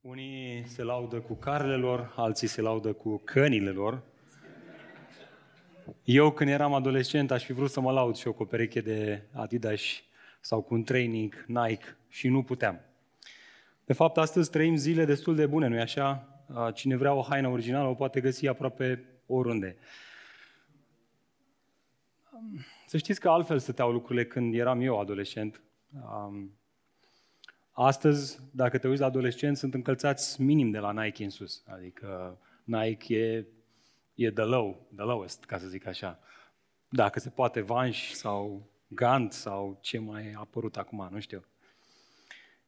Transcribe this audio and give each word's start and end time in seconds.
Unii 0.00 0.64
se 0.66 0.82
laudă 0.82 1.20
cu 1.20 1.34
carele 1.34 1.76
lor, 1.76 2.12
alții 2.16 2.46
se 2.46 2.60
laudă 2.60 2.92
cu 2.92 3.20
cănile 3.24 3.70
lor. 3.70 4.02
Eu, 6.04 6.30
când 6.30 6.50
eram 6.50 6.74
adolescent, 6.74 7.30
aș 7.30 7.44
fi 7.44 7.52
vrut 7.52 7.70
să 7.70 7.80
mă 7.80 7.92
laud 7.92 8.16
și 8.16 8.26
eu 8.26 8.32
cu 8.32 8.42
o 8.42 8.46
pereche 8.46 8.80
de 8.80 9.22
Adidas 9.32 9.82
sau 10.40 10.62
cu 10.62 10.74
un 10.74 10.82
training 10.82 11.44
Nike 11.46 11.96
și 12.08 12.28
nu 12.28 12.42
puteam. 12.42 12.80
De 13.84 13.92
fapt, 13.92 14.16
astăzi 14.16 14.50
trăim 14.50 14.76
zile 14.76 15.04
destul 15.04 15.34
de 15.34 15.46
bune, 15.46 15.66
nu-i 15.66 15.80
așa? 15.80 16.28
Cine 16.74 16.96
vrea 16.96 17.14
o 17.14 17.22
haină 17.22 17.48
originală 17.48 17.88
o 17.88 17.94
poate 17.94 18.20
găsi 18.20 18.48
aproape 18.48 19.04
oriunde. 19.26 19.76
Să 22.86 22.96
știți 22.96 23.20
că 23.20 23.28
altfel 23.28 23.58
stăteau 23.58 23.92
lucrurile 23.92 24.26
când 24.26 24.54
eram 24.54 24.80
eu 24.80 25.00
adolescent. 25.00 25.62
Astăzi, 27.82 28.38
dacă 28.50 28.78
te 28.78 28.88
uiți 28.88 29.00
la 29.00 29.06
adolescenți, 29.06 29.60
sunt 29.60 29.74
încălțați 29.74 30.42
minim 30.42 30.70
de 30.70 30.78
la 30.78 31.02
Nike 31.02 31.24
în 31.24 31.30
sus. 31.30 31.62
Adică 31.66 32.38
Nike 32.64 33.14
e, 33.14 33.46
e 34.14 34.30
the 34.30 34.42
low, 34.42 34.86
the 34.96 35.04
lowest, 35.04 35.44
ca 35.44 35.58
să 35.58 35.66
zic 35.66 35.86
așa. 35.86 36.18
Dacă 36.88 37.20
se 37.20 37.28
poate 37.28 37.60
Vans 37.60 37.96
sau 37.96 38.70
Gant 38.88 39.32
sau 39.32 39.78
ce 39.80 39.98
mai 39.98 40.32
a 40.32 40.38
apărut 40.38 40.76
acum, 40.76 41.08
nu 41.10 41.20
știu. 41.20 41.44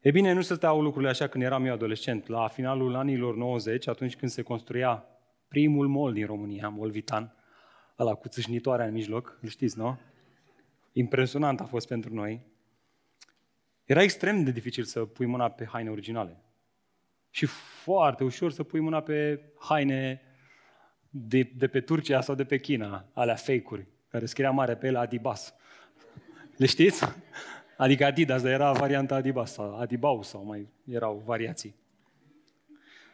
E 0.01 0.11
bine, 0.11 0.33
nu 0.33 0.41
se 0.41 0.55
stau 0.55 0.83
lucrurile 0.83 1.11
așa 1.11 1.27
când 1.27 1.45
eram 1.45 1.65
eu 1.65 1.73
adolescent. 1.73 2.27
La 2.27 2.49
finalul 2.49 2.95
anilor 2.95 3.37
90, 3.37 3.87
atunci 3.87 4.16
când 4.16 4.30
se 4.30 4.43
construia 4.43 5.05
primul 5.49 5.88
mall 5.88 6.13
din 6.13 6.27
România, 6.27 6.69
Mall 6.69 6.91
Vitan, 6.91 7.35
ăla 7.99 8.15
cu 8.15 8.29
țâșnitoarea 8.29 8.87
în 8.87 8.93
mijloc, 8.93 9.38
îl 9.43 9.49
știți, 9.49 9.79
nu? 9.79 9.99
Impresionant 10.93 11.60
a 11.60 11.65
fost 11.65 11.88
pentru 11.88 12.15
noi. 12.15 12.51
Era 13.85 14.03
extrem 14.03 14.45
de 14.45 14.51
dificil 14.51 14.85
să 14.85 15.05
pui 15.05 15.27
mâna 15.27 15.49
pe 15.49 15.65
haine 15.65 15.91
originale. 15.91 16.37
Și 17.31 17.47
foarte 17.47 18.25
ușor 18.25 18.53
să 18.53 18.63
pui 18.63 18.81
mâna 18.81 19.01
pe 19.01 19.41
haine 19.59 20.21
de, 21.11 21.43
de 21.57 21.66
pe 21.66 21.80
Turcia 21.80 22.21
sau 22.21 22.35
de 22.35 22.45
pe 22.45 22.59
China, 22.59 23.09
alea 23.13 23.35
fake-uri, 23.35 23.87
care 24.09 24.27
scria 24.27 24.51
mare 24.51 24.77
pe 24.77 24.87
ele 24.87 24.99
Adibas. 24.99 25.55
Le 26.57 26.66
știți? 26.66 27.05
Adică 27.77 28.05
Adidas, 28.05 28.43
dar 28.43 28.52
era 28.52 28.73
varianta 28.73 29.15
Adibas 29.15 29.52
sau 29.52 29.79
Adibau 29.79 30.23
sau 30.23 30.45
mai 30.45 30.69
erau 30.85 31.23
variații. 31.24 31.74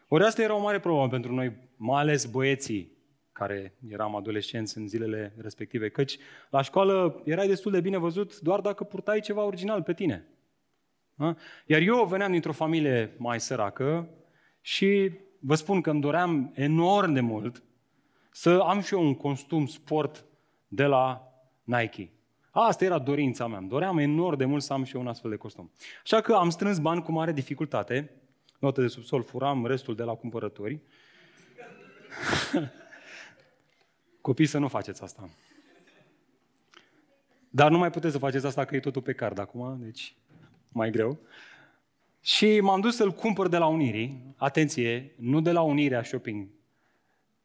Ori 0.08 0.25
asta 0.25 0.42
era 0.42 0.55
o 0.55 0.60
mare 0.60 0.80
problemă 0.80 1.08
pentru 1.08 1.34
noi, 1.34 1.56
mai 1.77 2.00
ales 2.00 2.27
băieții 2.27 2.97
care 3.32 3.75
eram 3.88 4.16
adolescenți 4.16 4.78
în 4.78 4.88
zilele 4.88 5.34
respective, 5.41 5.88
căci 5.88 6.19
la 6.50 6.62
școală 6.62 7.22
erai 7.25 7.47
destul 7.47 7.72
de 7.72 7.80
bine 7.80 7.97
văzut 7.97 8.41
doar 8.41 8.60
dacă 8.60 8.84
purtai 8.84 9.20
ceva 9.20 9.44
original 9.44 9.82
pe 9.82 9.94
tine. 9.94 10.27
Da? 11.19 11.34
Iar 11.66 11.80
eu 11.80 12.05
veneam 12.05 12.30
dintr-o 12.30 12.52
familie 12.52 13.14
mai 13.16 13.41
săracă 13.41 14.08
și 14.61 15.11
vă 15.41 15.55
spun 15.55 15.80
că 15.80 15.91
îmi 15.91 16.00
doream 16.00 16.52
enorm 16.55 17.12
de 17.12 17.20
mult 17.20 17.62
să 18.30 18.50
am 18.50 18.80
și 18.80 18.94
eu 18.94 19.02
un 19.02 19.14
costum 19.14 19.66
sport 19.66 20.25
de 20.69 20.84
la 20.84 21.33
Nike. 21.64 22.12
Asta 22.50 22.84
era 22.84 22.98
dorința 22.98 23.47
mea. 23.47 23.58
Îmi 23.58 23.69
doream 23.69 23.98
enorm 23.98 24.36
de 24.36 24.44
mult 24.44 24.62
să 24.62 24.72
am 24.72 24.84
și 24.84 24.94
eu 24.94 25.00
un 25.00 25.06
astfel 25.06 25.30
de 25.30 25.36
costum. 25.36 25.70
Așa 26.02 26.20
că 26.20 26.34
am 26.34 26.50
strâns 26.50 26.78
bani 26.78 27.02
cu 27.02 27.12
mare 27.12 27.32
dificultate, 27.32 28.10
note 28.58 28.80
de 28.80 28.86
subsol, 28.86 29.22
furam 29.22 29.66
restul 29.66 29.94
de 29.94 30.03
la 30.03 30.14
cumpărători. 30.14 30.80
Copii, 34.20 34.47
să 34.47 34.58
nu 34.58 34.69
faceți 34.69 35.03
asta. 35.03 35.28
Dar 37.50 37.70
nu 37.70 37.78
mai 37.78 37.91
puteți 37.91 38.12
să 38.12 38.19
faceți 38.19 38.47
asta 38.47 38.64
că 38.64 38.77
e 38.77 38.80
totul 38.80 39.03
pe 39.03 39.12
card 39.12 39.38
acum, 39.38 39.78
deci 39.80 40.16
mai 40.69 40.91
greu. 40.91 41.19
Și 42.20 42.61
m-am 42.61 42.80
dus 42.80 42.97
să-l 42.97 43.12
cumpăr 43.12 43.48
de 43.48 43.56
la 43.56 43.66
Unirii, 43.66 44.34
atenție, 44.36 45.14
nu 45.16 45.41
de 45.41 45.52
la 45.52 45.62
Unirea 45.62 46.02
Shopping 46.02 46.48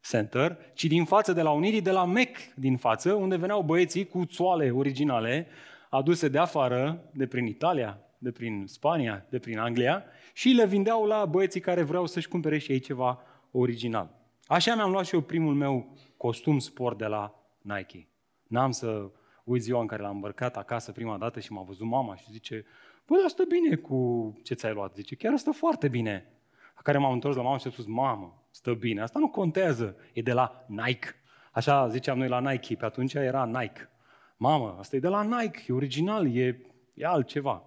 Center, 0.09 0.57
ci 0.73 0.85
din 0.85 1.05
față 1.05 1.33
de 1.33 1.41
la 1.41 1.51
Unirii, 1.51 1.81
de 1.81 1.91
la 1.91 2.05
MEC 2.05 2.37
din 2.55 2.77
față, 2.77 3.13
unde 3.13 3.35
veneau 3.35 3.61
băieții 3.61 4.05
cu 4.05 4.25
țoale 4.25 4.71
originale, 4.71 5.47
aduse 5.89 6.27
de 6.27 6.37
afară, 6.37 7.09
de 7.13 7.27
prin 7.27 7.45
Italia, 7.45 7.99
de 8.17 8.31
prin 8.31 8.63
Spania, 8.67 9.25
de 9.29 9.39
prin 9.39 9.59
Anglia, 9.59 10.03
și 10.33 10.49
le 10.49 10.65
vindeau 10.65 11.05
la 11.05 11.25
băieții 11.25 11.59
care 11.59 11.81
vreau 11.81 12.05
să-și 12.05 12.27
cumpere 12.27 12.57
și 12.57 12.71
ei 12.71 12.79
ceva 12.79 13.21
original. 13.51 14.09
Așa 14.47 14.75
mi-am 14.75 14.91
luat 14.91 15.05
și 15.05 15.13
eu 15.13 15.21
primul 15.21 15.53
meu 15.53 15.97
costum 16.17 16.59
sport 16.59 16.97
de 16.97 17.05
la 17.05 17.35
Nike. 17.61 18.07
N-am 18.47 18.71
să 18.71 19.09
uit 19.43 19.61
ziua 19.61 19.81
în 19.81 19.87
care 19.87 20.01
l-am 20.01 20.15
îmbrăcat 20.15 20.57
acasă 20.57 20.91
prima 20.91 21.17
dată 21.17 21.39
și 21.39 21.51
m-a 21.51 21.63
văzut 21.63 21.87
mama 21.87 22.15
și 22.15 22.31
zice, 22.31 22.65
bă, 23.07 23.15
dar 23.19 23.29
stă 23.29 23.43
bine 23.47 23.75
cu 23.75 24.39
ce 24.43 24.53
ți-ai 24.53 24.73
luat. 24.73 24.95
Zice, 24.95 25.15
chiar 25.15 25.37
stă 25.37 25.51
foarte 25.51 25.87
bine. 25.87 26.27
La 26.75 26.81
care 26.81 26.97
m-am 26.97 27.11
întors 27.11 27.35
la 27.35 27.41
mama 27.41 27.57
și 27.57 27.67
a 27.67 27.71
spus, 27.71 27.85
mamă, 27.85 28.47
stă 28.51 28.73
bine. 28.73 29.01
Asta 29.01 29.19
nu 29.19 29.29
contează, 29.29 29.95
e 30.13 30.21
de 30.21 30.33
la 30.33 30.65
Nike. 30.67 31.07
Așa 31.51 31.87
ziceam 31.87 32.17
noi 32.17 32.27
la 32.27 32.51
Nike, 32.51 32.75
pe 32.75 32.85
atunci 32.85 33.13
era 33.13 33.45
Nike. 33.45 33.89
Mamă, 34.37 34.75
asta 34.79 34.95
e 34.95 34.99
de 34.99 35.07
la 35.07 35.23
Nike, 35.23 35.63
e 35.67 35.73
original, 35.73 36.35
e, 36.35 36.61
e 36.93 37.05
altceva. 37.05 37.63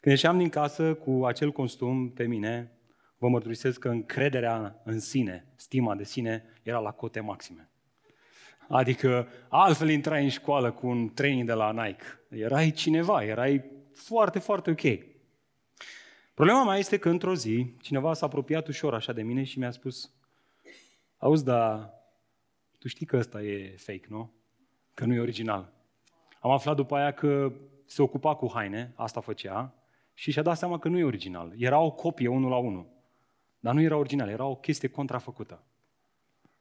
Când 0.00 0.14
ieșeam 0.14 0.38
din 0.38 0.48
casă 0.48 0.94
cu 0.94 1.24
acel 1.26 1.52
costum 1.52 2.10
pe 2.10 2.24
mine, 2.24 2.78
vă 3.18 3.28
mărturisesc 3.28 3.78
că 3.78 3.88
încrederea 3.88 4.80
în 4.84 4.98
sine, 4.98 5.46
stima 5.56 5.94
de 5.94 6.04
sine, 6.04 6.44
era 6.62 6.78
la 6.78 6.90
cote 6.90 7.20
maxime. 7.20 7.70
Adică 8.68 9.28
altfel 9.48 9.88
intrai 9.88 10.22
în 10.22 10.28
școală 10.28 10.72
cu 10.72 10.86
un 10.86 11.14
training 11.14 11.46
de 11.46 11.52
la 11.52 11.72
Nike. 11.72 12.04
Erai 12.28 12.70
cineva, 12.70 13.24
erai 13.24 13.64
foarte, 13.94 14.38
foarte 14.38 14.70
ok. 14.70 15.14
Problema 16.34 16.64
mea 16.64 16.76
este 16.76 16.98
că 16.98 17.08
într-o 17.08 17.34
zi 17.34 17.74
cineva 17.80 18.14
s-a 18.14 18.26
apropiat 18.26 18.68
ușor 18.68 18.94
așa 18.94 19.12
de 19.12 19.22
mine 19.22 19.42
și 19.42 19.58
mi-a 19.58 19.70
spus 19.70 20.10
Auzi, 21.18 21.44
dar 21.44 21.94
tu 22.78 22.88
știi 22.88 23.06
că 23.06 23.16
ăsta 23.16 23.42
e 23.42 23.74
fake, 23.76 24.06
nu? 24.08 24.32
Că 24.94 25.04
nu 25.04 25.14
e 25.14 25.20
original. 25.20 25.72
Am 26.40 26.50
aflat 26.50 26.76
după 26.76 26.96
aia 26.96 27.12
că 27.12 27.52
se 27.86 28.02
ocupa 28.02 28.34
cu 28.34 28.50
haine, 28.54 28.92
asta 28.96 29.20
făcea, 29.20 29.74
și 30.14 30.30
și-a 30.30 30.42
dat 30.42 30.56
seama 30.56 30.78
că 30.78 30.88
nu 30.88 30.98
e 30.98 31.04
original. 31.04 31.52
Era 31.56 31.78
o 31.78 31.90
copie 31.90 32.28
unul 32.28 32.50
la 32.50 32.56
unul. 32.56 32.86
Dar 33.58 33.74
nu 33.74 33.80
era 33.80 33.96
original, 33.96 34.28
era 34.28 34.44
o 34.44 34.56
chestie 34.56 34.88
contrafăcută. 34.88 35.64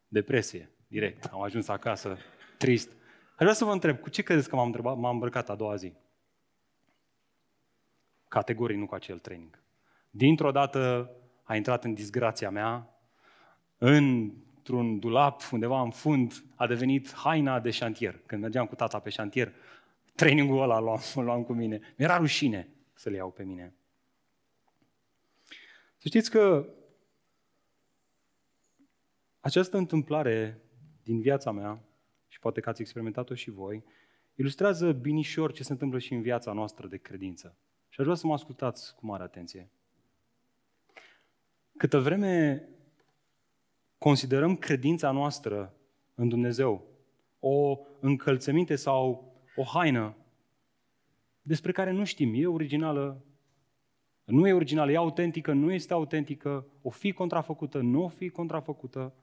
Depresie, 0.08 0.70
direct. 1.00 1.26
Am 1.26 1.42
ajuns 1.42 1.68
acasă, 1.68 2.18
trist. 2.58 2.90
Aș 3.30 3.38
vrea 3.38 3.54
să 3.54 3.66
vă 3.66 3.72
întreb, 3.72 4.00
cu 4.00 4.10
ce 4.10 4.22
credeți 4.22 4.50
că 4.50 4.56
m-am, 4.56 4.66
întrebat, 4.66 4.98
m-am 4.98 5.14
îmbrăcat 5.14 5.50
a 5.50 5.56
doua 5.56 5.76
zi? 5.76 5.94
Categorii, 8.28 8.78
nu 8.78 8.86
cu 8.86 8.96
acel 8.96 9.20
training. 9.20 9.60
Dintr-o 10.10 10.52
dată 10.52 11.12
a 11.44 11.56
intrat 11.56 11.84
în 11.84 11.94
disgrația 11.94 12.50
mea, 12.50 12.90
într-un 13.78 15.00
dulap, 15.00 15.42
undeva 15.52 15.82
în 15.82 15.92
fund, 15.92 16.44
a 16.56 16.68
devenit 16.68 17.14
haina 17.14 17.60
de 17.60 17.70
șantier. 17.70 18.20
Când 18.26 18.42
mergeam 18.42 18.66
cu 18.66 18.76
tata 18.76 19.00
pe 19.00 19.10
șantier, 19.10 19.54
trainingul 20.16 20.62
ăla 20.62 20.80
luam, 20.80 21.00
luam 21.16 21.44
cu 21.48 21.54
mine. 21.54 21.80
Mi-era 21.98 22.18
rușine 22.18 22.70
să 22.94 23.10
le 23.10 23.16
iau 23.16 23.32
pe 23.32 23.44
mine. 23.44 23.74
Să 25.98 26.08
știți 26.08 26.30
că 26.30 26.70
această 29.40 29.78
întâmplare 29.78 30.65
din 31.06 31.20
viața 31.20 31.52
mea, 31.52 31.84
și 32.28 32.40
poate 32.40 32.60
că 32.60 32.70
ați 32.70 32.82
experimentat-o 32.82 33.34
și 33.34 33.50
voi, 33.50 33.84
ilustrează 34.36 34.92
binișor 34.92 35.52
ce 35.52 35.64
se 35.64 35.72
întâmplă 35.72 36.00
și 36.00 36.14
în 36.14 36.22
viața 36.22 36.52
noastră 36.54 36.88
de 36.88 36.98
credință. 36.98 37.58
Și 37.90 38.00
aș 38.00 38.06
vrea 38.06 38.18
să 38.18 38.28
mă 38.28 38.34
ascultați 38.34 38.96
cu 38.96 39.06
mare 39.06 39.24
atenție. 39.24 39.70
Câtă 41.78 42.00
vreme 42.00 42.64
considerăm 43.98 44.56
credința 44.56 45.12
noastră 45.12 45.74
în 46.16 46.30
Dumnezeu 46.30 46.88
o 47.40 47.80
încălțăminte 48.00 48.76
sau 48.76 49.34
o 49.56 49.64
haină 49.64 50.16
despre 51.42 51.72
care 51.72 51.92
nu 51.92 52.04
știm, 52.04 52.34
e 52.36 52.48
originală, 52.48 53.24
nu 54.24 54.48
e 54.48 54.54
originală, 54.54 54.92
e 54.92 54.96
autentică, 54.96 55.54
nu 55.54 55.72
este 55.72 55.94
autentică, 55.94 56.66
o 56.82 56.90
fi 56.90 57.12
contrafăcută, 57.12 57.78
nu 57.78 58.04
o 58.04 58.08
fi 58.08 58.30
contrafăcută, 58.30 59.14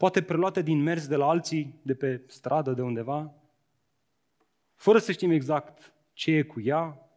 poate 0.00 0.22
preluate 0.22 0.62
din 0.62 0.82
mers 0.82 1.06
de 1.06 1.16
la 1.16 1.28
alții, 1.28 1.74
de 1.82 1.94
pe 1.94 2.22
stradă, 2.26 2.72
de 2.72 2.82
undeva, 2.82 3.34
fără 4.74 4.98
să 4.98 5.12
știm 5.12 5.30
exact 5.30 5.92
ce 6.12 6.30
e 6.30 6.42
cu 6.42 6.60
ea, 6.60 7.10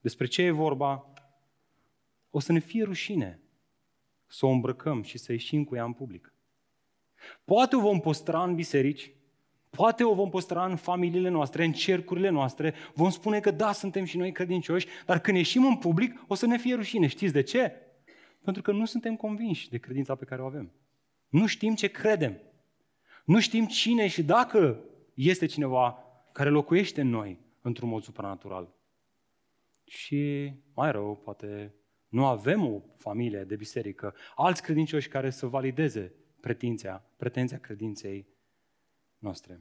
despre 0.00 0.26
ce 0.26 0.42
e 0.42 0.50
vorba, 0.50 1.12
o 2.30 2.38
să 2.38 2.52
ne 2.52 2.58
fie 2.58 2.84
rușine 2.84 3.40
să 4.26 4.46
o 4.46 4.48
îmbrăcăm 4.48 5.02
și 5.02 5.18
să 5.18 5.32
ieșim 5.32 5.64
cu 5.64 5.74
ea 5.74 5.84
în 5.84 5.92
public. 5.92 6.34
Poate 7.44 7.76
o 7.76 7.80
vom 7.80 8.00
postra 8.00 8.42
în 8.42 8.54
biserici, 8.54 9.12
poate 9.70 10.04
o 10.04 10.14
vom 10.14 10.30
postra 10.30 10.64
în 10.64 10.76
familiile 10.76 11.28
noastre, 11.28 11.64
în 11.64 11.72
cercurile 11.72 12.28
noastre, 12.28 12.74
vom 12.94 13.10
spune 13.10 13.40
că 13.40 13.50
da, 13.50 13.72
suntem 13.72 14.04
și 14.04 14.16
noi 14.16 14.32
credincioși, 14.32 14.86
dar 15.06 15.20
când 15.20 15.36
ieșim 15.36 15.66
în 15.66 15.76
public 15.76 16.24
o 16.26 16.34
să 16.34 16.46
ne 16.46 16.58
fie 16.58 16.74
rușine. 16.74 17.06
Știți 17.06 17.32
de 17.32 17.42
ce? 17.42 17.72
Pentru 18.44 18.62
că 18.62 18.72
nu 18.72 18.84
suntem 18.84 19.16
convinși 19.16 19.70
de 19.70 19.78
credința 19.78 20.14
pe 20.14 20.24
care 20.24 20.42
o 20.42 20.46
avem. 20.46 20.72
Nu 21.34 21.46
știm 21.46 21.74
ce 21.74 21.86
credem. 21.86 22.40
Nu 23.24 23.40
știm 23.40 23.66
cine 23.66 24.06
și 24.06 24.22
dacă 24.22 24.80
este 25.14 25.46
cineva 25.46 25.98
care 26.32 26.48
locuiește 26.48 27.00
în 27.00 27.08
noi 27.08 27.40
într-un 27.60 27.88
mod 27.88 28.02
supranatural. 28.02 28.74
Și 29.84 30.52
mai 30.74 30.92
rău, 30.92 31.16
poate 31.16 31.74
nu 32.08 32.26
avem 32.26 32.66
o 32.66 32.82
familie 32.96 33.44
de 33.44 33.56
biserică, 33.56 34.14
alți 34.34 34.62
credincioși 34.62 35.08
care 35.08 35.30
să 35.30 35.46
valideze 35.46 36.12
pretinția, 36.40 37.04
pretenția 37.16 37.58
credinței 37.58 38.26
noastre. 39.18 39.60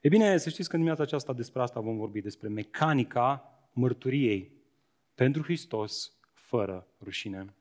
E 0.00 0.08
bine, 0.08 0.36
să 0.36 0.48
știți 0.48 0.68
că 0.68 0.74
în 0.74 0.80
dimineața 0.80 1.02
aceasta 1.02 1.32
despre 1.32 1.62
asta 1.62 1.80
vom 1.80 1.96
vorbi, 1.96 2.20
despre 2.20 2.48
mecanica 2.48 3.58
mărturiei 3.72 4.52
pentru 5.14 5.42
Hristos 5.42 6.12
fără 6.32 6.86
rușine. 7.00 7.54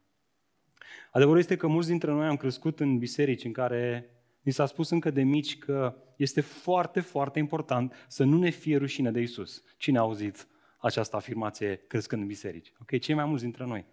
Adevărul 1.12 1.40
este 1.40 1.56
că 1.56 1.68
mulți 1.68 1.88
dintre 1.90 2.12
noi 2.12 2.28
am 2.28 2.38
crescut 2.38 2.80
în 2.80 2.98
biserici 2.98 3.44
în 3.44 3.52
care 3.52 4.10
ni 4.42 4.52
s-a 4.52 4.66
spus 4.66 4.90
încă 4.90 5.10
de 5.12 5.24
mici 5.24 5.58
că 5.58 5.96
este 6.16 6.42
foarte, 6.42 7.00
foarte 7.00 7.40
important 7.40 7.94
să 8.08 8.24
nu 8.24 8.38
ne 8.38 8.50
fie 8.50 8.78
rușine 8.78 9.12
de 9.12 9.20
Isus. 9.20 9.64
Cine 9.78 9.98
a 9.98 10.02
auzit 10.02 10.48
această 10.78 11.16
afirmație 11.16 11.76
crescând 11.88 12.22
în 12.22 12.28
biserici? 12.28 12.74
Ok, 12.82 13.00
cei 13.00 13.16
mai 13.16 13.26
mulți 13.26 13.44
dintre 13.44 13.66
noi. 13.66 13.86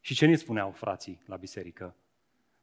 Și 0.00 0.14
ce 0.14 0.26
ne 0.26 0.36
spuneau 0.36 0.70
frații 0.70 1.22
la 1.26 1.36
biserică? 1.36 1.96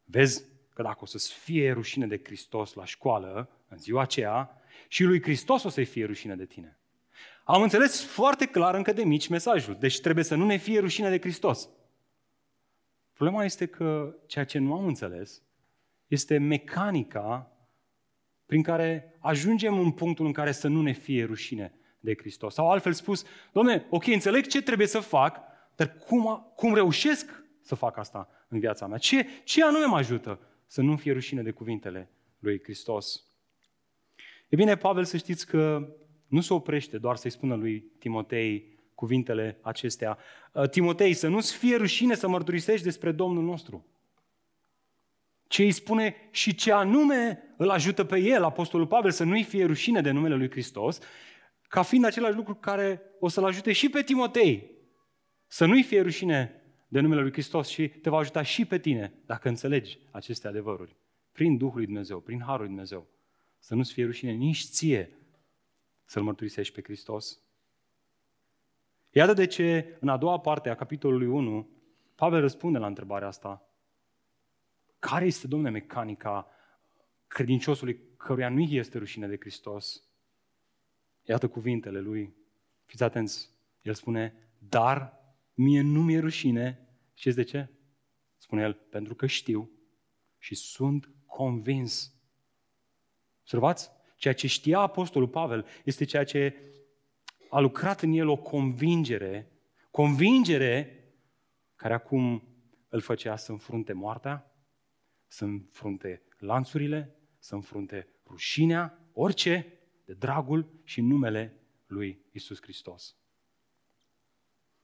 Vezi 0.04 0.44
că 0.74 0.82
dacă 0.82 1.00
o 1.02 1.06
să-ți 1.06 1.34
fie 1.34 1.72
rușine 1.72 2.08
de 2.08 2.22
Hristos 2.24 2.74
la 2.74 2.86
școală, 2.86 3.50
în 3.68 3.78
ziua 3.78 4.02
aceea, 4.02 4.62
și 4.88 5.04
lui 5.04 5.22
Hristos 5.22 5.64
o 5.64 5.70
să-i 5.70 5.86
fie 5.86 6.06
rușine 6.06 6.36
de 6.36 6.46
tine. 6.46 6.78
Am 7.44 7.62
înțeles 7.62 8.04
foarte 8.04 8.46
clar 8.46 8.76
încă 8.76 8.94
de 8.94 9.04
mici 9.04 9.28
mesajul. 9.28 9.78
Deci 9.80 10.02
trebuie 10.02 10.24
să 10.24 10.36
nu 10.36 10.46
ne 10.46 10.58
fie 10.58 10.80
rușine 10.80 11.10
de 11.10 11.20
Hristos. 11.20 11.70
Problema 13.14 13.44
este 13.44 13.66
că 13.66 14.16
ceea 14.26 14.46
ce 14.46 14.60
nu 14.60 14.74
am 14.74 14.86
înțeles 14.86 15.42
este 16.08 16.38
mecanica 16.38 17.52
prin 18.46 18.62
care 18.62 19.18
ajungem 19.20 19.80
în 19.80 19.92
punctul 19.92 20.26
în 20.26 20.32
care 20.32 20.52
să 20.52 20.68
nu 20.68 20.82
ne 20.82 20.92
fie 20.92 21.24
rușine 21.24 21.74
de 22.00 22.16
Hristos. 22.18 22.54
Sau 22.54 22.70
altfel 22.70 22.94
spus, 22.94 23.26
domne, 23.52 23.86
ok, 23.90 24.08
înțeleg 24.08 24.48
ce 24.48 24.62
trebuie 24.62 24.88
să 24.88 25.00
fac, 25.00 25.40
dar 25.76 25.98
cum, 25.98 26.52
cum 26.56 26.74
reușesc 26.74 27.44
să 27.62 27.76
fac 27.76 27.98
asta 27.98 28.30
în 28.48 28.60
viața 28.60 28.88
mea? 28.88 28.98
Ce, 28.98 29.28
ce 29.44 29.64
anume 29.64 29.86
mă 29.86 29.96
ajută 29.96 30.40
să 30.66 30.82
nu 30.82 30.98
fie 30.98 31.12
rușine 31.12 31.42
de 31.42 31.52
cuvintele 31.52 32.10
lui 32.40 32.60
Hristos? 32.64 33.24
E 34.50 34.56
bine, 34.56 34.78
Pavel, 34.78 35.04
să 35.04 35.18
știți 35.18 35.48
că 35.48 35.90
nu 36.28 36.42
se 36.42 36.54
oprește 36.54 36.98
doar 36.98 37.16
să-i 37.16 37.32
spună 37.32 37.56
lui 37.56 37.80
Timotei 38.00 38.73
cuvintele 38.96 39.58
acestea. 39.62 40.18
Uh, 40.52 40.70
Timotei, 40.70 41.14
să 41.14 41.28
nu-ți 41.28 41.56
fie 41.56 41.76
rușine 41.76 42.16
să 42.16 42.28
mărturisești 42.28 42.84
despre 42.84 43.12
Domnul 43.12 43.44
nostru. 43.44 43.86
Ce 45.48 45.64
îi 45.64 45.72
spune 45.72 46.16
și 46.32 46.56
ce 46.56 46.72
anume 46.72 47.44
îl 47.58 47.70
ajută 47.70 48.04
pe 48.04 48.20
el, 48.20 48.44
Apostolul 48.44 48.88
Pavel, 48.88 49.12
să 49.12 49.24
nu-i 49.24 49.44
fie 49.44 49.66
rușine 49.66 50.02
de 50.02 50.12
numele 50.12 50.36
lui 50.36 50.52
Hristos, 50.52 51.00
ca 51.68 51.82
fiind 51.82 52.06
același 52.06 52.36
lucru 52.36 52.56
care 52.56 53.02
o 53.20 53.28
să-l 53.28 53.46
ajute 53.46 53.72
și 53.72 53.90
pe 53.90 54.02
Timotei. 54.02 54.72
Să 55.48 55.66
nu-i 55.66 55.84
fie 55.84 56.02
rușine 56.02 56.62
de 56.88 57.00
numele 57.00 57.22
lui 57.22 57.32
Hristos 57.32 57.68
și 57.68 57.88
te 57.88 58.10
va 58.10 58.18
ajuta 58.18 58.42
și 58.42 58.66
pe 58.66 58.80
tine, 58.80 59.14
dacă 59.26 59.48
înțelegi 59.48 60.00
aceste 60.12 60.48
adevăruri. 60.48 60.96
Prin 61.32 61.58
Duhul 61.58 61.76
lui 61.76 61.86
Dumnezeu, 61.86 62.20
prin 62.20 62.42
Harul 62.42 62.60
lui 62.60 62.68
Dumnezeu. 62.68 63.08
Să 63.60 63.76
nu-ți 63.76 63.94
fie 63.94 64.06
rușine 64.06 64.32
nici 64.32 64.64
ție 64.64 65.18
să-L 66.06 66.24
mărturisești 66.24 66.74
pe 66.74 66.82
Hristos. 66.84 67.43
Iată 69.16 69.34
de 69.34 69.46
ce, 69.46 69.98
în 70.00 70.10
a 70.10 70.18
doua 70.18 70.40
parte 70.40 70.70
a 70.70 70.76
capitolului 70.76 71.28
1, 71.28 71.70
Pavel 72.16 72.40
răspunde 72.40 72.78
la 72.78 72.88
întrebarea 72.88 73.28
asta. 73.28 73.68
Care 75.00 75.26
este, 75.26 75.48
domnule, 75.48 75.72
mecanica 75.72 76.48
credinciosului 77.28 78.00
căruia 78.18 78.50
nu 78.50 78.62
este 78.62 78.98
rușine 78.98 79.28
de 79.28 79.38
Hristos? 79.40 80.04
Iată 81.24 81.48
cuvintele 81.48 82.00
lui. 82.00 82.36
Fiți 82.86 83.04
atenți. 83.04 83.50
El 83.82 83.94
spune, 83.94 84.36
dar 84.70 85.20
mie 85.54 85.82
nu 85.82 86.02
mi-e 86.02 86.20
rușine. 86.20 86.88
Știți 87.14 87.36
de 87.36 87.44
ce? 87.44 87.70
Spune 88.38 88.62
el, 88.62 88.74
pentru 88.74 89.16
că 89.16 89.26
știu 89.26 89.70
și 90.38 90.56
sunt 90.56 91.10
convins. 91.26 92.14
Observați? 93.42 93.92
Ceea 94.16 94.34
ce 94.34 94.48
știa 94.48 94.80
Apostolul 94.80 95.28
Pavel 95.28 95.66
este 95.84 96.06
ceea 96.06 96.24
ce 96.24 96.56
a 97.54 97.60
lucrat 97.60 98.02
în 98.02 98.12
el 98.12 98.28
o 98.28 98.36
convingere, 98.36 99.52
convingere 99.92 101.04
care 101.76 101.94
acum 101.94 102.44
îl 102.90 103.00
făcea 103.00 103.36
să 103.36 103.52
înfrunte 103.52 103.94
moartea, 103.94 104.52
să 105.28 105.46
înfrunte 105.46 106.22
lanțurile, 106.38 107.16
să 107.40 107.56
înfrunte 107.56 108.08
rușinea, 108.28 109.10
orice, 109.14 109.80
de 110.06 110.14
dragul 110.14 110.70
și 110.84 111.02
numele 111.02 111.60
lui 111.88 112.26
Isus 112.32 112.62
Hristos. 112.62 113.16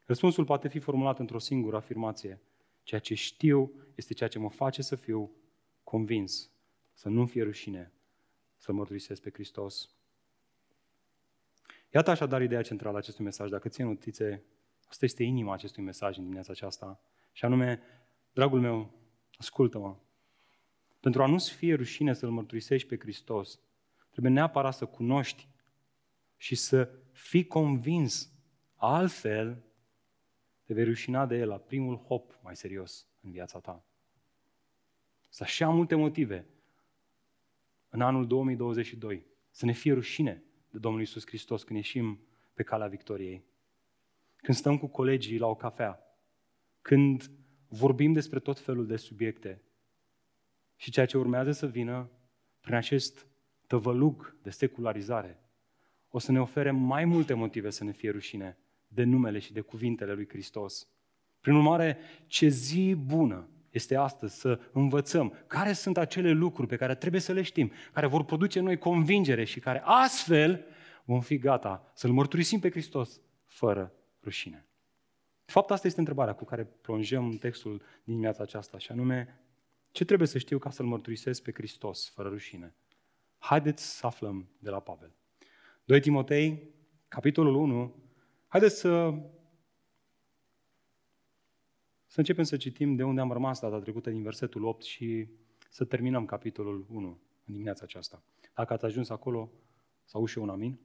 Răspunsul 0.06 0.46
poate 0.46 0.68
fi 0.68 0.80
formulat 0.80 1.20
într-o 1.20 1.40
singură 1.40 1.76
afirmație. 1.76 2.42
Ceea 2.84 3.02
ce 3.02 3.14
știu 3.14 3.72
este 3.96 4.14
ceea 4.14 4.30
ce 4.30 4.40
mă 4.40 4.50
face 4.50 4.82
să 4.82 4.96
fiu 4.96 5.32
convins, 5.84 6.52
să 6.94 7.10
nu 7.10 7.26
fie 7.26 7.44
rușine, 7.44 7.94
să 8.58 8.72
mărturisesc 8.72 9.22
pe 9.22 9.30
Hristos. 9.34 9.90
Iată 11.94 12.10
așadar 12.10 12.42
ideea 12.42 12.62
centrală 12.62 12.96
a 12.96 13.00
acestui 13.00 13.24
mesaj. 13.24 13.50
Dacă 13.50 13.70
ții 13.70 13.84
notițe, 13.84 14.44
asta 14.88 15.06
este 15.06 15.24
inima 15.24 15.54
acestui 15.54 15.84
mesaj 15.84 16.16
în 16.18 16.22
dimineața 16.22 16.52
aceasta. 16.52 17.02
Și 17.32 17.46
anume, 17.46 17.82
dragul 18.34 18.60
meu, 18.60 18.94
ascultă-mă. 19.38 19.98
Pentru 21.00 21.24
a 21.24 21.26
nu-ți 21.26 21.54
fie 21.54 21.76
rușine 21.76 22.14
să-L 22.14 22.30
mărturisești 22.30 22.88
pe 22.88 22.98
Hristos, 23.00 23.60
trebuie 24.12 24.34
neapărat 24.34 24.74
să 24.74 24.86
cunoști 24.86 25.48
și 26.38 26.56
să 26.56 26.90
fii 27.12 27.46
convins. 27.46 28.32
Altfel, 28.76 29.64
te 30.64 30.74
vei 30.74 30.84
rușina 30.84 31.26
de 31.26 31.38
El 31.38 31.48
la 31.48 31.58
primul 31.58 31.98
hop 31.98 32.40
mai 32.44 32.56
serios 32.56 33.08
în 33.22 33.32
viața 33.32 33.60
ta. 33.60 33.86
Să 35.30 35.44
așa 35.44 35.70
multe 35.70 35.96
motive 35.96 36.48
în 37.90 38.02
anul 38.02 38.28
2022 38.28 39.26
să 39.52 39.66
ne 39.66 39.72
fie 39.72 39.94
rușine 39.94 40.44
de 40.72 40.78
Domnul 40.78 41.02
Isus 41.02 41.26
Hristos 41.26 41.64
când 41.64 41.80
ieșim 41.80 42.20
pe 42.54 42.64
calea 42.64 42.88
victoriei. 42.88 43.44
Când 44.36 44.58
stăm 44.58 44.78
cu 44.78 44.88
colegii 44.88 45.38
la 45.38 45.48
o 45.48 45.56
cafea, 45.56 46.00
când 46.82 47.32
vorbim 47.68 48.14
despre 48.14 48.40
tot 48.40 48.60
felul 48.60 48.88
de 48.88 48.96
subiecte 48.96 49.62
și 50.76 50.92
ceea 50.92 51.06
ce 51.06 51.18
urmează 51.18 51.52
să 51.52 51.68
vină 51.68 52.10
prin 52.62 52.76
acest 52.76 53.28
tăvălug 53.68 54.36
de 54.42 54.50
secularizare, 54.50 55.40
o 56.10 56.20
să 56.20 56.32
ne 56.32 56.42
ofere 56.42 56.72
mai 56.72 57.06
multe 57.06 57.34
motive 57.34 57.70
să 57.70 57.84
ne 57.84 57.92
fie 57.92 58.12
rușine 58.12 58.58
de 58.88 59.04
numele 59.04 59.40
și 59.40 59.54
de 59.54 59.62
cuvintele 59.62 60.14
lui 60.14 60.28
Hristos. 60.28 60.88
Prin 61.42 61.54
urmare, 61.54 61.98
ce 62.28 62.48
zi 62.48 62.96
bună 62.96 63.48
este 63.72 63.96
astăzi 63.96 64.40
să 64.40 64.60
învățăm 64.72 65.34
care 65.48 65.74
sunt 65.74 65.98
acele 65.98 66.32
lucruri 66.32 66.68
pe 66.68 66.76
care 66.76 66.96
trebuie 66.96 67.22
să 67.22 67.32
le 67.32 67.42
știm, 67.42 67.72
care 67.94 68.08
vor 68.08 68.24
produce 68.24 68.60
noi 68.60 68.78
convingere 68.78 69.44
și 69.44 69.60
care 69.60 69.82
astfel 69.86 70.66
vom 71.04 71.22
fi 71.22 71.38
gata 71.38 71.92
să-L 71.94 72.12
mărturisim 72.12 72.60
pe 72.60 72.70
Hristos 72.70 73.22
fără 73.46 73.94
rușine. 74.24 74.66
De 75.46 75.52
fapt, 75.52 75.72
asta 75.72 75.88
este 75.88 76.00
întrebarea 76.00 76.34
cu 76.34 76.46
care 76.46 76.64
plonjăm 76.64 77.32
textul 77.32 77.78
din 77.78 78.14
dimineața 78.14 78.44
aceasta, 78.44 78.78
și 78.78 78.92
anume, 78.92 79.42
ce 79.92 80.06
trebuie 80.06 80.28
să 80.28 80.38
știu 80.38 80.58
ca 80.58 80.70
să-L 80.70 80.86
mărturisesc 80.86 81.42
pe 81.42 81.52
Hristos 81.52 82.10
fără 82.10 82.30
rușine? 82.30 82.76
Haideți 83.38 83.98
să 83.98 84.06
aflăm 84.06 84.50
de 84.60 84.70
la 84.70 84.80
Pavel. 84.80 85.12
2 85.86 86.00
Timotei, 86.00 86.70
capitolul 87.08 87.56
1, 87.56 87.96
haideți 88.48 88.80
să 88.80 89.14
să 92.10 92.20
începem 92.20 92.44
să 92.44 92.58
citim 92.58 92.96
de 92.96 93.04
unde 93.04 93.22
am 93.22 93.32
rămas 93.32 93.60
data 93.60 93.80
trecută 93.80 94.10
din 94.10 94.22
versetul 94.22 94.64
8 94.64 94.84
și 94.84 95.28
să 95.70 95.86
terminăm 95.86 96.26
capitolul 96.26 96.86
1 96.90 97.08
în 97.46 97.54
dimineața 97.54 97.84
aceasta. 97.84 98.24
Dacă 98.54 98.74
ați 98.74 98.86
ajuns 98.86 99.10
acolo, 99.10 99.52
să 100.06 100.18
auzi 100.18 100.32
și 100.32 100.38
un 100.38 100.50
amin? 100.50 100.80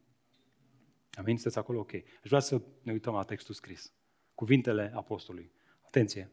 Amin? 1.13 1.35
Sunteți 1.35 1.59
acolo? 1.59 1.79
Ok. 1.79 1.95
Aș 1.95 2.29
vrea 2.29 2.41
să 2.41 2.63
ne 2.83 2.93
uităm 2.93 3.15
la 3.15 3.23
textul 3.23 3.55
scris. 3.55 3.93
Cuvintele 4.35 4.93
apostolului. 4.95 5.53
Atenție! 5.87 6.31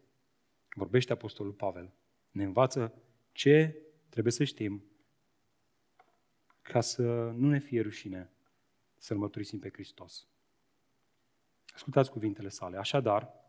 Vorbește 0.75 1.11
apostolul 1.11 1.53
Pavel. 1.53 1.93
Ne 2.31 2.43
învață 2.43 2.93
ce 3.31 3.77
trebuie 4.09 4.33
să 4.33 4.43
știm 4.43 4.83
ca 6.61 6.81
să 6.81 7.03
nu 7.35 7.49
ne 7.49 7.59
fie 7.59 7.81
rușine 7.81 8.31
să-L 8.97 9.17
mărturisim 9.17 9.59
pe 9.59 9.69
Hristos. 9.69 10.27
Ascultați 11.73 12.11
cuvintele 12.11 12.49
sale. 12.49 12.77
Așadar, 12.77 13.40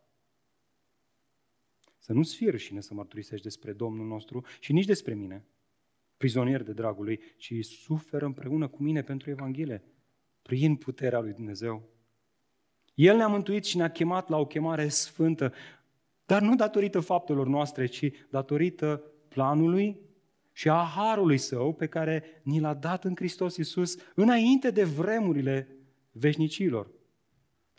să 2.03 2.13
nu-ți 2.13 2.37
fie 2.37 2.51
rușine 2.51 2.81
să 2.81 2.95
mărturisești 2.95 3.45
despre 3.45 3.73
Domnul 3.73 4.07
nostru 4.07 4.45
și 4.61 4.73
nici 4.73 4.85
despre 4.85 5.15
mine, 5.15 5.45
prizonier 6.17 6.63
de 6.63 6.73
dragul 6.73 7.05
lui, 7.05 7.21
ci 7.37 7.65
suferă 7.65 8.25
împreună 8.25 8.69
cu 8.69 8.83
mine 8.83 9.03
pentru 9.03 9.31
Evanghelie, 9.31 9.83
prin 10.43 10.77
puterea 10.77 11.21
lui 11.21 11.33
Dumnezeu. 11.33 11.89
El 12.95 13.17
ne-a 13.17 13.27
mântuit 13.27 13.65
și 13.65 13.77
ne-a 13.77 13.91
chemat 13.91 14.29
la 14.29 14.39
o 14.39 14.47
chemare 14.47 14.89
sfântă, 14.89 15.53
dar 16.27 16.43
nu 16.43 16.55
datorită 16.55 17.01
faptelor 17.01 17.47
noastre, 17.47 17.87
ci 17.87 18.11
datorită 18.31 19.03
planului 19.29 20.01
și 20.53 20.69
a 20.69 20.83
harului 20.83 21.39
său 21.39 21.75
pe 21.75 21.87
care 21.87 22.25
ni 22.43 22.61
l-a 22.61 22.75
dat 22.75 23.05
în 23.05 23.15
Hristos 23.17 23.57
Iisus 23.57 23.97
înainte 24.15 24.71
de 24.71 24.85
vremurile 24.85 25.77
veșnicilor. 26.11 26.91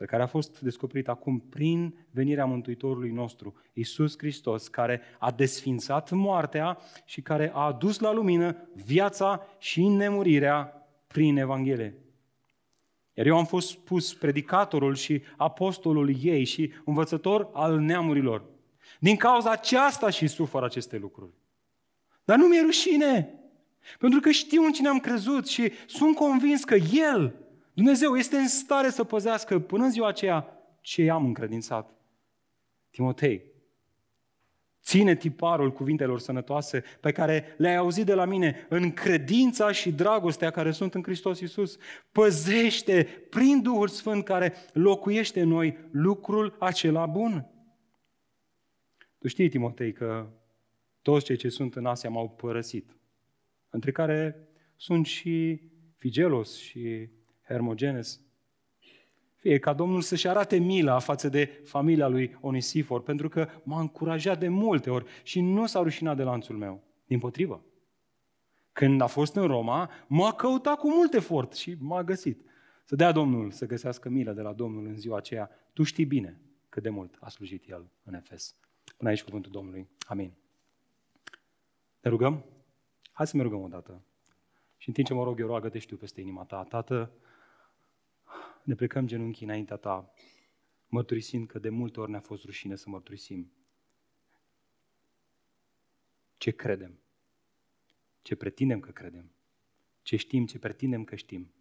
Pe 0.03 0.09
care 0.09 0.23
a 0.23 0.27
fost 0.27 0.59
descoperit 0.59 1.07
acum 1.07 1.39
prin 1.39 1.95
venirea 2.11 2.45
Mântuitorului 2.45 3.11
nostru, 3.11 3.55
Isus 3.73 4.17
Hristos, 4.17 4.67
care 4.67 5.01
a 5.19 5.31
desfințat 5.31 6.11
moartea 6.11 6.77
și 7.05 7.21
care 7.21 7.51
a 7.53 7.59
adus 7.59 7.99
la 7.99 8.13
lumină 8.13 8.69
viața 8.85 9.45
și 9.57 9.87
nemurirea 9.87 10.87
prin 11.07 11.37
Evanghelie. 11.37 11.97
Iar 13.13 13.25
eu 13.25 13.37
am 13.37 13.45
fost 13.45 13.77
pus 13.77 14.13
predicatorul 14.13 14.95
și 14.95 15.21
apostolul 15.37 16.15
ei 16.21 16.43
și 16.43 16.71
învățător 16.85 17.49
al 17.53 17.79
neamurilor. 17.79 18.45
Din 18.99 19.15
cauza 19.15 19.51
aceasta 19.51 20.09
și 20.09 20.27
sufăr 20.27 20.63
aceste 20.63 20.97
lucruri. 20.97 21.33
Dar 22.23 22.37
nu 22.37 22.47
mi-e 22.47 22.61
rușine, 22.61 23.33
pentru 23.99 24.19
că 24.19 24.31
știu 24.31 24.63
în 24.63 24.71
cine 24.71 24.87
am 24.87 24.99
crezut 24.99 25.47
și 25.47 25.71
sunt 25.87 26.15
convins 26.15 26.63
că 26.63 26.75
El, 26.91 27.42
Dumnezeu, 27.73 28.15
este 28.15 28.35
în 28.35 28.47
stare 28.47 28.89
să 28.89 29.03
păzească 29.03 29.59
până 29.59 29.83
în 29.83 29.91
ziua 29.91 30.07
aceea 30.07 30.63
ce 30.81 31.09
am 31.09 31.25
încredințat. 31.25 31.93
Timotei, 32.89 33.43
ține 34.83 35.15
tiparul 35.15 35.71
cuvintelor 35.71 36.19
sănătoase 36.19 36.83
pe 36.99 37.11
care 37.11 37.55
le-ai 37.57 37.75
auzit 37.75 38.05
de 38.05 38.13
la 38.13 38.25
mine 38.25 38.65
în 38.69 38.91
credința 38.91 39.71
și 39.71 39.91
dragostea 39.91 40.51
care 40.51 40.71
sunt 40.71 40.93
în 40.93 41.03
Hristos 41.03 41.39
Iisus. 41.39 41.77
Păzește 42.11 43.07
prin 43.29 43.61
Duhul 43.61 43.87
Sfânt 43.87 44.23
care 44.23 44.53
locuiește 44.73 45.41
în 45.41 45.47
noi 45.47 45.77
lucrul 45.91 46.55
acela 46.59 47.05
bun. 47.05 47.47
Tu 49.17 49.27
știi, 49.27 49.49
Timotei, 49.49 49.93
că 49.93 50.27
toți 51.01 51.25
cei 51.25 51.35
ce 51.35 51.49
sunt 51.49 51.75
în 51.75 51.85
Asia 51.85 52.09
m-au 52.09 52.29
părăsit, 52.29 52.97
între 53.69 53.91
care 53.91 54.47
sunt 54.75 55.05
și 55.05 55.61
Figelos 55.97 56.57
și 56.57 57.09
Hermogenes. 57.53 58.21
Fie 59.35 59.59
ca 59.59 59.73
Domnul 59.73 60.01
să-și 60.01 60.27
arate 60.27 60.57
mila 60.57 60.99
față 60.99 61.29
de 61.29 61.61
familia 61.65 62.07
lui 62.07 62.37
Onisifor, 62.41 63.01
pentru 63.01 63.29
că 63.29 63.47
m-a 63.63 63.79
încurajat 63.79 64.39
de 64.39 64.47
multe 64.47 64.89
ori 64.89 65.05
și 65.23 65.41
nu 65.41 65.65
s-a 65.65 65.81
rușinat 65.81 66.15
de 66.15 66.23
lanțul 66.23 66.57
meu. 66.57 66.83
Din 67.05 67.19
potrivă. 67.19 67.63
Când 68.71 69.01
a 69.01 69.07
fost 69.07 69.35
în 69.35 69.47
Roma, 69.47 69.89
m-a 70.07 70.33
căutat 70.33 70.77
cu 70.77 70.89
mult 70.89 71.13
efort 71.13 71.53
și 71.53 71.75
m-a 71.79 72.03
găsit. 72.03 72.41
Să 72.85 72.95
dea 72.95 73.11
Domnul 73.11 73.51
să 73.51 73.65
găsească 73.65 74.09
milă 74.09 74.31
de 74.31 74.41
la 74.41 74.53
Domnul 74.53 74.85
în 74.85 74.95
ziua 74.95 75.17
aceea. 75.17 75.49
Tu 75.73 75.83
știi 75.83 76.05
bine 76.05 76.41
cât 76.69 76.83
de 76.83 76.89
mult 76.89 77.17
a 77.19 77.29
slujit 77.29 77.69
El 77.69 77.85
în 78.03 78.13
Efes. 78.13 78.55
Până 78.97 79.09
aici 79.09 79.23
cuvântul 79.23 79.51
Domnului. 79.51 79.87
Amin. 80.07 80.31
Ne 82.01 82.09
rugăm? 82.09 82.45
Hai 83.11 83.27
să 83.27 83.37
ne 83.37 83.43
rugăm 83.43 83.61
o 83.61 83.67
dată. 83.67 84.01
Și 84.77 84.87
în 84.87 84.93
timp 84.93 85.07
ce 85.07 85.13
mă 85.13 85.23
rog, 85.23 85.39
eu 85.39 85.47
roagă 85.47 85.69
te 85.69 85.79
știu 85.79 85.97
peste 85.97 86.21
inima 86.21 86.43
ta. 86.43 86.63
Tată, 86.63 87.11
ne 88.63 88.75
plecăm 88.75 89.07
genunchii 89.07 89.45
înaintea 89.45 89.75
ta, 89.75 90.13
mărturisind 90.87 91.47
că 91.47 91.59
de 91.59 91.69
multe 91.69 91.99
ori 91.99 92.11
ne-a 92.11 92.19
fost 92.19 92.43
rușine 92.43 92.75
să 92.75 92.89
mărturisim 92.89 93.51
ce 96.37 96.51
credem, 96.51 96.99
ce 98.21 98.35
pretindem 98.35 98.79
că 98.79 98.91
credem, 98.91 99.31
ce 100.01 100.15
știm, 100.15 100.45
ce 100.45 100.59
pretindem 100.59 101.03
că 101.03 101.15
știm. 101.15 101.53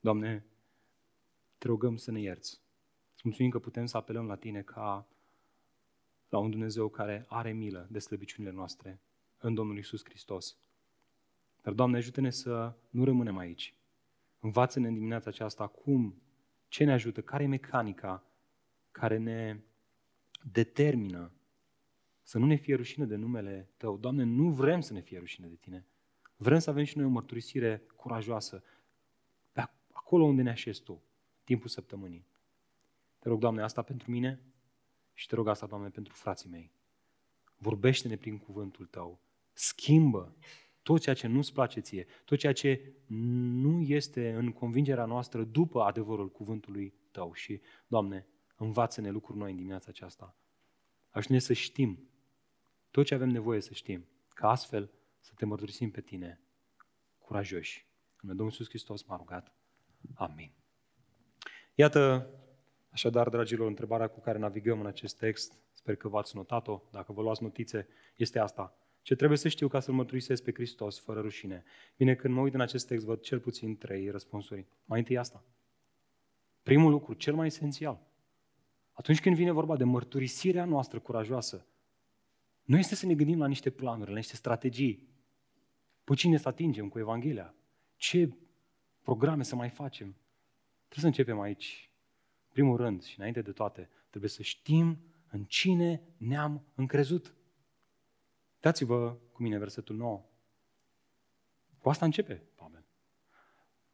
Doamne, 0.00 0.44
te 1.58 1.66
rugăm 1.66 1.96
să 1.96 2.10
ne 2.10 2.20
ierți. 2.20 2.60
Îți 3.14 3.22
mulțumim 3.24 3.50
că 3.50 3.58
putem 3.58 3.86
să 3.86 3.96
apelăm 3.96 4.26
la 4.26 4.36
Tine 4.36 4.62
ca 4.62 5.08
la 6.28 6.38
un 6.38 6.50
Dumnezeu 6.50 6.88
care 6.88 7.24
are 7.28 7.52
milă 7.52 7.86
de 7.90 7.98
slăbiciunile 7.98 8.52
noastre 8.52 9.00
în 9.38 9.54
Domnul 9.54 9.78
Isus 9.78 10.04
Hristos. 10.04 10.56
Dar, 11.62 11.72
Doamne, 11.72 11.96
ajută-ne 11.96 12.30
să 12.30 12.74
nu 12.90 13.04
rămânem 13.04 13.36
aici. 13.36 13.74
Învață-ne 14.40 14.88
în 14.88 14.94
dimineața 14.94 15.30
aceasta 15.30 15.66
cum, 15.66 16.22
ce 16.68 16.84
ne 16.84 16.92
ajută, 16.92 17.22
care 17.22 17.42
e 17.42 17.46
mecanica 17.46 18.24
care 18.90 19.16
ne 19.16 19.60
determină 20.52 21.32
să 22.22 22.38
nu 22.38 22.46
ne 22.46 22.54
fie 22.54 22.74
rușine 22.74 23.04
de 23.04 23.16
numele 23.16 23.68
Tău. 23.76 23.96
Doamne, 23.96 24.24
nu 24.24 24.50
vrem 24.50 24.80
să 24.80 24.92
ne 24.92 25.00
fie 25.00 25.18
rușine 25.18 25.46
de 25.46 25.54
Tine. 25.54 25.86
Vrem 26.36 26.58
să 26.58 26.70
avem 26.70 26.84
și 26.84 26.96
noi 26.96 27.06
o 27.06 27.08
mărturisire 27.08 27.82
curajoasă 27.96 28.62
pe 29.52 29.60
acolo 29.92 30.24
unde 30.24 30.42
ne 30.42 30.50
așezi 30.50 30.82
Tu, 30.82 31.02
timpul 31.44 31.68
săptămânii. 31.68 32.26
Te 33.18 33.28
rog, 33.28 33.40
Doamne, 33.40 33.62
asta 33.62 33.82
pentru 33.82 34.10
mine 34.10 34.40
și 35.14 35.26
te 35.26 35.34
rog 35.34 35.48
asta, 35.48 35.66
Doamne, 35.66 35.88
pentru 35.88 36.14
frații 36.14 36.50
mei. 36.50 36.70
Vorbește-ne 37.56 38.16
prin 38.16 38.38
cuvântul 38.38 38.86
Tău. 38.86 39.20
Schimbă 39.52 40.36
tot 40.82 41.00
ceea 41.00 41.14
ce 41.14 41.26
nu-ți 41.26 41.52
place 41.52 41.80
ție, 41.80 42.06
tot 42.24 42.38
ceea 42.38 42.52
ce 42.52 42.92
nu 43.06 43.80
este 43.80 44.32
în 44.32 44.52
convingerea 44.52 45.04
noastră 45.04 45.44
după 45.44 45.82
adevărul 45.82 46.30
cuvântului 46.30 46.94
Tău. 47.10 47.32
Și, 47.32 47.60
Doamne, 47.86 48.26
învață-ne 48.56 49.10
lucruri 49.10 49.38
noi 49.38 49.50
în 49.50 49.56
dimineața 49.56 49.86
aceasta. 49.88 50.36
Ajută-ne 51.10 51.38
să 51.38 51.52
știm 51.52 52.08
tot 52.90 53.06
ce 53.06 53.14
avem 53.14 53.28
nevoie 53.28 53.60
să 53.60 53.72
știm, 53.72 54.08
ca 54.28 54.50
astfel 54.50 54.90
să 55.20 55.32
te 55.36 55.44
mărturisim 55.44 55.90
pe 55.90 56.00
Tine 56.00 56.40
curajoși. 57.18 57.86
În 58.20 58.28
Domnul 58.28 58.46
Iisus 58.46 58.68
Hristos 58.68 59.02
m-a 59.02 59.16
rugat. 59.16 59.54
Amin. 60.14 60.52
Iată, 61.74 62.30
Așadar, 62.90 63.28
dragilor, 63.28 63.66
întrebarea 63.66 64.08
cu 64.08 64.20
care 64.20 64.38
navigăm 64.38 64.80
în 64.80 64.86
acest 64.86 65.18
text, 65.18 65.58
sper 65.72 65.96
că 65.96 66.08
v-ați 66.08 66.36
notat-o, 66.36 66.82
dacă 66.90 67.12
vă 67.12 67.22
luați 67.22 67.42
notițe, 67.42 67.88
este 68.16 68.38
asta. 68.38 68.74
Ce 69.02 69.14
trebuie 69.14 69.38
să 69.38 69.48
știu 69.48 69.68
ca 69.68 69.80
să-L 69.80 69.94
mărturisesc 69.94 70.42
pe 70.42 70.52
Hristos 70.52 70.98
fără 70.98 71.20
rușine? 71.20 71.64
Bine, 71.96 72.14
când 72.14 72.34
mă 72.34 72.40
uit 72.40 72.54
în 72.54 72.60
acest 72.60 72.86
text, 72.86 73.04
văd 73.04 73.20
cel 73.20 73.40
puțin 73.40 73.76
trei 73.76 74.10
răspunsuri. 74.10 74.66
Mai 74.84 74.98
întâi 74.98 75.18
asta. 75.18 75.44
Primul 76.62 76.90
lucru, 76.90 77.14
cel 77.14 77.34
mai 77.34 77.46
esențial. 77.46 78.06
Atunci 78.92 79.20
când 79.20 79.36
vine 79.36 79.50
vorba 79.50 79.76
de 79.76 79.84
mărturisirea 79.84 80.64
noastră 80.64 80.98
curajoasă, 80.98 81.66
nu 82.62 82.78
este 82.78 82.94
să 82.94 83.06
ne 83.06 83.14
gândim 83.14 83.38
la 83.38 83.46
niște 83.46 83.70
planuri, 83.70 84.10
la 84.10 84.16
niște 84.16 84.36
strategii. 84.36 85.08
Pe 86.04 86.14
cine 86.14 86.36
să 86.36 86.48
atingem 86.48 86.88
cu 86.88 86.98
Evanghelia? 86.98 87.54
Ce 87.96 88.36
programe 89.02 89.42
să 89.42 89.56
mai 89.56 89.68
facem? 89.68 90.16
Trebuie 90.88 91.00
să 91.00 91.06
începem 91.06 91.40
aici, 91.40 91.90
primul 92.48 92.76
rând 92.76 93.02
și 93.02 93.18
înainte 93.18 93.42
de 93.42 93.52
toate, 93.52 93.90
trebuie 94.08 94.30
să 94.30 94.42
știm 94.42 94.98
în 95.30 95.44
cine 95.44 96.02
ne-am 96.16 96.64
încrezut. 96.74 97.34
Dați-vă 98.60 99.16
cu 99.32 99.42
mine 99.42 99.58
versetul 99.58 99.96
9. 99.96 100.24
Cu 101.78 101.88
asta 101.88 102.04
începe 102.04 102.42
Pavel. 102.54 102.84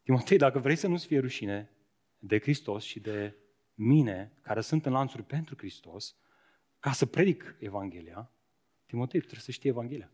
Timotei, 0.02 0.38
dacă 0.38 0.58
vrei 0.58 0.76
să 0.76 0.88
nu-ți 0.88 1.06
fie 1.06 1.18
rușine 1.18 1.70
de 2.18 2.40
Hristos 2.40 2.84
și 2.84 3.00
de 3.00 3.36
mine, 3.74 4.32
care 4.40 4.60
sunt 4.60 4.86
în 4.86 4.92
lanțuri 4.92 5.22
pentru 5.22 5.56
Hristos, 5.56 6.16
ca 6.78 6.92
să 6.92 7.06
predic 7.06 7.56
Evanghelia, 7.58 8.30
Timotei, 8.86 9.20
tu 9.20 9.26
trebuie 9.26 9.44
să 9.44 9.50
știi 9.50 9.70
Evanghelia. 9.70 10.10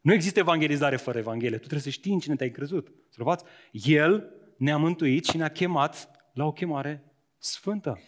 Nu 0.00 0.12
există 0.12 0.38
evangelizare 0.38 0.96
fără 0.96 1.18
Evanghelie. 1.18 1.56
Tu 1.56 1.58
trebuie 1.58 1.80
să 1.80 1.90
știi 1.90 2.12
în 2.12 2.18
cine 2.18 2.36
te-ai 2.36 2.50
crezut. 2.50 2.92
Să 3.08 3.44
El 3.72 4.32
ne-a 4.56 4.76
mântuit 4.76 5.24
și 5.24 5.36
ne-a 5.36 5.48
chemat 5.50 6.10
la 6.32 6.44
o 6.44 6.52
chemare 6.52 7.04
sfântă. 7.38 8.00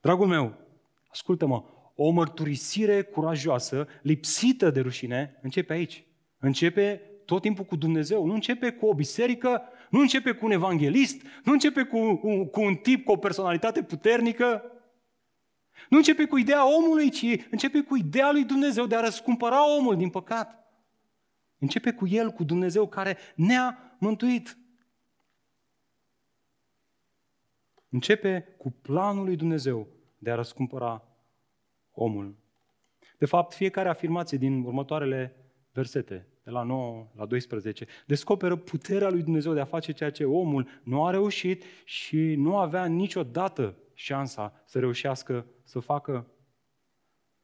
Dragul 0.00 0.26
meu, 0.26 0.58
ascultă-mă, 1.08 1.64
o 1.96 2.10
mărturisire 2.10 3.02
curajoasă, 3.02 3.86
lipsită 4.02 4.70
de 4.70 4.80
rușine, 4.80 5.38
începe 5.42 5.72
aici. 5.72 6.04
Începe 6.38 7.00
tot 7.24 7.42
timpul 7.42 7.64
cu 7.64 7.76
Dumnezeu. 7.76 8.26
Nu 8.26 8.34
începe 8.34 8.70
cu 8.70 8.86
o 8.86 8.94
biserică, 8.94 9.62
nu 9.90 10.00
începe 10.00 10.32
cu 10.32 10.44
un 10.44 10.50
evanghelist, 10.50 11.22
nu 11.44 11.52
începe 11.52 11.82
cu, 11.82 12.14
cu, 12.14 12.44
cu 12.44 12.60
un 12.60 12.74
tip 12.74 13.04
cu 13.04 13.12
o 13.12 13.16
personalitate 13.16 13.82
puternică, 13.82 14.70
nu 15.88 15.96
începe 15.96 16.24
cu 16.24 16.36
ideea 16.36 16.76
omului, 16.76 17.10
ci 17.10 17.46
începe 17.50 17.80
cu 17.80 17.96
ideea 17.96 18.32
lui 18.32 18.44
Dumnezeu 18.44 18.86
de 18.86 18.96
a 18.96 19.00
răscumpăra 19.00 19.76
omul 19.76 19.96
din 19.96 20.10
păcat. 20.10 20.66
Începe 21.58 21.92
cu 21.92 22.06
El, 22.06 22.30
cu 22.30 22.44
Dumnezeu 22.44 22.88
care 22.88 23.16
ne-a 23.34 23.96
mântuit. 23.98 24.58
Începe 27.88 28.54
cu 28.58 28.70
planul 28.70 29.24
lui 29.24 29.36
Dumnezeu 29.36 29.88
de 30.18 30.30
a 30.30 30.34
răscumpăra 30.34 31.05
omul. 31.96 32.34
De 33.18 33.26
fapt, 33.26 33.54
fiecare 33.54 33.88
afirmație 33.88 34.38
din 34.38 34.62
următoarele 34.62 35.36
versete, 35.72 36.26
de 36.42 36.50
la 36.50 36.62
9 36.62 37.06
la 37.16 37.26
12, 37.26 37.86
descoperă 38.06 38.56
puterea 38.56 39.08
lui 39.08 39.22
Dumnezeu 39.22 39.52
de 39.52 39.60
a 39.60 39.64
face 39.64 39.92
ceea 39.92 40.10
ce 40.10 40.24
omul 40.24 40.68
nu 40.82 41.04
a 41.04 41.10
reușit 41.10 41.64
și 41.84 42.34
nu 42.34 42.56
avea 42.56 42.84
niciodată 42.84 43.76
șansa 43.94 44.62
să 44.64 44.78
reușească 44.78 45.46
să 45.62 45.78
facă. 45.78 46.26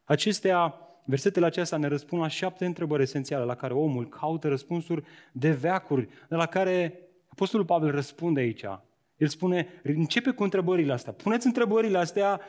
Acestea, 0.04 0.75
versetele 1.04 1.47
acestea 1.47 1.78
ne 1.78 1.87
răspund 1.87 2.23
la 2.23 2.28
șapte 2.28 2.64
întrebări 2.64 3.02
esențiale 3.02 3.44
la 3.44 3.54
care 3.54 3.73
omul 3.73 4.09
caută 4.09 4.49
răspunsuri 4.49 5.04
de 5.32 5.50
veacuri, 5.50 6.09
de 6.28 6.35
la 6.35 6.47
care 6.47 7.00
Apostolul 7.28 7.66
Pavel 7.66 7.90
răspunde 7.90 8.40
aici. 8.40 8.64
El 9.22 9.28
spune, 9.28 9.80
începe 9.82 10.30
cu 10.30 10.42
întrebările 10.42 10.92
astea. 10.92 11.12
Puneți 11.12 11.46
întrebările 11.46 11.98
astea, 11.98 12.40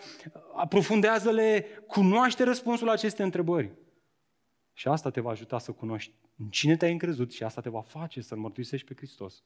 aprofundează-le, 0.55 1.65
cunoaște 1.87 2.43
răspunsul 2.43 2.85
la 2.87 2.91
aceste 2.91 3.23
întrebări. 3.23 3.71
Și 4.73 4.87
asta 4.87 5.09
te 5.09 5.21
va 5.21 5.29
ajuta 5.29 5.59
să 5.59 5.71
cunoști 5.71 6.13
în 6.37 6.49
cine 6.49 6.77
te-ai 6.77 6.91
încrezut 6.91 7.31
și 7.31 7.43
asta 7.43 7.61
te 7.61 7.69
va 7.69 7.81
face 7.81 8.21
să-L 8.21 8.37
mărturisești 8.37 8.87
pe 8.87 8.93
Hristos. 8.95 9.43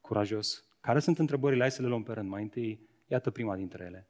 Curajos 0.00 0.64
Care 0.80 0.98
sunt 0.98 1.18
întrebările? 1.18 1.60
Hai 1.60 1.70
să 1.70 1.82
le 1.82 1.88
luăm 1.88 2.02
pe 2.02 2.12
rând. 2.12 2.28
Mai 2.28 2.42
întâi, 2.42 2.88
iată 3.06 3.30
prima 3.30 3.56
dintre 3.56 3.84
ele. 3.84 4.08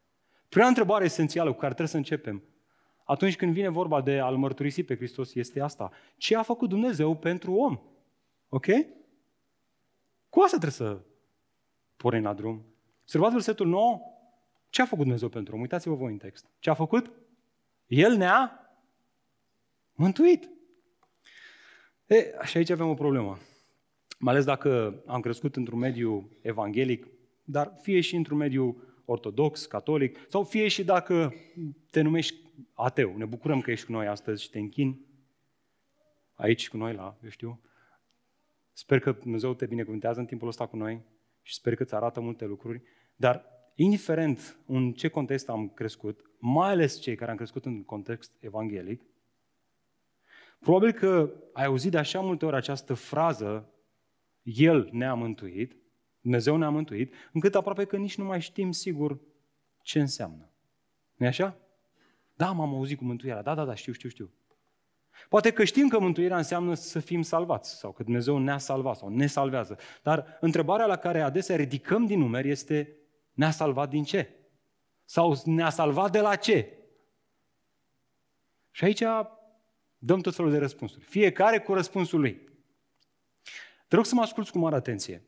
Prima 0.49 0.67
întrebare 0.67 1.05
esențială 1.05 1.49
cu 1.49 1.57
care 1.57 1.73
trebuie 1.73 1.87
să 1.87 1.97
începem 1.97 2.43
atunci 3.03 3.35
când 3.35 3.53
vine 3.53 3.69
vorba 3.69 4.01
de 4.01 4.19
a-L 4.19 4.35
mărturisi 4.35 4.83
pe 4.83 4.95
Hristos 4.95 5.35
este 5.35 5.61
asta. 5.61 5.91
Ce 6.17 6.35
a 6.35 6.41
făcut 6.41 6.69
Dumnezeu 6.69 7.17
pentru 7.17 7.53
om? 7.53 7.79
Ok? 8.49 8.65
Cu 10.29 10.39
asta 10.39 10.57
trebuie 10.57 10.71
să 10.71 11.09
pornim 12.01 12.23
la 12.23 12.33
drum. 12.33 12.65
Observați 13.01 13.33
versetul 13.33 13.67
9. 13.67 13.99
Ce 14.69 14.81
a 14.81 14.85
făcut 14.85 15.03
Dumnezeu 15.03 15.29
pentru 15.29 15.55
om? 15.55 15.61
Uitați-vă 15.61 15.95
voi 15.95 16.11
în 16.11 16.17
text. 16.17 16.45
Ce 16.59 16.69
a 16.69 16.73
făcut? 16.73 17.11
El 17.87 18.15
ne-a 18.15 18.59
mântuit. 19.93 20.49
E, 22.05 22.33
și 22.43 22.57
aici 22.57 22.69
avem 22.69 22.89
o 22.89 22.93
problemă. 22.93 23.37
Mai 24.19 24.33
ales 24.33 24.45
dacă 24.45 25.01
am 25.05 25.21
crescut 25.21 25.55
într-un 25.55 25.79
mediu 25.79 26.29
evanghelic, 26.41 27.07
dar 27.43 27.73
fie 27.81 28.01
și 28.01 28.15
într-un 28.15 28.37
mediu 28.37 28.83
ortodox, 29.05 29.65
catolic, 29.65 30.17
sau 30.27 30.43
fie 30.43 30.67
și 30.67 30.83
dacă 30.83 31.33
te 31.91 32.01
numești 32.01 32.35
ateu. 32.73 33.17
Ne 33.17 33.25
bucurăm 33.25 33.61
că 33.61 33.71
ești 33.71 33.85
cu 33.85 33.91
noi 33.91 34.07
astăzi 34.07 34.43
și 34.43 34.49
te 34.49 34.59
închini 34.59 35.05
aici 36.33 36.69
cu 36.69 36.77
noi, 36.77 36.93
la, 36.93 37.17
eu 37.23 37.29
știu. 37.29 37.61
Sper 38.73 38.99
că 38.99 39.11
Dumnezeu 39.11 39.53
te 39.53 39.65
binecuvântează 39.65 40.19
în 40.19 40.25
timpul 40.25 40.47
ăsta 40.47 40.65
cu 40.65 40.75
noi 40.75 41.01
și 41.41 41.53
sper 41.53 41.75
că 41.75 41.83
îți 41.83 41.95
arată 41.95 42.19
multe 42.19 42.45
lucruri, 42.45 42.81
dar 43.15 43.45
indiferent 43.75 44.57
în 44.65 44.93
ce 44.93 45.07
context 45.07 45.49
am 45.49 45.69
crescut, 45.69 46.31
mai 46.39 46.69
ales 46.69 46.99
cei 46.99 47.15
care 47.15 47.31
am 47.31 47.37
crescut 47.37 47.65
în 47.65 47.83
context 47.83 48.37
evanghelic, 48.39 49.01
probabil 50.59 50.91
că 50.91 51.33
ai 51.53 51.65
auzit 51.65 51.91
de 51.91 51.97
așa 51.97 52.19
multe 52.19 52.45
ori 52.45 52.55
această 52.55 52.93
frază, 52.93 53.69
El 54.43 54.89
ne-a 54.91 55.13
mântuit, 55.13 55.75
Dumnezeu 56.21 56.57
ne-a 56.57 56.69
mântuit, 56.69 57.13
încât 57.31 57.55
aproape 57.55 57.85
că 57.85 57.97
nici 57.97 58.17
nu 58.17 58.23
mai 58.23 58.41
știm 58.41 58.71
sigur 58.71 59.19
ce 59.81 59.99
înseamnă. 59.99 60.49
nu 61.15 61.27
așa? 61.27 61.57
Da, 62.35 62.51
m-am 62.51 62.73
auzit 62.73 62.97
cu 62.97 63.03
mântuirea. 63.03 63.41
Da, 63.41 63.55
da, 63.55 63.65
da, 63.65 63.75
știu, 63.75 63.93
știu, 63.93 64.09
știu. 64.09 64.31
Poate 65.29 65.51
că 65.51 65.63
știm 65.63 65.87
că 65.87 65.99
mântuirea 65.99 66.37
înseamnă 66.37 66.73
să 66.73 66.99
fim 66.99 67.21
salvați 67.21 67.77
sau 67.77 67.91
că 67.91 68.03
Dumnezeu 68.03 68.37
ne-a 68.37 68.57
salvat 68.57 68.97
sau 68.97 69.09
ne 69.09 69.27
salvează. 69.27 69.77
Dar 70.03 70.37
întrebarea 70.39 70.85
la 70.85 70.95
care 70.95 71.21
adesea 71.21 71.55
ridicăm 71.55 72.05
din 72.05 72.19
numeri 72.19 72.49
este 72.49 72.95
ne-a 73.33 73.51
salvat 73.51 73.89
din 73.89 74.03
ce? 74.03 74.35
Sau 75.05 75.41
ne-a 75.45 75.69
salvat 75.69 76.11
de 76.11 76.19
la 76.19 76.35
ce? 76.35 76.77
Și 78.71 78.83
aici 78.83 79.03
dăm 79.97 80.19
tot 80.19 80.35
felul 80.35 80.51
de 80.51 80.57
răspunsuri. 80.57 81.05
Fiecare 81.05 81.59
cu 81.59 81.73
răspunsul 81.73 82.19
lui. 82.19 82.49
Te 83.87 83.95
rog 83.95 84.05
să 84.05 84.15
mă 84.15 84.21
asculți 84.21 84.51
cu 84.51 84.57
mare 84.57 84.75
atenție. 84.75 85.25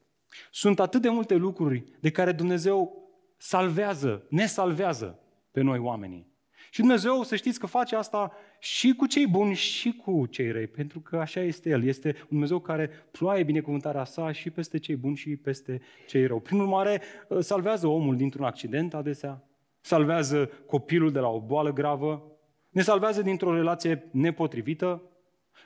Sunt 0.52 0.80
atât 0.80 1.02
de 1.02 1.10
multe 1.10 1.36
lucruri 1.36 1.84
de 2.00 2.12
care 2.12 2.32
Dumnezeu 2.32 3.08
salvează, 3.38 4.26
ne 4.30 4.46
salvează 4.46 5.20
pe 5.52 5.62
noi 5.62 5.80
oamenii. 5.80 6.32
Și 6.70 6.80
Dumnezeu, 6.80 7.24
să 7.24 7.36
știți 7.36 7.60
că 7.60 7.66
face 7.66 7.96
asta 7.96 8.32
și 8.64 8.94
cu 8.94 9.06
cei 9.06 9.28
buni 9.28 9.54
și 9.54 9.92
cu 9.92 10.26
cei 10.26 10.52
răi, 10.52 10.68
pentru 10.68 11.00
că 11.00 11.18
așa 11.18 11.42
este 11.42 11.70
El. 11.70 11.84
Este 11.84 12.08
un 12.08 12.28
Dumnezeu 12.30 12.60
care 12.60 12.90
ploaie 13.12 13.44
binecuvântarea 13.44 14.04
sa 14.04 14.32
și 14.32 14.50
peste 14.50 14.80
cei 14.80 14.96
buni 14.96 15.16
și 15.16 15.36
peste 15.36 15.82
cei 16.08 16.26
rău. 16.26 16.40
Prin 16.40 16.60
urmare, 16.60 17.02
salvează 17.40 17.88
omul 17.88 18.16
dintr-un 18.16 18.44
accident 18.44 18.94
adesea, 18.94 19.44
salvează 19.82 20.50
copilul 20.66 21.12
de 21.12 21.20
la 21.20 21.28
o 21.28 21.40
boală 21.40 21.74
gravă, 21.74 22.24
ne 22.70 22.82
salvează 22.82 23.22
dintr-o 23.22 23.56
relație 23.56 24.10
nepotrivită, 24.12 25.02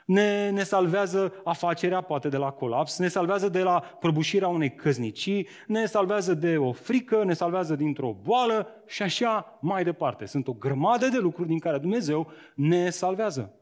ne, 0.04 0.50
ne 0.50 0.62
salvează 0.62 1.34
afacerea, 1.44 2.00
poate 2.00 2.28
de 2.28 2.36
la 2.36 2.50
colaps, 2.50 2.98
ne 2.98 3.08
salvează 3.08 3.48
de 3.48 3.62
la 3.62 3.80
prăbușirea 3.80 4.48
unei 4.48 4.74
căznicii, 4.74 5.48
ne 5.66 5.86
salvează 5.86 6.34
de 6.34 6.56
o 6.56 6.72
frică, 6.72 7.24
ne 7.24 7.32
salvează 7.32 7.74
dintr-o 7.74 8.16
boală 8.22 8.82
și 8.86 9.02
așa 9.02 9.58
mai 9.60 9.84
departe. 9.84 10.26
Sunt 10.26 10.48
o 10.48 10.52
grămadă 10.52 11.08
de 11.08 11.18
lucruri 11.18 11.48
din 11.48 11.58
care 11.58 11.78
Dumnezeu 11.78 12.30
ne 12.54 12.90
salvează. 12.90 13.54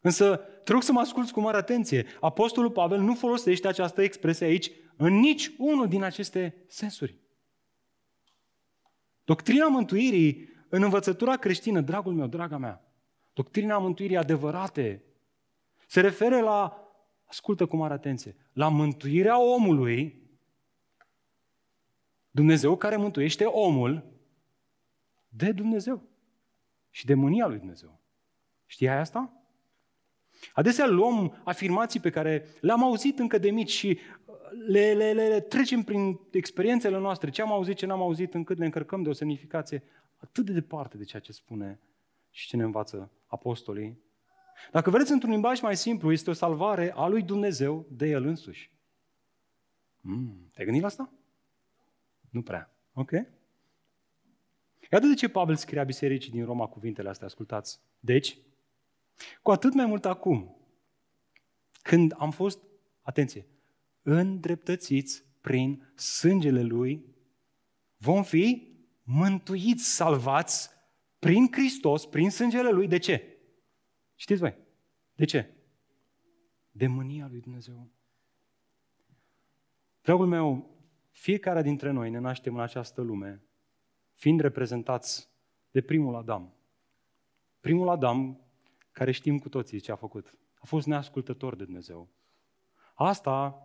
Însă, 0.00 0.40
te 0.64 0.72
rog 0.72 0.82
să 0.82 0.92
mă 0.92 1.00
asculți 1.00 1.32
cu 1.32 1.40
mare 1.40 1.56
atenție. 1.56 2.06
Apostolul 2.20 2.70
Pavel 2.70 3.00
nu 3.00 3.14
folosește 3.14 3.68
această 3.68 4.02
expresie 4.02 4.46
aici 4.46 4.70
în 4.96 5.14
nici 5.14 5.52
unul 5.58 5.88
din 5.88 6.02
aceste 6.02 6.64
sensuri. 6.68 7.18
Doctrina 9.24 9.66
mântuirii 9.66 10.48
în 10.68 10.82
învățătura 10.82 11.36
creștină, 11.36 11.80
dragul 11.80 12.12
meu, 12.12 12.26
draga 12.26 12.56
mea, 12.56 12.82
doctrina 13.32 13.78
mântuirii 13.78 14.16
adevărate, 14.16 15.02
se 15.88 16.00
referă 16.00 16.40
la, 16.40 16.88
ascultă 17.24 17.66
cu 17.66 17.76
mare 17.76 17.92
atenție, 17.92 18.36
la 18.52 18.68
mântuirea 18.68 19.40
omului, 19.40 20.22
Dumnezeu 22.30 22.76
care 22.76 22.96
mântuiește 22.96 23.44
omul 23.44 24.04
de 25.28 25.52
Dumnezeu 25.52 26.02
și 26.90 27.06
de 27.06 27.14
mânia 27.14 27.46
lui 27.46 27.58
Dumnezeu. 27.58 28.00
Știai 28.66 28.98
asta? 28.98 29.32
Adesea 30.52 30.86
luăm 30.86 31.40
afirmații 31.44 32.00
pe 32.00 32.10
care 32.10 32.46
le-am 32.60 32.82
auzit 32.82 33.18
încă 33.18 33.38
de 33.38 33.50
mici 33.50 33.70
și 33.70 33.98
le, 34.66 34.92
le, 34.92 35.12
le, 35.12 35.28
le 35.28 35.40
trecem 35.40 35.82
prin 35.82 36.20
experiențele 36.30 36.98
noastre, 36.98 37.30
ce 37.30 37.42
am 37.42 37.52
auzit, 37.52 37.76
ce 37.76 37.86
n-am 37.86 38.00
auzit, 38.00 38.34
încât 38.34 38.58
ne 38.58 38.64
încărcăm 38.64 39.02
de 39.02 39.08
o 39.08 39.12
semnificație 39.12 39.82
atât 40.16 40.44
de 40.44 40.52
departe 40.52 40.96
de 40.96 41.04
ceea 41.04 41.22
ce 41.22 41.32
spune 41.32 41.80
și 42.30 42.46
ce 42.46 42.56
ne 42.56 42.62
învață 42.62 43.10
apostolii 43.26 44.06
dacă 44.70 44.90
vreți 44.90 45.12
într-un 45.12 45.30
limbaj 45.30 45.60
mai 45.60 45.76
simplu, 45.76 46.12
este 46.12 46.30
o 46.30 46.32
salvare 46.32 46.92
a 46.94 47.06
lui 47.06 47.22
Dumnezeu 47.22 47.86
de 47.90 48.06
El 48.06 48.24
însuși. 48.24 48.70
Mm, 50.00 50.50
te-ai 50.52 50.64
gândit 50.64 50.80
la 50.80 50.88
asta? 50.88 51.12
Nu 52.30 52.42
prea. 52.42 52.70
Ok? 52.92 53.10
Iată 54.92 55.06
de 55.06 55.14
ce 55.14 55.28
Pavel 55.28 55.56
scria 55.56 55.84
bisericii 55.84 56.30
din 56.30 56.44
Roma 56.44 56.66
cuvintele 56.66 57.08
astea, 57.08 57.26
ascultați. 57.26 57.80
Deci, 58.00 58.38
cu 59.42 59.50
atât 59.50 59.74
mai 59.74 59.86
mult 59.86 60.04
acum, 60.04 60.56
când 61.82 62.14
am 62.18 62.30
fost, 62.30 62.58
atenție, 63.02 63.46
îndreptățiți 64.02 65.24
prin 65.40 65.92
sângele 65.94 66.62
Lui, 66.62 67.04
vom 67.96 68.22
fi 68.22 68.72
mântuiți, 69.02 69.94
salvați 69.94 70.70
prin 71.18 71.52
Hristos, 71.52 72.06
prin 72.06 72.30
sângele 72.30 72.70
Lui. 72.70 72.86
De 72.86 72.98
ce? 72.98 73.37
Știți 74.20 74.40
voi? 74.40 74.56
De 75.14 75.24
ce? 75.24 75.54
De 76.70 76.86
mânia 76.86 77.28
lui 77.30 77.40
Dumnezeu. 77.40 77.88
Dragul 80.00 80.26
meu, 80.26 80.70
fiecare 81.10 81.62
dintre 81.62 81.90
noi 81.90 82.10
ne 82.10 82.18
naștem 82.18 82.54
în 82.54 82.60
această 82.60 83.00
lume 83.00 83.42
fiind 84.14 84.40
reprezentați 84.40 85.28
de 85.70 85.80
primul 85.80 86.14
Adam. 86.14 86.54
Primul 87.60 87.88
Adam, 87.88 88.40
care 88.92 89.10
știm 89.10 89.38
cu 89.38 89.48
toții 89.48 89.80
ce 89.80 89.92
a 89.92 89.96
făcut, 89.96 90.38
a 90.54 90.66
fost 90.66 90.86
neascultător 90.86 91.56
de 91.56 91.64
Dumnezeu. 91.64 92.08
Asta 92.94 93.62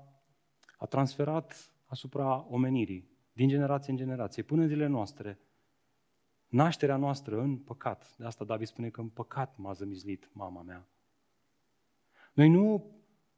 a 0.78 0.86
transferat 0.86 1.74
asupra 1.86 2.46
omenirii, 2.50 3.10
din 3.32 3.48
generație 3.48 3.92
în 3.92 3.98
generație, 3.98 4.44
până 4.44 4.62
în 4.62 4.68
zilele 4.68 4.88
noastre, 4.88 5.40
nașterea 6.54 6.96
noastră 6.96 7.42
în 7.42 7.58
păcat. 7.58 8.16
De 8.18 8.26
asta 8.26 8.46
David 8.46 8.68
spune 8.68 8.90
că 8.90 9.02
în 9.02 9.08
păcat 9.08 9.58
m-a 9.58 9.74
zămizlit 9.74 10.30
mama 10.34 10.62
mea. 10.62 10.88
Noi 12.34 12.50
nu 12.50 12.92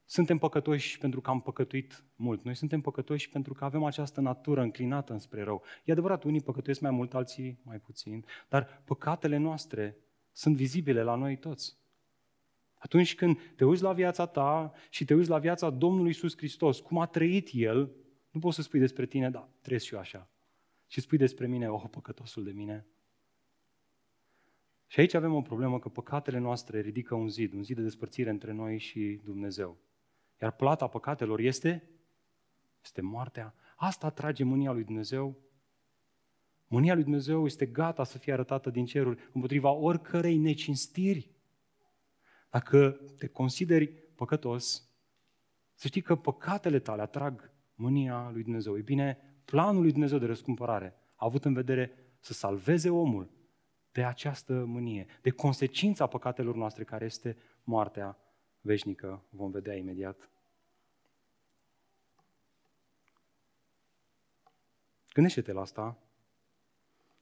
suntem 0.05 0.37
păcătoși 0.37 0.97
pentru 0.97 1.21
că 1.21 1.29
am 1.29 1.41
păcătuit 1.41 2.03
mult. 2.15 2.43
Noi 2.43 2.55
suntem 2.55 2.81
păcătoși 2.81 3.29
pentru 3.29 3.53
că 3.53 3.63
avem 3.65 3.83
această 3.83 4.21
natură 4.21 4.61
înclinată 4.61 5.13
înspre 5.13 5.43
rău. 5.43 5.63
E 5.83 5.91
adevărat, 5.91 6.23
unii 6.23 6.41
păcătuiesc 6.41 6.81
mai 6.81 6.91
mult, 6.91 7.13
alții 7.13 7.59
mai 7.63 7.77
puțin, 7.77 8.25
dar 8.49 8.81
păcatele 8.85 9.37
noastre 9.37 9.97
sunt 10.31 10.55
vizibile 10.55 11.03
la 11.03 11.15
noi 11.15 11.37
toți. 11.37 11.77
Atunci 12.77 13.15
când 13.15 13.37
te 13.55 13.65
uiți 13.65 13.81
la 13.81 13.93
viața 13.93 14.25
ta 14.25 14.73
și 14.89 15.05
te 15.05 15.13
uiți 15.13 15.29
la 15.29 15.39
viața 15.39 15.69
Domnului 15.69 16.07
Iisus 16.07 16.37
Hristos, 16.37 16.79
cum 16.79 16.97
a 16.97 17.05
trăit 17.05 17.49
El, 17.51 17.91
nu 18.31 18.39
poți 18.39 18.55
să 18.55 18.61
spui 18.61 18.79
despre 18.79 19.05
tine, 19.05 19.29
da, 19.29 19.49
trăiesc 19.61 19.85
și 19.85 19.93
eu 19.93 19.99
așa. 19.99 20.29
Și 20.87 21.01
spui 21.01 21.17
despre 21.17 21.47
mine, 21.47 21.69
oh, 21.69 21.83
păcătosul 21.91 22.43
de 22.43 22.51
mine. 22.51 22.85
Și 24.87 24.99
aici 24.99 25.13
avem 25.13 25.33
o 25.33 25.41
problemă 25.41 25.79
că 25.79 25.89
păcatele 25.89 26.37
noastre 26.37 26.79
ridică 26.79 27.15
un 27.15 27.29
zid, 27.29 27.53
un 27.53 27.63
zid 27.63 27.75
de 27.75 27.81
despărțire 27.81 28.29
între 28.29 28.51
noi 28.51 28.77
și 28.77 29.21
Dumnezeu. 29.23 29.77
Iar 30.41 30.51
plata 30.51 30.87
păcatelor 30.87 31.39
este? 31.39 31.89
Este 32.83 33.01
moartea. 33.01 33.55
Asta 33.75 34.07
atrage 34.07 34.43
mânia 34.43 34.71
lui 34.71 34.83
Dumnezeu. 34.83 35.37
Mânia 36.67 36.93
lui 36.93 37.03
Dumnezeu 37.03 37.45
este 37.45 37.65
gata 37.65 38.03
să 38.03 38.17
fie 38.17 38.33
arătată 38.33 38.69
din 38.69 38.85
ceruri 38.85 39.29
împotriva 39.33 39.71
oricărei 39.71 40.37
necinstiri. 40.37 41.31
Dacă 42.49 42.89
te 43.17 43.27
consideri 43.27 43.87
păcătos, 44.15 44.89
să 45.73 45.87
știi 45.87 46.01
că 46.01 46.15
păcatele 46.15 46.79
tale 46.79 47.01
atrag 47.01 47.51
mânia 47.75 48.29
lui 48.33 48.43
Dumnezeu. 48.43 48.77
E 48.77 48.81
bine, 48.81 49.37
planul 49.45 49.81
lui 49.81 49.91
Dumnezeu 49.91 50.17
de 50.17 50.25
răscumpărare 50.25 50.95
a 51.15 51.25
avut 51.25 51.45
în 51.45 51.53
vedere 51.53 51.91
să 52.19 52.33
salveze 52.33 52.89
omul 52.89 53.29
de 53.95 54.03
această 54.03 54.53
mânie, 54.53 55.05
de 55.21 55.29
consecința 55.29 56.07
păcatelor 56.07 56.55
noastre, 56.55 56.83
care 56.83 57.05
este 57.05 57.37
moartea 57.63 58.17
veșnică. 58.61 59.23
Vom 59.29 59.51
vedea 59.51 59.75
imediat. 59.75 60.29
Gândește-te 65.13 65.51
la 65.51 65.61
asta. 65.61 65.97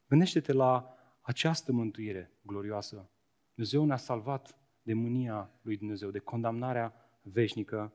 Gândește-te 0.07 0.53
la 0.53 0.97
această 1.21 1.71
mântuire 1.71 2.31
glorioasă. 2.41 3.09
Dumnezeu 3.53 3.85
ne-a 3.85 3.97
salvat 3.97 4.57
de 4.83 4.93
mânia 4.93 5.51
lui 5.61 5.77
Dumnezeu, 5.77 6.09
de 6.09 6.19
condamnarea 6.19 6.93
veșnică. 7.21 7.93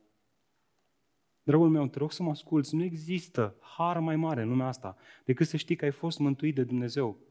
Dragul 1.43 1.69
meu, 1.69 1.87
te 1.87 1.99
rog 1.99 2.13
să 2.13 2.23
mă 2.23 2.31
asculți, 2.31 2.75
nu 2.75 2.83
există 2.83 3.57
har 3.61 3.99
mai 3.99 4.17
mare 4.17 4.43
în 4.43 4.49
lumea 4.49 4.67
asta 4.67 4.97
decât 5.25 5.47
să 5.47 5.57
știi 5.57 5.77
că 5.77 5.85
ai 5.85 5.91
fost 5.91 6.19
mântuit 6.19 6.55
de 6.55 6.65
Dumnezeu 6.65 7.28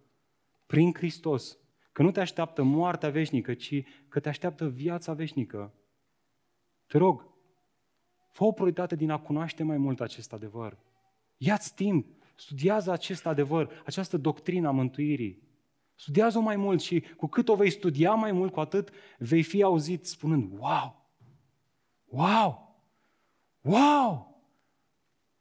prin 0.67 0.93
Hristos. 0.93 1.57
Că 1.91 2.03
nu 2.03 2.11
te 2.11 2.19
așteaptă 2.19 2.63
moartea 2.63 3.09
veșnică, 3.09 3.53
ci 3.53 3.83
că 4.07 4.19
te 4.19 4.29
așteaptă 4.29 4.67
viața 4.67 5.13
veșnică. 5.13 5.73
Te 6.87 6.97
rog, 6.97 7.25
fă 8.31 8.43
o 8.43 8.51
prioritate 8.51 8.95
din 8.95 9.09
a 9.09 9.19
cunoaște 9.19 9.63
mai 9.63 9.77
mult 9.77 10.01
acest 10.01 10.33
adevăr. 10.33 10.77
Ia-ți 11.37 11.75
timp, 11.75 12.15
studiază 12.35 12.91
acest 12.91 13.25
adevăr, 13.25 13.81
această 13.85 14.17
doctrină 14.17 14.67
a 14.67 14.71
mântuirii. 14.71 15.45
Studiază-o 15.95 16.41
mai 16.41 16.55
mult 16.55 16.81
și 16.81 16.99
cu 16.99 17.27
cât 17.27 17.47
o 17.47 17.55
vei 17.55 17.69
studia 17.69 18.13
mai 18.13 18.31
mult, 18.31 18.51
cu 18.51 18.59
atât 18.59 18.89
vei 19.17 19.43
fi 19.43 19.63
auzit 19.63 20.05
spunând, 20.05 20.57
wow, 20.59 21.11
wow, 22.05 22.75
wow! 23.61 24.41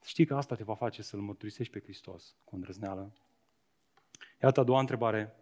Știi 0.05 0.27
că 0.27 0.37
asta 0.37 0.55
te 0.55 0.65
va 0.65 0.75
face 0.75 1.03
să-L 1.03 1.21
mărturisești 1.21 1.73
pe 1.73 1.81
Hristos 1.81 2.37
cu 2.45 2.55
îndrăzneală. 2.55 3.13
Iată 4.43 4.61
a 4.61 4.65
doua 4.65 4.81
întrebare. 4.81 5.35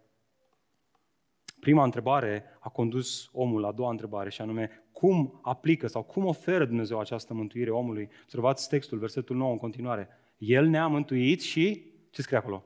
Prima 1.59 1.83
întrebare 1.83 2.43
a 2.59 2.69
condus 2.69 3.29
omul 3.31 3.61
la 3.61 3.67
a 3.67 3.71
doua 3.71 3.89
întrebare 3.89 4.29
și 4.29 4.41
anume 4.41 4.85
cum 4.91 5.39
aplică 5.43 5.87
sau 5.87 6.03
cum 6.03 6.25
oferă 6.25 6.65
Dumnezeu 6.65 6.99
această 6.99 7.33
mântuire 7.33 7.69
omului. 7.69 8.09
Observați 8.21 8.69
textul, 8.69 8.97
versetul 8.97 9.35
9 9.35 9.51
în 9.51 9.57
continuare. 9.57 10.07
El 10.37 10.67
ne-a 10.67 10.87
mântuit 10.87 11.41
și, 11.41 11.93
ce 12.09 12.21
scrie 12.21 12.37
acolo? 12.37 12.65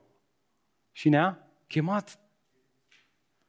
Și 0.92 1.08
ne-a 1.08 1.50
chemat. 1.66 2.18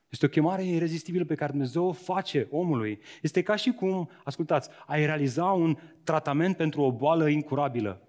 Este 0.09 0.25
o 0.25 0.29
chemare 0.29 0.63
irezistibilă 0.63 1.25
pe 1.25 1.35
care 1.35 1.51
Dumnezeu 1.51 1.85
o 1.85 1.91
face 1.91 2.47
omului. 2.49 2.99
Este 3.21 3.41
ca 3.41 3.55
și 3.55 3.71
cum, 3.71 4.09
ascultați, 4.23 4.69
ai 4.85 5.05
realiza 5.05 5.45
un 5.45 5.77
tratament 6.03 6.57
pentru 6.57 6.81
o 6.81 6.91
boală 6.91 7.27
incurabilă. 7.27 8.07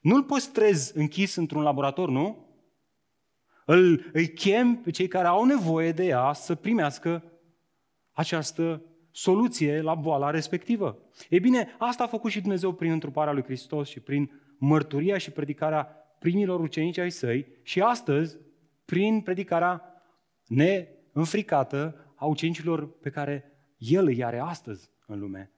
Nu-l 0.00 0.22
păstrezi 0.22 0.98
închis 0.98 1.34
într-un 1.34 1.62
laborator, 1.62 2.08
nu? 2.08 2.46
Îl, 3.64 4.10
îi 4.12 4.28
chem 4.28 4.76
pe 4.76 4.90
cei 4.90 5.08
care 5.08 5.26
au 5.26 5.44
nevoie 5.44 5.92
de 5.92 6.04
ea 6.04 6.32
să 6.32 6.54
primească 6.54 7.24
această 8.12 8.82
soluție 9.10 9.80
la 9.80 9.94
boala 9.94 10.30
respectivă. 10.30 10.98
Ei 11.28 11.40
bine, 11.40 11.74
asta 11.78 12.04
a 12.04 12.06
făcut 12.06 12.30
și 12.30 12.40
Dumnezeu 12.40 12.72
prin 12.72 12.90
întruparea 12.90 13.32
lui 13.32 13.42
Hristos 13.42 13.88
și 13.88 14.00
prin 14.00 14.30
mărturia 14.58 15.18
și 15.18 15.30
predicarea 15.30 15.84
primilor 16.18 16.60
ucenici 16.60 16.98
ai 16.98 17.10
săi 17.10 17.46
și 17.62 17.80
astăzi 17.80 18.36
prin 18.84 19.20
predicarea 19.20 20.02
neînfricată 20.46 22.12
a 22.14 22.26
ucenicilor 22.26 22.98
pe 22.98 23.10
care 23.10 23.52
El 23.78 24.06
îi 24.06 24.24
are 24.24 24.38
astăzi 24.38 24.90
în 25.06 25.18
lume. 25.18 25.50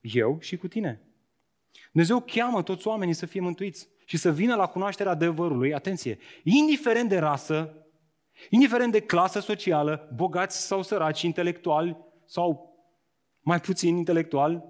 Eu 0.00 0.38
și 0.40 0.56
cu 0.56 0.68
tine. 0.68 1.00
Dumnezeu 1.92 2.20
cheamă 2.20 2.62
toți 2.62 2.86
oamenii 2.86 3.14
să 3.14 3.26
fie 3.26 3.40
mântuiți 3.40 3.88
și 4.10 4.16
să 4.16 4.32
vină 4.32 4.54
la 4.54 4.66
cunoașterea 4.66 5.12
adevărului, 5.12 5.74
atenție, 5.74 6.18
indiferent 6.42 7.08
de 7.08 7.18
rasă, 7.18 7.74
indiferent 8.48 8.92
de 8.92 9.00
clasă 9.00 9.40
socială, 9.40 10.10
bogați 10.14 10.66
sau 10.66 10.82
săraci, 10.82 11.22
intelectuali 11.22 11.96
sau 12.24 12.74
mai 13.40 13.60
puțin 13.60 13.96
intelectuali, 13.96 14.64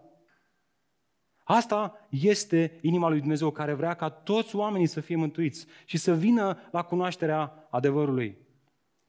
Asta 1.45 2.07
este 2.09 2.79
inima 2.81 3.09
lui 3.09 3.19
Dumnezeu 3.19 3.51
care 3.51 3.73
vrea 3.73 3.95
ca 3.95 4.09
toți 4.09 4.57
oamenii 4.57 4.87
să 4.87 5.01
fie 5.01 5.17
mântuiți 5.17 5.67
și 5.85 5.97
să 5.97 6.15
vină 6.15 6.59
la 6.71 6.83
cunoașterea 6.83 7.69
adevărului. 7.71 8.39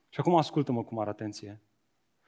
Și 0.10 0.20
acum 0.20 0.36
ascultă-mă 0.36 0.84
cu 0.84 0.94
mare 0.94 1.10
atenție. 1.10 1.62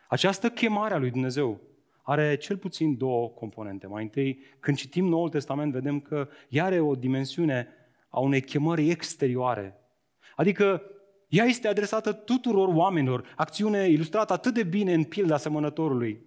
Această 0.07 0.49
chemare 0.49 0.93
a 0.93 0.97
lui 0.97 1.11
Dumnezeu 1.11 1.59
are 2.01 2.35
cel 2.35 2.57
puțin 2.57 2.97
două 2.97 3.29
componente. 3.29 3.87
Mai 3.87 4.03
întâi, 4.03 4.39
când 4.59 4.77
citim 4.77 5.05
Noul 5.05 5.29
Testament, 5.29 5.71
vedem 5.71 5.99
că 5.99 6.27
ea 6.49 6.65
are 6.65 6.79
o 6.79 6.95
dimensiune 6.95 7.67
a 8.13 8.19
unei 8.19 8.41
chemări 8.41 8.89
exterioare. 8.89 9.79
Adică 10.35 10.81
ea 11.27 11.45
este 11.45 11.67
adresată 11.67 12.11
tuturor 12.11 12.67
oamenilor, 12.67 13.33
acțiune 13.35 13.89
ilustrată 13.89 14.33
atât 14.33 14.53
de 14.53 14.63
bine 14.63 14.93
în 14.93 15.03
pilda 15.03 15.37
semănătorului. 15.37 16.25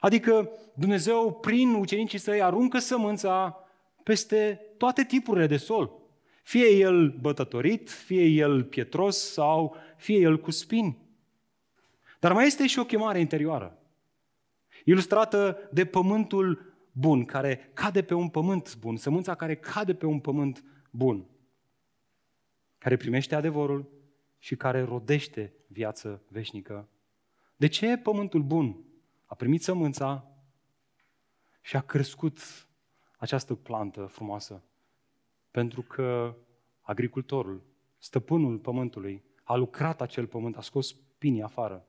Adică 0.00 0.50
Dumnezeu, 0.74 1.32
prin 1.32 1.74
ucenicii 1.74 2.18
săi, 2.18 2.42
aruncă 2.42 2.78
sămânța 2.78 3.64
peste 4.02 4.60
toate 4.76 5.04
tipurile 5.04 5.46
de 5.46 5.56
sol. 5.56 5.92
Fie 6.42 6.68
el 6.68 7.10
bătătorit, 7.20 7.90
fie 7.90 8.24
el 8.24 8.64
pietros 8.64 9.32
sau 9.32 9.76
fie 9.96 10.18
el 10.18 10.40
cu 10.40 10.50
spini. 10.50 10.98
Dar 12.18 12.32
mai 12.32 12.46
este 12.46 12.66
și 12.66 12.78
o 12.78 12.84
chemare 12.84 13.20
interioară, 13.20 13.78
ilustrată 14.84 15.58
de 15.72 15.84
pământul 15.84 16.74
bun, 16.92 17.24
care 17.24 17.70
cade 17.74 18.02
pe 18.02 18.14
un 18.14 18.28
pământ 18.28 18.76
bun, 18.80 18.96
sămânța 18.96 19.34
care 19.34 19.56
cade 19.56 19.94
pe 19.94 20.06
un 20.06 20.18
pământ 20.18 20.62
bun, 20.98 21.26
care 22.78 22.96
primește 22.96 23.34
adevărul 23.34 23.88
și 24.38 24.56
care 24.56 24.82
rodește 24.82 25.52
viață 25.66 26.22
veșnică. 26.28 26.88
De 27.56 27.66
ce 27.66 27.96
pământul 27.96 28.42
bun 28.42 28.84
a 29.24 29.34
primit 29.34 29.62
sămânța 29.62 30.26
și 31.60 31.76
a 31.76 31.80
crescut 31.80 32.38
această 33.18 33.54
plantă 33.54 34.06
frumoasă? 34.06 34.62
Pentru 35.50 35.82
că 35.82 36.36
agricultorul, 36.80 37.62
stăpânul 37.98 38.58
pământului, 38.58 39.22
a 39.42 39.54
lucrat 39.54 40.00
acel 40.00 40.26
pământ, 40.26 40.56
a 40.56 40.60
scos 40.60 40.92
pinii 41.18 41.42
afară, 41.42 41.86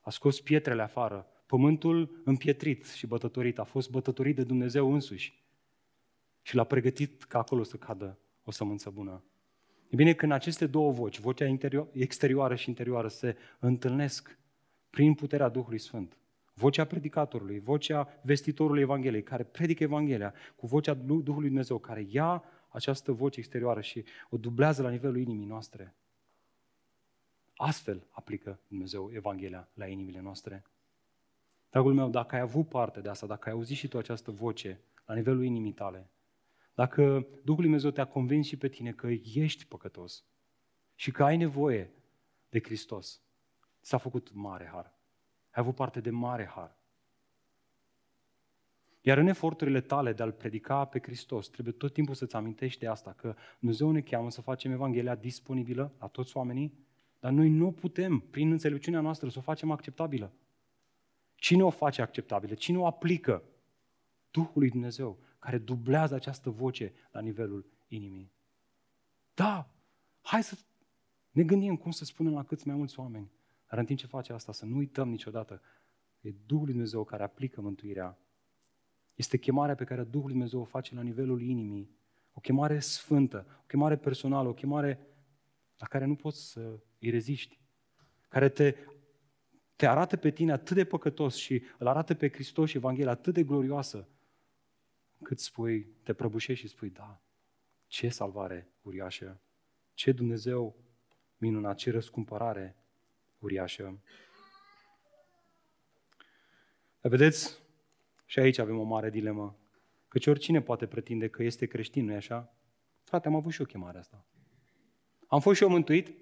a 0.00 0.10
scos 0.10 0.40
pietrele 0.40 0.82
afară, 0.82 1.26
pământul 1.46 2.20
împietrit 2.24 2.86
și 2.86 3.06
bătătorit, 3.06 3.58
a 3.58 3.64
fost 3.64 3.90
bătătorit 3.90 4.36
de 4.36 4.44
Dumnezeu 4.44 4.92
însuși 4.92 5.44
și 6.42 6.54
l-a 6.54 6.64
pregătit 6.64 7.22
ca 7.22 7.38
acolo 7.38 7.62
să 7.62 7.76
cadă 7.76 8.18
o 8.46 8.50
sămânță 8.50 8.90
bună. 8.90 9.22
E 9.88 9.96
bine, 9.96 10.12
când 10.12 10.32
aceste 10.32 10.66
două 10.66 10.92
voci, 10.92 11.20
vocea 11.20 11.56
exterioară 11.92 12.54
și 12.54 12.68
interioară, 12.68 13.08
se 13.08 13.36
întâlnesc 13.58 14.38
prin 14.90 15.14
puterea 15.14 15.48
Duhului 15.48 15.78
Sfânt, 15.78 16.16
vocea 16.54 16.84
predicatorului, 16.84 17.58
vocea 17.58 18.08
vestitorului 18.22 18.82
Evangheliei, 18.82 19.22
care 19.22 19.42
predică 19.42 19.82
Evanghelia, 19.82 20.34
cu 20.56 20.66
vocea 20.66 20.94
Duhului 20.94 21.48
Dumnezeu, 21.48 21.78
care 21.78 22.06
ia 22.08 22.44
această 22.68 23.12
voce 23.12 23.38
exterioară 23.38 23.80
și 23.80 24.04
o 24.30 24.36
dublează 24.36 24.82
la 24.82 24.90
nivelul 24.90 25.16
inimii 25.16 25.46
noastre. 25.46 25.94
Astfel 27.56 28.06
aplică 28.10 28.58
Dumnezeu 28.68 29.10
Evanghelia 29.12 29.68
la 29.74 29.86
inimile 29.86 30.20
noastre. 30.20 30.64
Dragul 31.70 31.94
meu, 31.94 32.08
dacă 32.08 32.34
ai 32.34 32.40
avut 32.40 32.68
parte 32.68 33.00
de 33.00 33.08
asta, 33.08 33.26
dacă 33.26 33.48
ai 33.48 33.54
auzit 33.54 33.76
și 33.76 33.88
tu 33.88 33.98
această 33.98 34.30
voce 34.30 34.80
la 35.06 35.14
nivelul 35.14 35.44
inimii 35.44 35.72
tale, 35.72 36.08
dacă 36.76 37.26
Duhul 37.44 37.62
Dumnezeu 37.62 37.90
te-a 37.90 38.04
convins 38.04 38.46
și 38.46 38.56
pe 38.56 38.68
tine 38.68 38.92
că 38.92 39.06
ești 39.34 39.66
păcătos 39.66 40.24
și 40.94 41.10
că 41.10 41.24
ai 41.24 41.36
nevoie 41.36 41.90
de 42.48 42.60
Hristos, 42.60 43.20
s-a 43.80 43.98
făcut 43.98 44.30
mare 44.32 44.68
har. 44.72 44.84
Ai 45.50 45.62
avut 45.62 45.74
parte 45.74 46.00
de 46.00 46.10
mare 46.10 46.44
har. 46.44 46.76
Iar 49.00 49.18
în 49.18 49.26
eforturile 49.26 49.80
tale 49.80 50.12
de 50.12 50.22
a-L 50.22 50.32
predica 50.32 50.84
pe 50.84 51.00
Hristos, 51.02 51.48
trebuie 51.48 51.74
tot 51.74 51.92
timpul 51.92 52.14
să-ți 52.14 52.36
amintești 52.36 52.80
de 52.80 52.86
asta, 52.86 53.12
că 53.12 53.34
Dumnezeu 53.58 53.90
ne 53.90 54.00
cheamă 54.00 54.30
să 54.30 54.40
facem 54.40 54.72
Evanghelia 54.72 55.14
disponibilă 55.14 55.92
la 55.98 56.06
toți 56.06 56.36
oamenii, 56.36 56.78
dar 57.20 57.32
noi 57.32 57.48
nu 57.48 57.72
putem, 57.72 58.18
prin 58.18 58.50
înțelepciunea 58.50 59.00
noastră, 59.00 59.28
să 59.28 59.38
o 59.38 59.42
facem 59.42 59.70
acceptabilă. 59.70 60.32
Cine 61.34 61.64
o 61.64 61.70
face 61.70 62.02
acceptabilă? 62.02 62.54
Cine 62.54 62.78
o 62.78 62.86
aplică? 62.86 63.42
Duhul 64.30 64.52
lui 64.54 64.70
Dumnezeu, 64.70 65.18
care 65.46 65.58
dublează 65.58 66.14
această 66.14 66.50
voce 66.50 66.92
la 67.10 67.20
nivelul 67.20 67.66
inimii. 67.86 68.32
Da, 69.34 69.70
hai 70.20 70.42
să 70.42 70.58
ne 71.30 71.42
gândim 71.42 71.76
cum 71.76 71.90
să 71.90 72.04
spunem 72.04 72.32
la 72.32 72.44
câți 72.44 72.66
mai 72.66 72.76
mulți 72.76 72.98
oameni. 72.98 73.30
Dar 73.68 73.78
în 73.78 73.84
timp 73.84 73.98
ce 73.98 74.06
face 74.06 74.32
asta, 74.32 74.52
să 74.52 74.64
nu 74.64 74.76
uităm 74.76 75.08
niciodată, 75.08 75.60
e 76.20 76.30
Duhul 76.46 76.64
lui 76.64 76.72
Dumnezeu 76.72 77.04
care 77.04 77.22
aplică 77.22 77.60
mântuirea. 77.60 78.18
Este 79.14 79.38
chemarea 79.38 79.74
pe 79.74 79.84
care 79.84 80.02
Duhul 80.02 80.22
lui 80.22 80.32
Dumnezeu 80.32 80.60
o 80.60 80.64
face 80.64 80.94
la 80.94 81.02
nivelul 81.02 81.42
inimii. 81.42 81.90
O 82.32 82.40
chemare 82.40 82.78
sfântă, 82.78 83.46
o 83.60 83.64
chemare 83.66 83.96
personală, 83.96 84.48
o 84.48 84.54
chemare 84.54 84.98
la 85.76 85.86
care 85.86 86.04
nu 86.04 86.14
poți 86.14 86.50
să 86.50 86.80
îi 86.98 87.10
reziști. 87.10 87.60
Care 88.28 88.48
te, 88.48 88.74
te 89.76 89.86
arată 89.86 90.16
pe 90.16 90.30
tine 90.30 90.52
atât 90.52 90.76
de 90.76 90.84
păcătos 90.84 91.36
și 91.36 91.62
îl 91.78 91.86
arată 91.86 92.14
pe 92.14 92.30
Hristos 92.30 92.70
și 92.70 92.76
Evanghelia 92.76 93.10
atât 93.10 93.34
de 93.34 93.42
glorioasă, 93.42 94.08
cât 95.22 95.38
spui, 95.38 95.86
te 96.02 96.12
prăbușești 96.12 96.66
și 96.66 96.72
spui, 96.72 96.90
da, 96.90 97.20
ce 97.86 98.08
salvare 98.08 98.68
uriașă, 98.82 99.40
ce 99.94 100.12
Dumnezeu 100.12 100.76
minunat, 101.36 101.76
ce 101.76 101.90
răscumpărare 101.90 102.76
uriașă. 103.38 104.00
Dar 107.00 107.10
vedeți, 107.10 107.58
și 108.26 108.38
aici 108.38 108.58
avem 108.58 108.78
o 108.78 108.82
mare 108.82 109.10
dilemă. 109.10 109.56
Căci 110.08 110.26
oricine 110.26 110.62
poate 110.62 110.86
pretinde 110.86 111.28
că 111.28 111.42
este 111.42 111.66
creștin, 111.66 112.04
nu-i 112.04 112.14
așa? 112.14 112.54
Frate, 113.02 113.28
am 113.28 113.34
avut 113.34 113.52
și 113.52 113.60
o 113.60 113.64
chemare 113.64 113.98
asta. 113.98 114.24
Am 115.26 115.40
fost 115.40 115.56
și 115.56 115.62
eu 115.62 115.68
mântuit, 115.68 116.14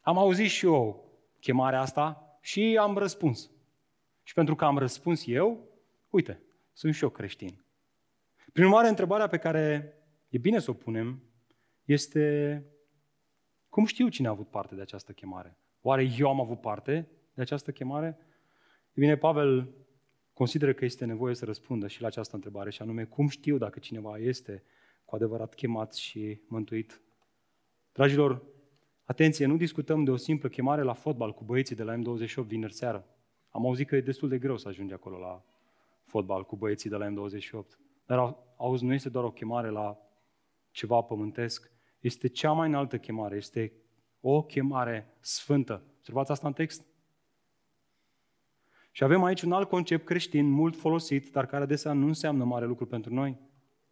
am 0.00 0.18
auzit 0.18 0.50
și 0.50 0.64
eu 0.64 1.10
chemarea 1.40 1.80
asta 1.80 2.38
și 2.40 2.76
am 2.80 2.96
răspuns. 2.96 3.50
Și 4.22 4.34
pentru 4.34 4.54
că 4.54 4.64
am 4.64 4.78
răspuns 4.78 5.26
eu, 5.26 5.68
uite, 6.10 6.42
sunt 6.72 6.94
și 6.94 7.02
eu 7.02 7.10
creștin. 7.10 7.61
Prin 8.52 8.64
urmare, 8.64 8.88
întrebarea 8.88 9.26
pe 9.26 9.38
care 9.38 9.94
e 10.28 10.38
bine 10.38 10.58
să 10.58 10.70
o 10.70 10.74
punem 10.74 11.22
este 11.84 12.64
cum 13.68 13.84
știu 13.84 14.08
cine 14.08 14.26
a 14.26 14.30
avut 14.30 14.48
parte 14.48 14.74
de 14.74 14.80
această 14.80 15.12
chemare? 15.12 15.58
Oare 15.80 16.10
eu 16.18 16.28
am 16.28 16.40
avut 16.40 16.60
parte 16.60 17.08
de 17.34 17.42
această 17.42 17.72
chemare? 17.72 18.18
E 18.88 19.00
bine, 19.00 19.16
Pavel 19.16 19.74
consideră 20.32 20.72
că 20.72 20.84
este 20.84 21.04
nevoie 21.04 21.34
să 21.34 21.44
răspundă 21.44 21.86
și 21.86 22.00
la 22.00 22.06
această 22.06 22.34
întrebare, 22.34 22.70
și 22.70 22.82
anume, 22.82 23.04
cum 23.04 23.28
știu 23.28 23.58
dacă 23.58 23.78
cineva 23.78 24.18
este 24.18 24.62
cu 25.04 25.14
adevărat 25.14 25.54
chemat 25.54 25.94
și 25.94 26.40
mântuit? 26.48 27.00
Dragilor, 27.92 28.42
atenție, 29.04 29.46
nu 29.46 29.56
discutăm 29.56 30.04
de 30.04 30.10
o 30.10 30.16
simplă 30.16 30.48
chemare 30.48 30.82
la 30.82 30.92
fotbal 30.92 31.34
cu 31.34 31.44
băieții 31.44 31.76
de 31.76 31.82
la 31.82 31.96
M28 31.96 32.46
vineri 32.46 32.74
seară. 32.74 33.06
Am 33.48 33.66
auzit 33.66 33.88
că 33.88 33.96
e 33.96 34.00
destul 34.00 34.28
de 34.28 34.38
greu 34.38 34.56
să 34.56 34.68
ajungi 34.68 34.92
acolo 34.92 35.18
la 35.18 35.44
fotbal 36.04 36.44
cu 36.44 36.56
băieții 36.56 36.90
de 36.90 36.96
la 36.96 37.06
M28. 37.06 37.82
Dar 38.06 38.36
auzi, 38.56 38.84
nu 38.84 38.92
este 38.92 39.08
doar 39.08 39.24
o 39.24 39.30
chemare 39.30 39.68
la 39.68 39.98
ceva 40.70 41.00
pământesc, 41.00 41.70
este 42.00 42.28
cea 42.28 42.52
mai 42.52 42.68
înaltă 42.68 42.98
chemare, 42.98 43.36
este 43.36 43.72
o 44.20 44.42
chemare 44.42 45.16
sfântă. 45.20 45.82
Observați 45.96 46.30
asta 46.30 46.46
în 46.46 46.52
text? 46.52 46.84
Și 48.90 49.04
avem 49.04 49.24
aici 49.24 49.42
un 49.42 49.52
alt 49.52 49.68
concept 49.68 50.04
creștin 50.04 50.50
mult 50.50 50.76
folosit, 50.76 51.32
dar 51.32 51.46
care 51.46 51.62
adesea 51.62 51.92
nu 51.92 52.06
înseamnă 52.06 52.44
mare 52.44 52.66
lucru 52.66 52.86
pentru 52.86 53.14
noi. 53.14 53.38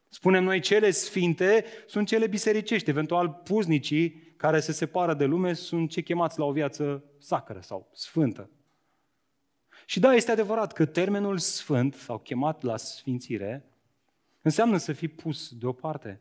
Spunem 0.08 0.44
noi, 0.44 0.60
cele 0.60 0.90
sfinte 0.90 1.64
sunt 1.86 2.06
cele 2.06 2.26
bisericești, 2.26 2.90
eventual 2.90 3.28
puznicii 3.28 4.34
care 4.36 4.60
se 4.60 4.72
separă 4.72 5.14
de 5.14 5.24
lume 5.24 5.52
sunt 5.52 5.90
cei 5.90 6.02
chemați 6.02 6.38
la 6.38 6.44
o 6.44 6.52
viață 6.52 7.04
sacră 7.18 7.60
sau 7.60 7.90
sfântă. 7.92 8.50
Și 9.86 10.00
da, 10.00 10.14
este 10.14 10.30
adevărat 10.30 10.72
că 10.72 10.86
termenul 10.86 11.38
sfânt 11.38 11.94
sau 11.94 12.18
chemat 12.18 12.62
la 12.62 12.76
sfințire 12.76 13.69
înseamnă 14.42 14.76
să 14.76 14.92
fii 14.92 15.08
pus 15.08 15.54
deoparte. 15.54 16.20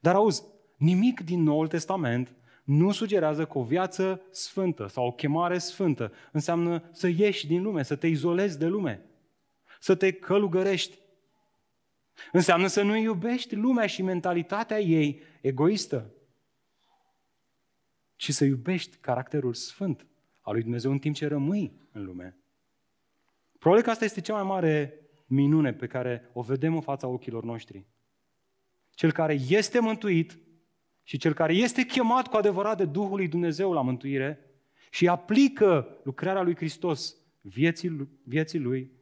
Dar 0.00 0.14
auzi, 0.14 0.42
nimic 0.76 1.20
din 1.20 1.42
Noul 1.42 1.68
Testament 1.68 2.34
nu 2.64 2.92
sugerează 2.92 3.46
că 3.46 3.58
o 3.58 3.62
viață 3.62 4.22
sfântă 4.30 4.86
sau 4.86 5.06
o 5.06 5.12
chemare 5.12 5.58
sfântă 5.58 6.12
înseamnă 6.32 6.88
să 6.92 7.08
ieși 7.08 7.46
din 7.46 7.62
lume, 7.62 7.82
să 7.82 7.96
te 7.96 8.06
izolezi 8.06 8.58
de 8.58 8.66
lume, 8.66 9.04
să 9.80 9.94
te 9.94 10.12
călugărești. 10.12 10.98
Înseamnă 12.32 12.66
să 12.66 12.82
nu 12.82 12.96
iubești 12.96 13.54
lumea 13.54 13.86
și 13.86 14.02
mentalitatea 14.02 14.80
ei 14.80 15.22
egoistă, 15.40 16.12
ci 18.16 18.32
să 18.32 18.44
iubești 18.44 18.96
caracterul 18.96 19.54
sfânt 19.54 20.06
al 20.40 20.52
lui 20.52 20.62
Dumnezeu 20.62 20.90
în 20.90 20.98
timp 20.98 21.14
ce 21.14 21.26
rămâi 21.26 21.88
în 21.92 22.04
lume. 22.04 22.36
Probabil 23.58 23.84
că 23.84 23.90
asta 23.90 24.04
este 24.04 24.20
cea 24.20 24.34
mai 24.34 24.42
mare 24.42 25.00
minune 25.28 25.72
pe 25.72 25.86
care 25.86 26.30
o 26.32 26.42
vedem 26.42 26.74
în 26.74 26.80
fața 26.80 27.06
ochilor 27.06 27.44
noștri. 27.44 27.86
Cel 28.94 29.12
care 29.12 29.38
este 29.48 29.80
mântuit 29.80 30.38
și 31.02 31.16
cel 31.16 31.32
care 31.32 31.52
este 31.52 31.82
chemat 31.82 32.28
cu 32.28 32.36
adevărat 32.36 32.76
de 32.76 32.84
Duhul 32.84 33.16
lui 33.16 33.28
Dumnezeu 33.28 33.72
la 33.72 33.80
mântuire 33.80 34.38
și 34.90 35.08
aplică 35.08 35.98
lucrarea 36.04 36.42
lui 36.42 36.56
Hristos 36.56 37.16
vieții, 37.40 38.08
vieții 38.22 38.58
lui, 38.58 38.92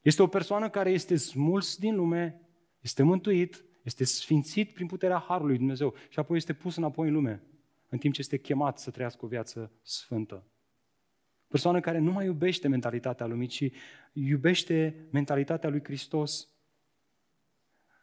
este 0.00 0.22
o 0.22 0.26
persoană 0.26 0.70
care 0.70 0.90
este 0.90 1.16
smuls 1.16 1.76
din 1.76 1.96
lume, 1.96 2.40
este 2.80 3.02
mântuit, 3.02 3.64
este 3.82 4.04
sfințit 4.04 4.72
prin 4.72 4.86
puterea 4.86 5.18
Harului 5.18 5.56
Dumnezeu 5.56 5.94
și 6.08 6.18
apoi 6.18 6.36
este 6.36 6.52
pus 6.52 6.76
înapoi 6.76 7.08
în 7.08 7.14
lume, 7.14 7.42
în 7.88 7.98
timp 7.98 8.14
ce 8.14 8.20
este 8.20 8.38
chemat 8.38 8.78
să 8.78 8.90
trăiască 8.90 9.24
o 9.24 9.28
viață 9.28 9.72
sfântă. 9.82 10.44
Persoană 11.50 11.80
care 11.80 11.98
nu 11.98 12.12
mai 12.12 12.24
iubește 12.24 12.68
mentalitatea 12.68 13.26
lumii, 13.26 13.46
ci 13.46 13.70
iubește 14.12 15.06
mentalitatea 15.10 15.70
lui 15.70 15.84
Hristos. 15.84 16.48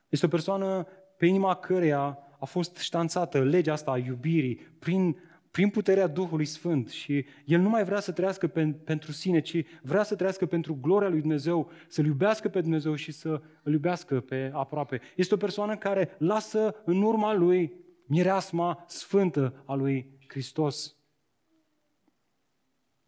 Este 0.10 0.26
o 0.26 0.30
persoană 0.30 0.88
pe 1.18 1.26
inima 1.26 1.56
căreia 1.56 2.20
a 2.40 2.46
fost 2.46 2.78
ștanțată 2.78 3.44
legea 3.44 3.74
asta 3.74 3.92
a 3.92 3.98
iubirii 3.98 4.56
prin, 4.56 5.18
prin 5.52 5.70
puterea 5.70 6.08
Duhului 6.08 6.46
Sfânt 6.46 6.90
și 6.90 7.26
el 7.46 7.60
nu 7.60 7.70
mai 7.70 7.84
vrea 7.84 8.00
să 8.00 8.12
trăiască 8.12 8.48
pe, 8.48 8.66
pentru 8.66 9.12
sine, 9.12 9.42
ci 9.42 9.64
vrea 9.82 10.04
să 10.04 10.16
trăiască 10.16 10.46
pentru 10.46 10.78
gloria 10.82 11.10
lui 11.10 11.20
Dumnezeu, 11.20 11.72
să-L 11.88 12.06
iubească 12.06 12.50
pe 12.50 12.62
Dumnezeu 12.62 12.96
și 12.96 13.12
să 13.12 13.42
îl 13.64 13.72
iubească 13.72 14.20
pe 14.20 14.52
aproape. 14.54 15.02
Este 15.16 15.34
o 15.34 15.38
persoană 15.38 15.78
care 15.78 16.16
lasă 16.18 16.76
în 16.86 17.02
urma 17.02 17.34
lui 17.34 17.74
mireasma 18.06 18.84
sfântă 18.88 19.64
a 19.66 19.74
lui 19.74 20.18
Hristos. 20.28 20.97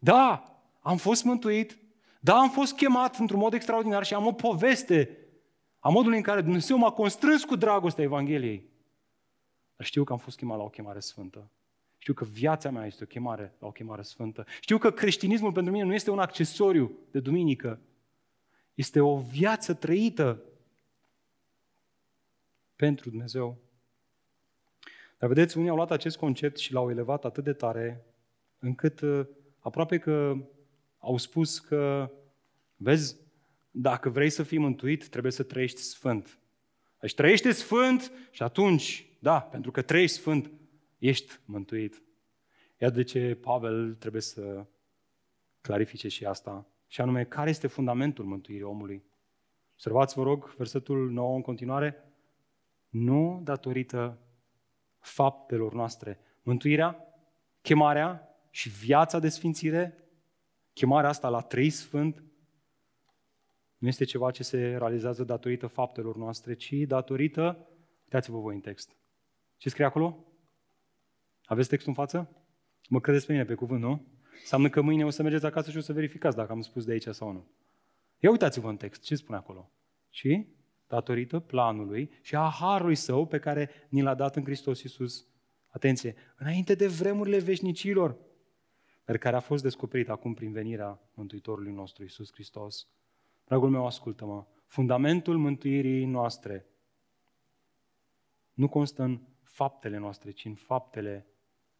Da, 0.02 0.44
am 0.80 0.96
fost 0.96 1.24
mântuit, 1.24 1.78
da, 2.20 2.38
am 2.38 2.50
fost 2.50 2.76
chemat 2.76 3.16
într-un 3.16 3.38
mod 3.38 3.52
extraordinar 3.52 4.04
și 4.04 4.14
am 4.14 4.26
o 4.26 4.32
poveste 4.32 5.16
a 5.78 5.88
modului 5.88 6.16
în 6.16 6.22
care 6.22 6.40
Dumnezeu 6.40 6.76
m-a 6.76 6.90
constrâns 6.90 7.44
cu 7.44 7.56
dragostea 7.56 8.04
Evangheliei. 8.04 8.68
Dar 9.76 9.86
știu 9.86 10.04
că 10.04 10.12
am 10.12 10.18
fost 10.18 10.36
chemat 10.36 10.56
la 10.56 10.62
o 10.62 10.68
chemare 10.68 11.00
sfântă. 11.00 11.50
Știu 11.98 12.14
că 12.14 12.24
viața 12.24 12.70
mea 12.70 12.86
este 12.86 13.04
o 13.04 13.06
chemare 13.06 13.54
la 13.58 13.66
o 13.66 13.70
chemare 13.70 14.02
sfântă. 14.02 14.46
Știu 14.60 14.78
că 14.78 14.90
creștinismul 14.90 15.52
pentru 15.52 15.72
mine 15.72 15.84
nu 15.84 15.94
este 15.94 16.10
un 16.10 16.18
accesoriu 16.18 16.92
de 17.10 17.20
duminică. 17.20 17.80
Este 18.74 19.00
o 19.00 19.18
viață 19.18 19.74
trăită 19.74 20.42
pentru 22.76 23.10
Dumnezeu. 23.10 23.58
Dar 25.18 25.28
vedeți, 25.28 25.58
unii 25.58 25.70
au 25.70 25.76
luat 25.76 25.90
acest 25.90 26.16
concept 26.16 26.58
și 26.58 26.72
l-au 26.72 26.90
elevat 26.90 27.24
atât 27.24 27.44
de 27.44 27.52
tare, 27.52 28.04
încât 28.58 29.00
uh, 29.00 29.26
aproape 29.60 29.98
că 29.98 30.36
au 30.98 31.16
spus 31.16 31.58
că, 31.58 32.10
vezi, 32.76 33.16
dacă 33.70 34.08
vrei 34.08 34.30
să 34.30 34.42
fii 34.42 34.58
mântuit, 34.58 35.08
trebuie 35.08 35.32
să 35.32 35.42
trăiești 35.42 35.80
sfânt. 35.80 36.38
Deci 37.00 37.14
trăiește 37.14 37.52
sfânt 37.52 38.12
și 38.30 38.42
atunci, 38.42 39.06
da, 39.18 39.40
pentru 39.40 39.70
că 39.70 39.82
trăiești 39.82 40.16
sfânt, 40.16 40.50
ești 40.98 41.32
mântuit. 41.44 42.02
Iată 42.78 42.94
de 42.94 43.02
ce 43.02 43.34
Pavel 43.34 43.94
trebuie 43.94 44.22
să 44.22 44.66
clarifice 45.60 46.08
și 46.08 46.24
asta. 46.24 46.66
Și 46.86 47.00
anume, 47.00 47.24
care 47.24 47.50
este 47.50 47.66
fundamentul 47.66 48.24
mântuirii 48.24 48.62
omului? 48.62 49.04
Observați, 49.72 50.14
vă 50.14 50.22
rog, 50.22 50.54
versetul 50.56 51.10
9 51.10 51.34
în 51.34 51.42
continuare. 51.42 52.04
Nu 52.88 53.40
datorită 53.44 54.18
faptelor 54.98 55.74
noastre. 55.74 56.18
Mântuirea, 56.42 57.04
chemarea 57.60 58.29
și 58.50 58.68
viața 58.68 59.18
de 59.18 59.28
sfințire, 59.28 60.08
chemarea 60.72 61.08
asta 61.08 61.28
la 61.28 61.40
trei 61.40 61.70
sfânt, 61.70 62.22
nu 63.78 63.88
este 63.88 64.04
ceva 64.04 64.30
ce 64.30 64.42
se 64.42 64.58
realizează 64.58 65.24
datorită 65.24 65.66
faptelor 65.66 66.16
noastre, 66.16 66.54
ci 66.54 66.72
datorită, 66.72 67.68
uitați-vă 68.02 68.38
voi 68.38 68.54
în 68.54 68.60
text. 68.60 68.96
Ce 69.56 69.68
scrie 69.68 69.84
acolo? 69.84 70.24
Aveți 71.44 71.68
textul 71.68 71.90
în 71.90 71.96
față? 71.96 72.30
Mă 72.88 73.00
credeți 73.00 73.26
pe 73.26 73.32
mine 73.32 73.44
pe 73.44 73.54
cuvânt, 73.54 73.80
nu? 73.80 74.06
Înseamnă 74.40 74.68
că 74.68 74.80
mâine 74.80 75.04
o 75.04 75.10
să 75.10 75.22
mergeți 75.22 75.46
acasă 75.46 75.70
și 75.70 75.76
o 75.76 75.80
să 75.80 75.92
verificați 75.92 76.36
dacă 76.36 76.52
am 76.52 76.60
spus 76.60 76.84
de 76.84 76.92
aici 76.92 77.06
sau 77.08 77.32
nu. 77.32 77.46
Ia 78.18 78.30
uitați-vă 78.30 78.68
în 78.68 78.76
text, 78.76 79.02
ce 79.02 79.14
spune 79.14 79.38
acolo? 79.38 79.70
Și 80.10 80.46
datorită 80.86 81.38
planului 81.38 82.10
și 82.22 82.36
a 82.36 82.48
harului 82.48 82.94
său 82.94 83.26
pe 83.26 83.38
care 83.38 83.70
ni 83.88 84.02
l-a 84.02 84.14
dat 84.14 84.36
în 84.36 84.44
Hristos 84.44 84.82
Iisus. 84.82 85.26
Atenție, 85.68 86.14
înainte 86.36 86.74
de 86.74 86.86
vremurile 86.86 87.38
veșnicilor, 87.38 88.16
dar 89.04 89.16
care 89.18 89.36
a 89.36 89.40
fost 89.40 89.62
descoperit 89.62 90.08
acum 90.08 90.34
prin 90.34 90.52
venirea 90.52 91.00
Mântuitorului 91.14 91.72
nostru 91.72 92.02
Iisus 92.02 92.32
Hristos, 92.32 92.88
Dragul 93.50 93.70
meu, 93.70 93.86
ascultă-mă. 93.86 94.46
Fundamentul 94.66 95.38
mântuirii 95.38 96.04
noastre 96.04 96.66
nu 98.52 98.68
constă 98.68 99.02
în 99.02 99.20
faptele 99.42 99.98
noastre, 99.98 100.30
ci 100.30 100.44
în 100.44 100.54
faptele 100.54 101.26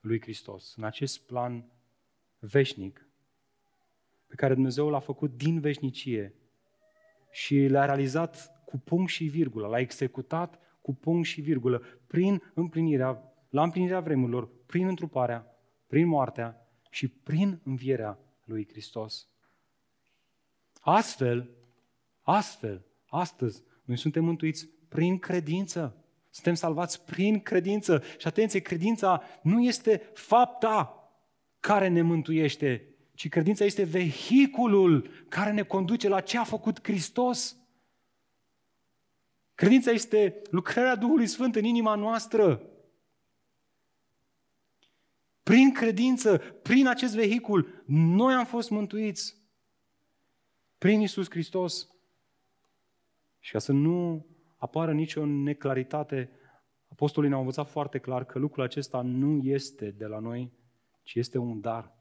lui 0.00 0.20
Hristos. 0.20 0.74
În 0.76 0.85
acest 0.85 1.26
plan 1.26 1.72
veșnic 2.38 3.09
pe 4.26 4.35
care 4.35 4.54
Dumnezeu 4.54 4.88
l-a 4.88 4.98
făcut 4.98 5.37
din 5.37 5.61
veșnicie 5.61 6.35
și 7.30 7.66
l-a 7.66 7.85
realizat 7.85 8.62
cu 8.64 8.78
punct 8.78 9.11
și 9.11 9.24
virgulă, 9.24 9.66
l-a 9.66 9.78
executat 9.78 10.59
cu 10.80 10.94
punct 10.94 11.26
și 11.26 11.40
virgulă, 11.40 11.83
prin 12.06 12.42
împlinirea, 12.54 13.35
la 13.50 13.62
împlinirea 13.62 14.00
vremurilor, 14.00 14.48
prin 14.66 14.87
întruparea, 14.87 15.46
prin 15.87 16.06
moartea 16.06 16.69
și 16.90 17.09
prin 17.09 17.61
învierea 17.64 18.18
lui 18.44 18.68
Hristos. 18.68 19.26
Astfel, 20.81 21.50
Astfel, 22.22 22.85
astăzi, 23.09 23.62
noi 23.85 23.96
suntem 23.96 24.24
mântuiți 24.24 24.68
prin 24.88 25.18
credință. 25.18 25.96
Suntem 26.31 26.55
salvați 26.55 27.05
prin 27.05 27.40
credință. 27.40 28.03
Și 28.18 28.26
atenție, 28.26 28.61
credința 28.61 29.22
nu 29.42 29.62
este 29.62 30.11
fapta 30.14 30.94
care 31.61 31.88
ne 31.88 32.03
mântuiește, 32.03 32.85
ci 33.14 33.29
credința 33.29 33.64
este 33.64 33.83
vehiculul 33.83 35.09
care 35.29 35.53
ne 35.53 35.62
conduce 35.62 36.09
la 36.09 36.20
ce 36.20 36.38
a 36.38 36.44
făcut 36.44 36.79
Hristos. 36.83 37.57
Credința 39.55 39.90
este 39.90 40.42
lucrarea 40.50 40.96
Duhului 40.96 41.26
Sfânt 41.26 41.57
în 41.57 41.64
inima 41.64 41.94
noastră. 41.94 42.62
Prin 45.50 45.72
credință, 45.72 46.38
prin 46.38 46.86
acest 46.86 47.14
vehicul, 47.14 47.82
noi 47.86 48.34
am 48.34 48.44
fost 48.44 48.70
mântuiți. 48.70 49.36
Prin 50.78 51.00
Isus 51.00 51.30
Hristos. 51.30 51.88
Și 53.38 53.52
ca 53.52 53.58
să 53.58 53.72
nu 53.72 54.26
apară 54.56 54.92
nicio 54.92 55.24
neclaritate, 55.24 56.30
apostolii 56.88 57.28
ne-au 57.28 57.40
învățat 57.40 57.68
foarte 57.68 57.98
clar 57.98 58.24
că 58.24 58.38
lucrul 58.38 58.64
acesta 58.64 59.00
nu 59.00 59.40
este 59.44 59.90
de 59.90 60.06
la 60.06 60.18
noi, 60.18 60.52
ci 61.02 61.14
este 61.14 61.38
un 61.38 61.60
dar. 61.60 61.94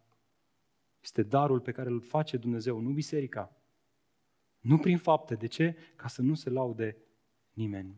Este 1.02 1.24
darul 1.24 1.60
pe 1.60 1.72
care 1.72 1.90
îl 1.90 2.02
face 2.02 2.38
Dumnezeu, 2.38 2.80
nu 2.80 2.90
biserica. 2.90 3.56
Nu 4.60 4.78
prin 4.78 4.98
fapte. 4.98 5.36
De 5.36 5.48
ce? 5.48 5.76
Ca 5.96 6.08
să 6.08 6.22
nu 6.22 6.34
se 6.34 6.50
laude 6.50 6.98
nimeni. 7.54 7.96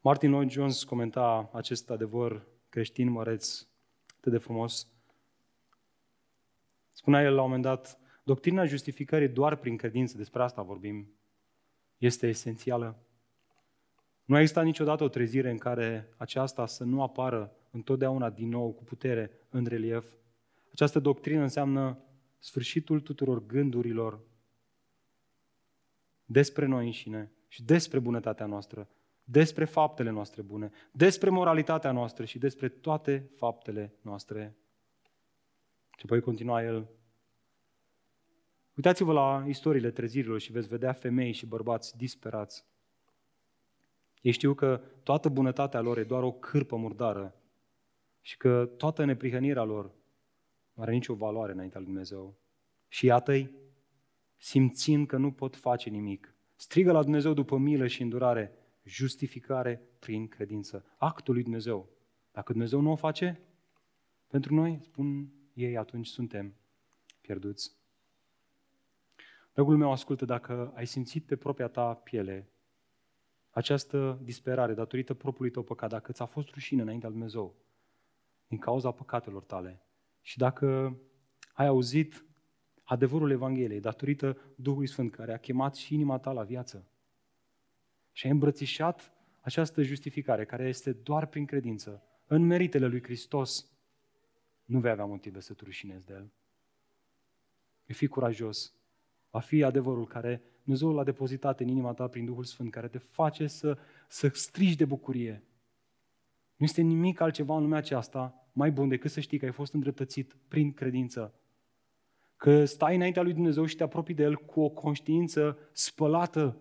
Martin 0.00 0.30
Lloyd 0.30 0.50
Jones 0.50 0.84
comenta 0.84 1.50
acest 1.52 1.90
adevăr 1.90 2.46
creștin 2.68 3.10
măreț 3.10 3.66
atât 4.26 4.38
de 4.40 4.44
frumos. 4.44 4.88
Spunea 6.92 7.22
el 7.22 7.34
la 7.34 7.42
un 7.42 7.46
moment 7.46 7.62
dat, 7.62 7.98
doctrina 8.22 8.64
justificării 8.64 9.28
doar 9.28 9.56
prin 9.56 9.76
credință, 9.76 10.16
despre 10.16 10.42
asta 10.42 10.62
vorbim, 10.62 11.10
este 11.98 12.28
esențială. 12.28 12.98
Nu 14.24 14.34
a 14.34 14.40
existat 14.40 14.64
niciodată 14.64 15.04
o 15.04 15.08
trezire 15.08 15.50
în 15.50 15.58
care 15.58 16.08
aceasta 16.16 16.66
să 16.66 16.84
nu 16.84 17.02
apară 17.02 17.56
întotdeauna 17.70 18.30
din 18.30 18.48
nou 18.48 18.72
cu 18.72 18.84
putere 18.84 19.30
în 19.50 19.66
relief. 19.66 20.06
Această 20.72 20.98
doctrină 20.98 21.42
înseamnă 21.42 21.98
sfârșitul 22.38 23.00
tuturor 23.00 23.46
gândurilor 23.46 24.20
despre 26.24 26.66
noi 26.66 26.84
înșine 26.84 27.32
și 27.48 27.62
despre 27.62 27.98
bunătatea 27.98 28.46
noastră, 28.46 28.88
despre 29.28 29.64
faptele 29.64 30.10
noastre 30.10 30.42
bune, 30.42 30.70
despre 30.92 31.30
moralitatea 31.30 31.92
noastră 31.92 32.24
și 32.24 32.38
despre 32.38 32.68
toate 32.68 33.30
faptele 33.36 33.94
noastre. 34.00 34.56
Și 35.96 36.02
apoi 36.04 36.20
continua 36.20 36.62
el. 36.62 36.88
Uitați-vă 38.76 39.12
la 39.12 39.44
istoriile 39.46 39.90
trezirilor 39.90 40.40
și 40.40 40.52
veți 40.52 40.68
vedea 40.68 40.92
femei 40.92 41.32
și 41.32 41.46
bărbați 41.46 41.96
disperați. 41.96 42.64
Ei 44.20 44.32
știu 44.32 44.54
că 44.54 44.80
toată 45.02 45.28
bunătatea 45.28 45.80
lor 45.80 45.98
e 45.98 46.04
doar 46.04 46.22
o 46.22 46.32
cârpă 46.32 46.76
murdară 46.76 47.34
și 48.20 48.36
că 48.36 48.70
toată 48.76 49.04
neprihănirea 49.04 49.64
lor 49.64 49.84
nu 50.72 50.82
are 50.82 50.92
nicio 50.92 51.14
valoare 51.14 51.52
înaintea 51.52 51.78
lui 51.80 51.88
Dumnezeu. 51.88 52.36
Și 52.88 53.06
iată-i, 53.06 53.50
simțind 54.36 55.06
că 55.06 55.16
nu 55.16 55.32
pot 55.32 55.56
face 55.56 55.90
nimic, 55.90 56.34
strigă 56.56 56.92
la 56.92 57.02
Dumnezeu 57.02 57.32
după 57.32 57.56
milă 57.56 57.86
și 57.86 58.02
îndurare, 58.02 58.65
justificare 58.86 59.82
prin 59.98 60.28
credință. 60.28 60.84
Actul 60.96 61.34
lui 61.34 61.42
Dumnezeu. 61.42 61.88
Dacă 62.32 62.52
Dumnezeu 62.52 62.80
nu 62.80 62.90
o 62.90 62.96
face 62.96 63.40
pentru 64.26 64.54
noi, 64.54 64.78
spun 64.82 65.32
ei, 65.52 65.76
atunci 65.76 66.06
suntem 66.06 66.54
pierduți. 67.20 67.72
Dragul 69.52 69.76
meu, 69.76 69.90
ascultă, 69.90 70.24
dacă 70.24 70.72
ai 70.74 70.86
simțit 70.86 71.24
pe 71.24 71.36
propria 71.36 71.68
ta 71.68 71.94
piele 71.94 72.50
această 73.50 74.20
disperare 74.22 74.74
datorită 74.74 75.14
propriului 75.14 75.52
tău 75.52 75.62
păcat, 75.62 75.90
dacă 75.90 76.12
ți-a 76.12 76.24
fost 76.24 76.48
rușine 76.50 76.82
înaintea 76.82 77.08
lui 77.08 77.18
Dumnezeu, 77.18 77.54
din 78.48 78.58
cauza 78.58 78.90
păcatelor 78.90 79.44
tale, 79.44 79.82
și 80.20 80.38
dacă 80.38 80.96
ai 81.52 81.66
auzit 81.66 82.24
adevărul 82.82 83.30
Evangheliei 83.30 83.80
datorită 83.80 84.36
Duhului 84.56 84.86
Sfânt 84.86 85.10
care 85.10 85.32
a 85.32 85.38
chemat 85.38 85.74
și 85.74 85.94
inima 85.94 86.18
ta 86.18 86.32
la 86.32 86.42
viață, 86.42 86.86
și 88.16 88.26
ai 88.26 88.32
îmbrățișat 88.32 89.12
această 89.40 89.82
justificare, 89.82 90.44
care 90.44 90.68
este 90.68 90.92
doar 90.92 91.26
prin 91.26 91.44
credință, 91.44 92.02
în 92.26 92.42
meritele 92.42 92.86
lui 92.86 93.02
Hristos, 93.02 93.70
nu 94.64 94.80
vei 94.80 94.90
avea 94.90 95.04
motive 95.04 95.40
să 95.40 95.52
te 95.52 95.64
rușinezi 95.64 96.06
de 96.06 96.12
El. 96.12 96.32
Vei 97.86 97.94
fi 97.96 98.06
curajos. 98.06 98.74
Va 99.30 99.40
fi 99.40 99.62
adevărul 99.62 100.06
care 100.06 100.42
Dumnezeu 100.62 100.92
l-a 100.92 101.04
depozitat 101.04 101.60
în 101.60 101.68
inima 101.68 101.92
ta 101.92 102.08
prin 102.08 102.24
Duhul 102.24 102.44
Sfânt, 102.44 102.70
care 102.70 102.88
te 102.88 102.98
face 102.98 103.46
să, 103.46 103.78
să 104.08 104.30
strigi 104.32 104.76
de 104.76 104.84
bucurie. 104.84 105.42
Nu 106.56 106.64
este 106.64 106.80
nimic 106.80 107.20
altceva 107.20 107.56
în 107.56 107.62
lumea 107.62 107.78
aceasta 107.78 108.48
mai 108.52 108.70
bun 108.70 108.88
decât 108.88 109.10
să 109.10 109.20
știi 109.20 109.38
că 109.38 109.44
ai 109.44 109.52
fost 109.52 109.72
îndreptățit 109.72 110.36
prin 110.48 110.72
credință. 110.72 111.34
Că 112.36 112.64
stai 112.64 112.94
înaintea 112.94 113.22
lui 113.22 113.32
Dumnezeu 113.32 113.64
și 113.64 113.76
te 113.76 113.82
apropii 113.82 114.14
de 114.14 114.22
El 114.22 114.36
cu 114.36 114.60
o 114.60 114.68
conștiință 114.68 115.58
spălată 115.72 116.60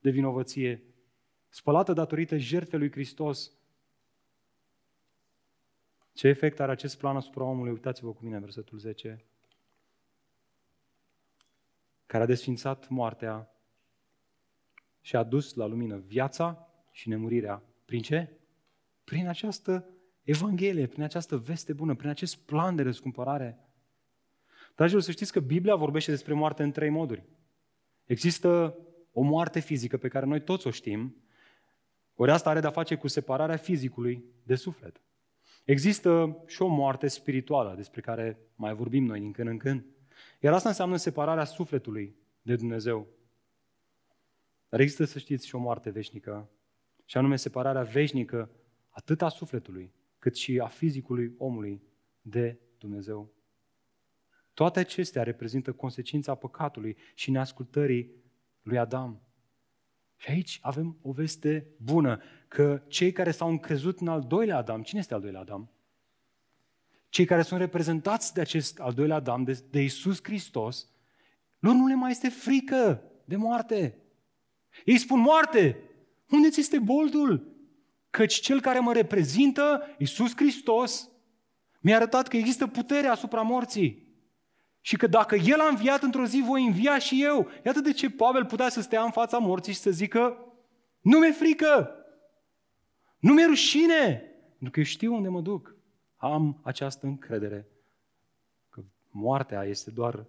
de 0.00 0.10
vinovăție, 0.10 0.82
spălată 1.56 1.92
datorită 1.92 2.36
jertfei 2.36 2.78
lui 2.78 2.90
Hristos. 2.90 3.52
Ce 6.12 6.28
efect 6.28 6.60
are 6.60 6.72
acest 6.72 6.98
plan 6.98 7.16
asupra 7.16 7.44
omului? 7.44 7.72
Uitați-vă 7.72 8.12
cu 8.12 8.24
mine 8.24 8.38
versetul 8.38 8.78
10. 8.78 9.24
Care 12.06 12.22
a 12.22 12.26
desfințat 12.26 12.88
moartea 12.88 13.50
și 15.00 15.16
a 15.16 15.22
dus 15.22 15.54
la 15.54 15.66
lumină 15.66 15.96
viața 15.96 16.68
și 16.90 17.08
nemurirea. 17.08 17.62
Prin 17.84 18.02
ce? 18.02 18.30
Prin 19.04 19.28
această 19.28 19.88
Evanghelie, 20.22 20.86
prin 20.86 21.02
această 21.02 21.36
veste 21.36 21.72
bună, 21.72 21.94
prin 21.94 22.08
acest 22.08 22.36
plan 22.36 22.76
de 22.76 22.82
răscumpărare. 22.82 23.58
Dragilor, 24.74 25.02
să 25.02 25.10
știți 25.10 25.32
că 25.32 25.40
Biblia 25.40 25.74
vorbește 25.74 26.10
despre 26.10 26.34
moarte 26.34 26.62
în 26.62 26.72
trei 26.72 26.90
moduri. 26.90 27.24
Există 28.04 28.78
o 29.12 29.22
moarte 29.22 29.60
fizică 29.60 29.96
pe 29.96 30.08
care 30.08 30.26
noi 30.26 30.42
toți 30.42 30.66
o 30.66 30.70
știm, 30.70 31.25
ori 32.16 32.30
asta 32.30 32.50
are 32.50 32.60
de-a 32.60 32.70
face 32.70 32.96
cu 32.96 33.08
separarea 33.08 33.56
fizicului 33.56 34.24
de 34.42 34.54
suflet. 34.54 35.00
Există 35.64 36.42
și 36.46 36.62
o 36.62 36.66
moarte 36.66 37.06
spirituală, 37.06 37.74
despre 37.76 38.00
care 38.00 38.38
mai 38.54 38.74
vorbim 38.74 39.04
noi 39.04 39.20
din 39.20 39.32
când 39.32 39.48
în 39.48 39.58
când. 39.58 39.84
Iar 40.40 40.52
asta 40.52 40.68
înseamnă 40.68 40.96
separarea 40.96 41.44
sufletului 41.44 42.16
de 42.42 42.56
Dumnezeu. 42.56 43.06
Dar 44.68 44.80
există, 44.80 45.04
să 45.04 45.18
știți, 45.18 45.46
și 45.46 45.54
o 45.54 45.58
moarte 45.58 45.90
veșnică, 45.90 46.50
și 47.04 47.16
anume 47.16 47.36
separarea 47.36 47.82
veșnică 47.82 48.50
atât 48.88 49.22
a 49.22 49.28
sufletului, 49.28 49.92
cât 50.18 50.36
și 50.36 50.58
a 50.58 50.66
fizicului 50.66 51.34
omului 51.38 51.82
de 52.20 52.58
Dumnezeu. 52.78 53.32
Toate 54.54 54.78
acestea 54.78 55.22
reprezintă 55.22 55.72
consecința 55.72 56.34
păcatului 56.34 56.96
și 57.14 57.30
neascultării 57.30 58.10
lui 58.62 58.78
Adam. 58.78 59.20
Și 60.16 60.30
aici 60.30 60.58
avem 60.62 60.96
o 61.02 61.12
veste 61.12 61.66
bună, 61.76 62.22
că 62.48 62.82
cei 62.88 63.12
care 63.12 63.30
s-au 63.30 63.48
încrezut 63.48 64.00
în 64.00 64.08
al 64.08 64.24
doilea 64.28 64.56
Adam, 64.56 64.82
cine 64.82 65.00
este 65.00 65.14
al 65.14 65.20
doilea 65.20 65.40
Adam? 65.40 65.70
Cei 67.08 67.24
care 67.24 67.42
sunt 67.42 67.60
reprezentați 67.60 68.34
de 68.34 68.40
acest 68.40 68.78
al 68.78 68.92
doilea 68.92 69.16
Adam, 69.16 69.44
de, 69.44 69.62
de 69.70 69.82
Isus 69.82 70.18
Hristos, 70.22 70.88
lor 71.58 71.74
nu 71.74 71.86
le 71.86 71.94
mai 71.94 72.10
este 72.10 72.28
frică 72.28 73.02
de 73.24 73.36
moarte. 73.36 73.98
Ei 74.84 74.98
spun, 74.98 75.20
moarte, 75.20 75.78
unde 76.30 76.50
ți 76.50 76.60
este 76.60 76.78
boldul? 76.78 77.54
Căci 78.10 78.34
cel 78.34 78.60
care 78.60 78.78
mă 78.78 78.92
reprezintă, 78.92 79.82
Isus 79.98 80.36
Hristos, 80.36 81.08
mi-a 81.80 81.96
arătat 81.96 82.28
că 82.28 82.36
există 82.36 82.66
putere 82.66 83.06
asupra 83.06 83.42
morții. 83.42 84.05
Și 84.86 84.96
că 84.96 85.06
dacă 85.06 85.34
El 85.34 85.60
a 85.60 85.68
înviat 85.68 86.02
într-o 86.02 86.24
zi, 86.24 86.42
voi 86.46 86.64
învia 86.64 86.98
și 86.98 87.22
eu. 87.24 87.50
Iată 87.64 87.80
de 87.80 87.92
ce 87.92 88.10
Pavel 88.10 88.44
putea 88.44 88.68
să 88.68 88.80
stea 88.80 89.02
în 89.02 89.10
fața 89.10 89.38
morții 89.38 89.72
și 89.72 89.78
să 89.78 89.90
zică, 89.90 90.52
nu 91.00 91.18
mi-e 91.18 91.32
frică, 91.32 91.90
nu 93.18 93.32
mi-e 93.32 93.46
rușine, 93.46 94.32
pentru 94.48 94.70
că 94.70 94.78
eu 94.78 94.84
știu 94.84 95.14
unde 95.14 95.28
mă 95.28 95.40
duc. 95.40 95.76
Am 96.16 96.60
această 96.62 97.06
încredere 97.06 97.68
că 98.70 98.82
moartea 99.10 99.64
este 99.64 99.90
doar 99.90 100.26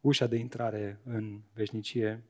ușa 0.00 0.26
de 0.26 0.36
intrare 0.36 1.00
în 1.04 1.40
veșnicie. 1.54 2.24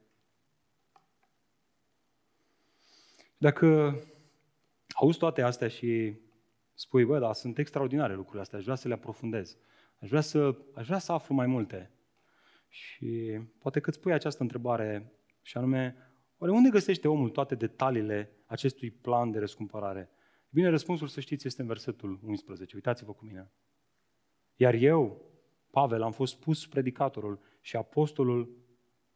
Dacă 3.39 4.01
auzi 4.89 5.19
toate 5.19 5.43
astea 5.43 5.69
și 5.69 6.15
spui, 6.75 7.05
bă, 7.05 7.19
dar 7.19 7.35
sunt 7.35 7.59
extraordinare 7.59 8.15
lucrurile 8.15 8.43
astea, 8.43 8.59
aș 8.59 8.65
vrea 8.65 8.77
să 8.77 8.89
le 8.89 8.95
aprofundez. 8.95 9.57
Aș 9.99 10.09
vrea 10.09 10.21
să, 10.21 10.57
aș 10.75 10.87
vrea 10.87 10.99
să 10.99 11.13
aflu 11.13 11.35
mai 11.35 11.47
multe. 11.47 11.91
Și 12.69 13.41
poate 13.59 13.81
că 13.81 13.91
îți 13.91 14.01
pui 14.01 14.13
această 14.13 14.43
întrebare, 14.43 15.13
și 15.43 15.57
anume, 15.57 15.97
oare 16.39 16.53
unde 16.53 16.69
găsește 16.69 17.09
omul 17.09 17.31
toate 17.31 17.55
detaliile 17.55 18.31
acestui 18.47 18.91
plan 18.91 19.31
de 19.31 19.39
răscumpărare? 19.39 20.11
Bine, 20.51 20.69
răspunsul, 20.69 21.07
să 21.07 21.21
știți, 21.21 21.47
este 21.47 21.61
în 21.61 21.67
versetul 21.67 22.21
11. 22.23 22.77
Uitați-vă 22.77 23.13
cu 23.13 23.25
mine. 23.25 23.53
Iar 24.57 24.75
eu, 24.75 25.31
Pavel, 25.71 26.03
am 26.03 26.13
fost 26.13 26.41
pus 26.41 26.67
predicatorul 26.67 27.41
și 27.61 27.77
apostolul 27.77 28.65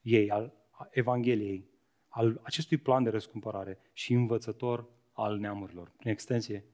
ei, 0.01 0.31
al 0.31 0.55
Evangheliei, 0.91 1.71
al 2.09 2.41
acestui 2.43 2.77
plan 2.77 3.03
de 3.03 3.11
răscumpărare 3.11 3.79
și 3.93 4.13
învățător 4.13 4.89
al 5.13 5.39
neamurilor. 5.39 5.93
Prin 5.97 6.11
extensie, 6.11 6.65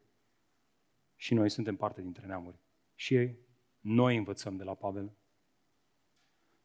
și 1.16 1.34
noi 1.34 1.50
suntem 1.50 1.76
parte 1.76 2.02
dintre 2.02 2.26
neamuri. 2.26 2.58
Și 2.94 3.14
ei 3.14 3.38
noi 3.86 4.16
învățăm 4.16 4.56
de 4.56 4.64
la 4.64 4.74
Pavel. 4.74 5.12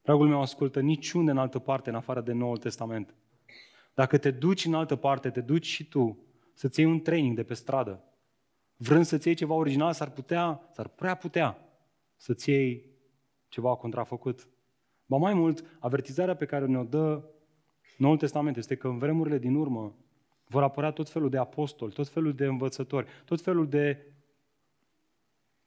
Dragul 0.02 0.28
meu, 0.28 0.42
ascultă, 0.42 0.80
niciunde 0.80 1.32
în 1.32 1.38
altă 1.38 1.60
parte, 1.60 1.90
în 1.90 1.96
afară 1.96 2.22
de 2.22 2.34
Noul 2.34 2.58
Testament. 2.58 3.16
Dacă 3.94 4.18
te 4.18 4.32
duci 4.32 4.66
în 4.66 4.74
altă 4.74 4.96
parte, 4.96 5.30
te 5.30 5.42
duci 5.42 5.66
și 5.66 5.88
tu 5.88 6.26
să-ți 6.54 6.80
iei 6.80 6.90
un 6.90 7.00
training 7.00 7.36
de 7.36 7.44
pe 7.44 7.54
stradă. 7.54 8.04
vrând 8.76 9.06
să-ți 9.06 9.28
iei 9.28 9.36
ceva 9.36 9.54
original, 9.54 9.94
s-ar 9.94 10.10
putea, 10.10 10.70
s-ar 10.72 10.88
prea 10.88 11.16
putea 11.16 11.58
să-ți 12.16 12.50
iei 12.50 12.86
ceva 13.48 13.76
contrafăcut. 13.76 14.50
Ba 15.06 15.18
mai 15.18 15.34
mult, 15.34 15.78
avertizarea 15.80 16.36
pe 16.36 16.46
care 16.46 16.66
ne-o 16.66 16.84
dă 16.84 17.24
Noul 17.98 18.18
Testament 18.18 18.58
este 18.58 18.76
că 18.76 18.88
în 18.88 18.98
vremurile 18.98 19.38
din 19.38 19.56
urmă 19.56 19.96
vor 20.48 20.64
apărea 20.64 20.92
tot 20.92 21.10
felul 21.10 21.30
de 21.30 21.38
apostoli, 21.38 21.94
tot 21.94 22.08
felul 22.08 22.34
de 22.34 22.46
învățători, 22.46 23.08
tot 23.26 23.42
felul 23.42 23.68
de 23.68 24.14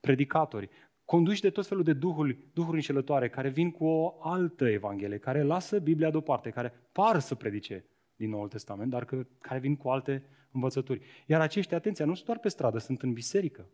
predicatori, 0.00 0.68
conduși 1.04 1.40
de 1.40 1.50
tot 1.50 1.66
felul 1.66 1.82
de 1.82 1.92
duhuri, 1.92 2.38
duhuri 2.52 2.76
înșelătoare, 2.76 3.28
care 3.28 3.48
vin 3.48 3.70
cu 3.70 3.84
o 3.84 4.16
altă 4.20 4.68
evanghelie, 4.68 5.18
care 5.18 5.42
lasă 5.42 5.78
Biblia 5.78 6.10
deoparte, 6.10 6.50
care 6.50 6.72
par 6.92 7.18
să 7.18 7.34
predice 7.34 7.84
din 8.16 8.30
Noul 8.30 8.48
Testament, 8.48 8.90
dar 8.90 9.04
că, 9.04 9.26
care 9.40 9.58
vin 9.58 9.76
cu 9.76 9.88
alte 9.88 10.24
învățături. 10.52 11.06
Iar 11.26 11.40
aceștia, 11.40 11.76
atenția, 11.76 12.04
nu 12.04 12.14
sunt 12.14 12.26
doar 12.26 12.38
pe 12.38 12.48
stradă, 12.48 12.78
sunt 12.78 13.02
în 13.02 13.12
biserică. 13.12 13.68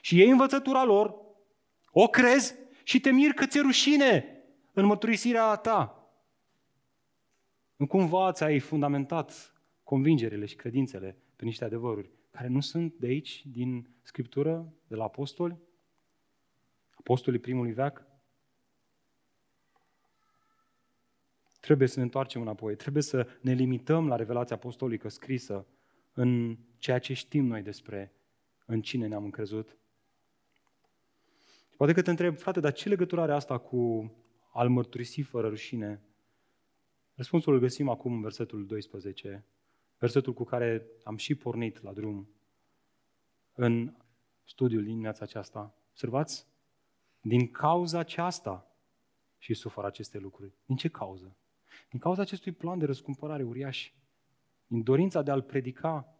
Și 0.00 0.20
ei 0.20 0.30
învățătura 0.30 0.84
lor, 0.84 1.14
o 1.90 2.06
crezi 2.06 2.54
și 2.84 3.00
te 3.00 3.10
miri 3.10 3.34
că 3.34 3.46
ți-e 3.46 3.60
rușine 3.60 4.42
în 4.72 4.84
mărturisirea 4.84 5.54
ta. 5.54 6.10
Nu 7.76 7.86
cumva 7.86 8.32
ți-ai 8.32 8.58
fundamentat 8.58 9.52
convingerile 9.82 10.46
și 10.46 10.56
credințele 10.56 11.18
pe 11.36 11.44
niște 11.44 11.64
adevăruri 11.64 12.10
care 12.30 12.48
nu 12.48 12.60
sunt 12.60 12.94
de 12.94 13.06
aici, 13.06 13.46
din 13.46 13.88
Scriptură, 14.02 14.74
de 14.86 14.94
la 14.94 15.04
apostoli, 15.04 15.56
apostolii 17.06 17.40
primului 17.40 17.72
veac. 17.72 18.06
Trebuie 21.60 21.88
să 21.88 21.98
ne 21.98 22.04
întoarcem 22.04 22.40
înapoi, 22.40 22.76
trebuie 22.76 23.02
să 23.02 23.26
ne 23.40 23.52
limităm 23.52 24.08
la 24.08 24.16
revelația 24.16 24.56
apostolică 24.56 25.08
scrisă 25.08 25.66
în 26.12 26.58
ceea 26.78 26.98
ce 26.98 27.12
știm 27.12 27.44
noi 27.46 27.62
despre 27.62 28.12
în 28.64 28.82
cine 28.82 29.06
ne-am 29.06 29.24
încrezut. 29.24 29.76
Poate 31.76 31.92
că 31.92 32.02
te 32.02 32.10
întreb, 32.10 32.36
frate, 32.36 32.60
dar 32.60 32.72
ce 32.72 32.88
legătură 32.88 33.20
are 33.20 33.32
asta 33.32 33.58
cu 33.58 34.12
al 34.52 34.68
mărturisi 34.68 35.20
fără 35.20 35.48
rușine? 35.48 36.02
Răspunsul 37.14 37.52
îl 37.52 37.60
găsim 37.60 37.88
acum 37.88 38.12
în 38.12 38.20
versetul 38.20 38.66
12, 38.66 39.44
versetul 39.98 40.32
cu 40.32 40.44
care 40.44 40.86
am 41.04 41.16
și 41.16 41.34
pornit 41.34 41.82
la 41.82 41.92
drum 41.92 42.28
în 43.54 43.96
studiul 44.44 44.80
din 44.80 44.90
dimineața 44.90 45.24
aceasta. 45.24 45.74
Observați? 45.90 46.54
Din 47.26 47.50
cauza 47.50 47.98
aceasta 47.98 48.66
și 49.38 49.54
suferă 49.54 49.86
aceste 49.86 50.18
lucruri. 50.18 50.52
Din 50.66 50.76
ce 50.76 50.88
cauză? 50.88 51.36
Din 51.90 51.98
cauza 51.98 52.22
acestui 52.22 52.52
plan 52.52 52.78
de 52.78 52.84
răscumpărare 52.84 53.42
uriaș. 53.42 53.92
Din 54.66 54.82
dorința 54.82 55.22
de 55.22 55.30
a-L 55.30 55.42
predica. 55.42 56.14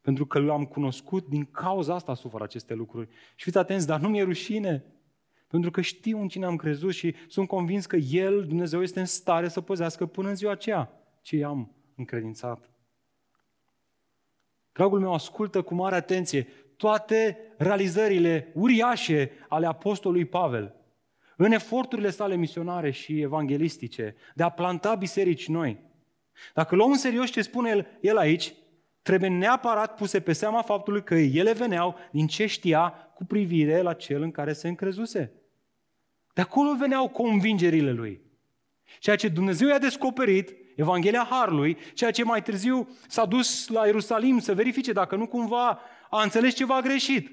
Pentru 0.00 0.26
că 0.26 0.38
l-am 0.38 0.64
cunoscut, 0.64 1.28
din 1.28 1.44
cauza 1.44 1.94
asta 1.94 2.14
suferă 2.14 2.44
aceste 2.44 2.74
lucruri. 2.74 3.08
Și 3.34 3.44
fiți 3.44 3.58
atenți, 3.58 3.86
dar 3.86 4.00
nu 4.00 4.08
mi-e 4.08 4.22
rușine. 4.22 4.84
Pentru 5.46 5.70
că 5.70 5.80
știu 5.80 6.20
în 6.20 6.28
cine 6.28 6.46
am 6.46 6.56
crezut 6.56 6.92
și 6.92 7.14
sunt 7.28 7.48
convins 7.48 7.86
că 7.86 7.96
El, 7.96 8.46
Dumnezeu, 8.46 8.82
este 8.82 9.00
în 9.00 9.06
stare 9.06 9.48
să 9.48 9.60
păzească 9.60 10.06
până 10.06 10.28
în 10.28 10.34
ziua 10.34 10.52
aceea 10.52 10.92
ce 11.22 11.36
i-am 11.36 11.72
încredințat. 11.94 12.70
Dragul 14.72 15.00
meu, 15.00 15.12
ascultă 15.12 15.62
cu 15.62 15.74
mare 15.74 15.94
atenție 15.94 16.48
toate 16.76 17.38
realizările 17.56 18.52
uriașe 18.54 19.30
ale 19.48 19.66
apostolului 19.66 20.24
Pavel 20.24 20.74
în 21.36 21.52
eforturile 21.52 22.10
sale 22.10 22.36
misionare 22.36 22.90
și 22.90 23.20
evanghelistice 23.20 24.14
de 24.34 24.42
a 24.42 24.48
planta 24.48 24.94
biserici 24.94 25.48
noi. 25.48 25.78
Dacă 26.54 26.74
luăm 26.74 26.90
în 26.90 26.96
serios 26.96 27.30
ce 27.30 27.42
spune 27.42 27.70
el, 27.70 27.86
el 28.00 28.16
aici, 28.16 28.54
trebuie 29.02 29.30
neapărat 29.30 29.94
puse 29.94 30.20
pe 30.20 30.32
seama 30.32 30.62
faptului 30.62 31.02
că 31.02 31.14
ele 31.14 31.52
veneau 31.52 31.96
din 32.10 32.26
ce 32.26 32.46
știa 32.46 32.88
cu 33.14 33.24
privire 33.24 33.80
la 33.80 33.92
cel 33.92 34.22
în 34.22 34.30
care 34.30 34.52
se 34.52 34.68
încrezuse. 34.68 35.32
De 36.34 36.40
acolo 36.40 36.74
veneau 36.78 37.08
convingerile 37.08 37.92
lui. 37.92 38.20
Ceea 38.98 39.16
ce 39.16 39.28
Dumnezeu 39.28 39.68
i-a 39.68 39.78
descoperit, 39.78 40.56
Evanghelia 40.76 41.26
Harului, 41.30 41.76
ceea 41.94 42.10
ce 42.10 42.24
mai 42.24 42.42
târziu 42.42 42.88
s-a 43.08 43.24
dus 43.24 43.68
la 43.68 43.86
Ierusalim 43.86 44.38
să 44.38 44.54
verifice 44.54 44.92
dacă 44.92 45.16
nu 45.16 45.26
cumva 45.26 45.80
a 46.16 46.22
înțeles 46.22 46.54
ceva 46.54 46.80
greșit. 46.80 47.30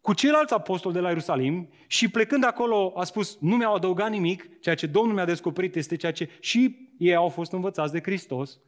Cu 0.00 0.12
ceilalți 0.12 0.52
apostoli 0.52 0.94
de 0.94 1.00
la 1.00 1.08
Ierusalim 1.08 1.68
și 1.86 2.08
plecând 2.08 2.44
acolo 2.44 2.92
a 2.96 3.04
spus, 3.04 3.38
nu 3.40 3.56
mi-au 3.56 3.74
adăugat 3.74 4.10
nimic, 4.10 4.60
ceea 4.60 4.74
ce 4.74 4.86
Domnul 4.86 5.14
mi-a 5.14 5.24
descoperit 5.24 5.76
este 5.76 5.96
ceea 5.96 6.12
ce 6.12 6.28
și 6.40 6.90
ei 6.98 7.14
au 7.14 7.28
fost 7.28 7.52
învățați 7.52 7.92
de 7.92 8.00
Hristos. 8.00 8.58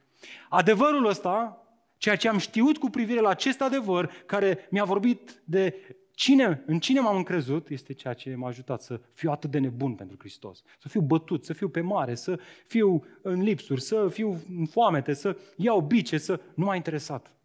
Adevărul 0.49 1.07
ăsta, 1.07 1.63
ceea 1.97 2.17
ce 2.17 2.29
am 2.29 2.39
știut 2.39 2.79
cu 2.79 2.91
privire 2.91 3.21
la 3.21 3.29
acest 3.29 3.61
adevăr, 3.61 4.11
care 4.27 4.67
mi-a 4.71 4.85
vorbit 4.85 5.43
de 5.45 5.75
cine, 6.15 6.63
în 6.67 6.79
cine 6.79 7.01
m-am 7.01 7.17
încrezut, 7.17 7.69
este 7.69 7.93
ceea 7.93 8.15
ce 8.15 8.35
m-a 8.35 8.49
ajutat 8.49 8.83
să 8.83 9.01
fiu 9.13 9.31
atât 9.31 9.51
de 9.51 9.59
nebun 9.59 9.95
pentru 9.95 10.17
Hristos. 10.19 10.63
Să 10.79 10.89
fiu 10.89 11.01
bătut, 11.01 11.45
să 11.45 11.53
fiu 11.53 11.69
pe 11.69 11.81
mare, 11.81 12.15
să 12.15 12.39
fiu 12.67 13.05
în 13.23 13.43
lipsuri, 13.43 13.81
să 13.81 14.09
fiu 14.09 14.43
în 14.59 14.67
foamete, 14.67 15.13
să 15.13 15.37
iau 15.57 15.81
bice, 15.81 16.19
să 16.19 16.41
nu 16.55 16.65
m-a 16.65 16.75
interesat. 16.75 17.36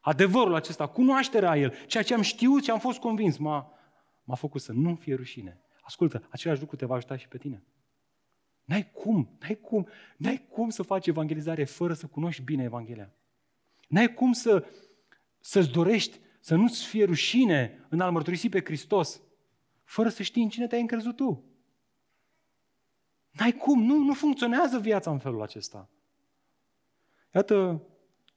Adevărul 0.00 0.54
acesta, 0.54 0.86
cunoașterea 0.86 1.56
el, 1.56 1.74
ceea 1.86 2.02
ce 2.02 2.14
am 2.14 2.22
știut 2.22 2.64
și 2.64 2.70
am 2.70 2.78
fost 2.78 2.98
convins, 2.98 3.36
m-a, 3.36 3.72
m-a 4.24 4.34
făcut 4.34 4.60
să 4.60 4.72
nu 4.72 4.94
fie 4.94 5.14
rușine. 5.14 5.60
Ascultă, 5.80 6.26
același 6.30 6.60
lucru 6.60 6.76
te 6.76 6.86
va 6.86 6.94
ajuta 6.94 7.16
și 7.16 7.28
pe 7.28 7.38
tine. 7.38 7.62
N-ai 8.64 8.90
cum, 8.90 9.36
n-ai 9.40 9.54
cum, 9.54 9.88
n-ai 10.16 10.46
cum 10.48 10.68
să 10.68 10.82
faci 10.82 11.06
evangelizare 11.06 11.64
fără 11.64 11.92
să 11.92 12.06
cunoști 12.06 12.42
bine 12.42 12.62
Evanghelia. 12.62 13.12
N-ai 13.88 14.14
cum 14.14 14.32
să, 14.32 14.66
să-ți 15.40 15.70
dorești 15.70 16.20
să 16.40 16.54
nu-ți 16.54 16.86
fie 16.86 17.04
rușine 17.04 17.86
în 17.88 18.00
a-L 18.00 18.12
mărturisi 18.12 18.48
pe 18.48 18.60
Hristos, 18.64 19.20
fără 19.84 20.08
să 20.08 20.22
știi 20.22 20.42
în 20.42 20.48
cine 20.48 20.66
te-ai 20.66 20.80
încrezut 20.80 21.16
tu. 21.16 21.44
N-ai 23.30 23.52
cum, 23.52 23.82
nu, 23.82 23.96
nu 23.96 24.14
funcționează 24.14 24.78
viața 24.78 25.10
în 25.10 25.18
felul 25.18 25.42
acesta. 25.42 25.88
Iată, 27.34 27.82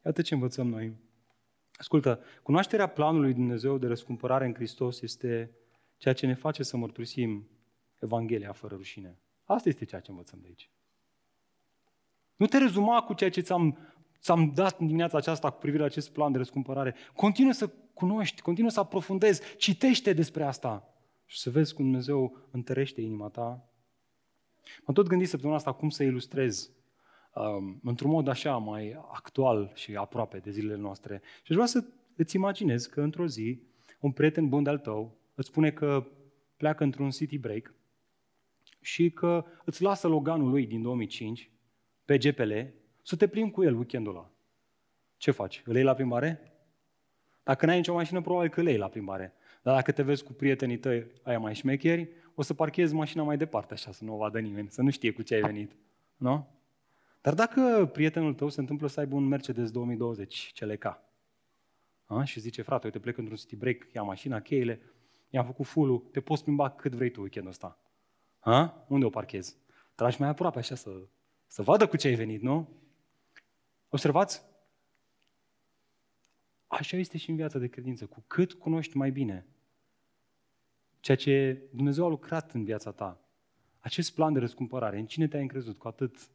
iată 0.06 0.22
ce 0.22 0.34
învățăm 0.34 0.68
noi. 0.68 0.96
Ascultă, 1.82 2.20
cunoașterea 2.44 2.88
planului 2.88 3.34
Dumnezeu 3.34 3.78
de 3.78 3.88
răscumpărare 3.88 4.46
în 4.46 4.54
Hristos 4.54 5.02
este 5.02 5.52
ceea 5.98 6.14
ce 6.14 6.26
ne 6.26 6.34
face 6.34 6.64
să 6.64 6.78
mărturisim 6.78 7.48
Evanghelia 8.00 8.52
fără 8.52 8.76
rușine. 8.76 9.18
Asta 9.44 9.70
este 9.70 9.86
ceea 9.86 10.02
ce 10.02 10.12
învățăm 10.12 10.40
de 10.42 10.48
aici. 10.48 10.70
Nu 12.36 12.46
te 12.46 12.58
rezuma 12.58 13.02
cu 13.02 13.14
ceea 13.14 13.30
ce 13.30 13.42
ți-am, 13.42 13.78
ți-am 14.20 14.52
dat 14.54 14.80
în 14.80 14.86
dimineața 14.86 15.18
aceasta 15.18 15.50
cu 15.50 15.60
privire 15.60 15.82
la 15.82 15.88
acest 15.88 16.12
plan 16.12 16.32
de 16.32 16.38
răscumpărare. 16.38 16.96
Continuă 17.16 17.52
să 17.52 17.68
cunoști, 17.94 18.42
continuă 18.42 18.72
să 18.72 18.80
aprofundezi, 18.80 19.56
citește 19.56 20.14
despre 20.14 20.44
asta 20.44 20.94
și 21.26 21.40
să 21.40 21.50
vezi 21.50 21.74
cum 21.74 21.86
Dumnezeu 21.86 22.38
întărește 22.52 23.02
inima 23.02 23.28
ta. 23.28 23.70
M-am 24.84 24.96
tot 24.96 25.08
gândit 25.08 25.28
săptămâna 25.28 25.58
asta 25.58 25.72
cum 25.72 25.90
să 25.90 26.04
ilustrez 26.04 26.66
um, 26.68 26.76
într-un 27.84 28.12
mod 28.12 28.28
așa 28.28 28.58
mai 28.58 28.98
actual 29.12 29.72
și 29.76 29.96
aproape 29.96 30.38
de 30.38 30.52
zilele 30.52 30.80
noastre. 30.80 31.22
Și 31.24 31.52
aș 31.52 31.56
vrea 31.56 31.66
să 31.66 31.84
îți 32.16 32.36
imaginezi 32.36 32.90
că 32.90 33.02
într-o 33.02 33.28
zi 33.28 33.62
un 34.00 34.12
prieten 34.12 34.50
bun 34.50 34.64
de-al 34.64 34.78
tău 34.78 35.18
îți 35.36 35.48
spune 35.48 35.72
că 35.72 36.08
pleacă 36.58 36.84
într-un 36.84 37.10
city 37.10 37.38
break 37.38 37.74
și 38.82 39.12
că 39.12 39.46
îți 39.66 39.82
lasă 39.82 40.08
Loganul 40.08 40.50
lui 40.50 40.66
din 40.66 40.82
2005 40.82 41.52
pe 42.06 42.18
GPL 42.18 42.52
să 43.02 43.16
te 43.16 43.28
plimbi 43.28 43.52
cu 43.52 43.64
el 43.64 43.76
weekendul 43.76 44.16
ăla. 44.16 44.32
Ce 45.18 45.32
faci? 45.32 45.62
Îl 45.66 45.76
iei 45.76 45.84
la 45.84 45.94
plimbare? 45.94 46.54
Dacă 47.44 47.66
n-ai 47.66 47.78
nicio 47.78 47.94
mașină, 47.94 48.22
probabil 48.22 48.50
că 48.50 48.62
le 48.62 48.70
iei 48.70 48.80
la 48.80 48.88
plimbare. 48.88 49.34
Dar 49.62 49.76
dacă 49.76 49.92
te 49.92 50.02
vezi 50.02 50.24
cu 50.24 50.34
prietenii 50.34 50.78
tăi 50.78 51.12
aia 51.24 51.40
mai 51.40 51.56
șmecheri, 51.56 52.10
o 52.36 52.42
să 52.42 52.54
parchezi 52.54 52.94
mașina 52.94 53.24
mai 53.24 53.38
departe, 53.38 53.74
așa, 53.74 53.92
să 53.92 54.04
nu 54.04 54.14
o 54.14 54.18
vadă 54.18 54.40
nimeni, 54.40 54.70
să 54.70 54.82
nu 54.82 54.90
știe 54.90 55.12
cu 55.12 55.22
ce 55.22 55.36
ai 55.36 55.42
venit. 55.42 55.72
Nu? 56.18 56.48
Dar 57.22 57.34
dacă 57.34 57.90
prietenul 57.94 58.34
tău 58.34 58.50
se 58.50 58.60
întâmplă 58.60 58.88
să 58.88 59.00
aibă 59.00 59.16
un 59.16 59.24
Mercedes 59.24 59.72
2020 59.72 60.52
CLK 60.60 60.86
a? 62.06 62.24
și 62.24 62.40
zice, 62.40 62.62
frate, 62.62 62.86
uite, 62.86 63.00
plec 63.00 63.18
într-un 63.18 63.38
city 63.38 63.56
break, 63.56 63.88
ia 63.94 64.02
mașina, 64.02 64.40
cheile, 64.40 64.82
i-am 65.30 65.46
făcut 65.46 65.66
full 65.66 65.98
te 66.12 66.22
poți 66.22 66.44
plimba 66.44 66.70
cât 66.70 66.94
vrei 66.94 67.12
tu 67.12 67.22
weekendul 67.22 67.52
ăsta. 67.52 67.80
A? 68.40 68.86
Unde 68.88 69.06
o 69.06 69.10
parchezi? 69.10 69.58
Tragi 69.96 70.20
mai 70.20 70.30
aproape 70.30 70.60
așa 70.60 70.76
să, 70.76 71.08
să 71.48 71.62
vadă 71.62 71.88
cu 71.88 71.98
ce 71.98 72.08
ai 72.08 72.16
venit, 72.16 72.42
nu? 72.42 72.70
Observați? 73.90 74.44
Așa 76.68 76.98
este 76.98 77.18
și 77.18 77.30
în 77.30 77.36
viața 77.36 77.60
de 77.60 77.68
credință. 77.68 78.06
Cu 78.06 78.24
cât 78.28 78.54
cunoști 78.54 78.98
mai 78.98 79.12
bine 79.12 79.46
ceea 81.00 81.18
ce 81.18 81.62
Dumnezeu 81.72 82.06
a 82.06 82.10
lucrat 82.10 82.52
în 82.52 82.64
viața 82.64 82.92
ta, 82.92 83.20
acest 83.80 84.14
plan 84.14 84.34
de 84.34 84.40
răscumpărare, 84.40 85.00
în 85.00 85.06
cine 85.06 85.28
te-ai 85.28 85.42
încrezut, 85.42 85.78
cu 85.78 85.88
atât 85.88 86.30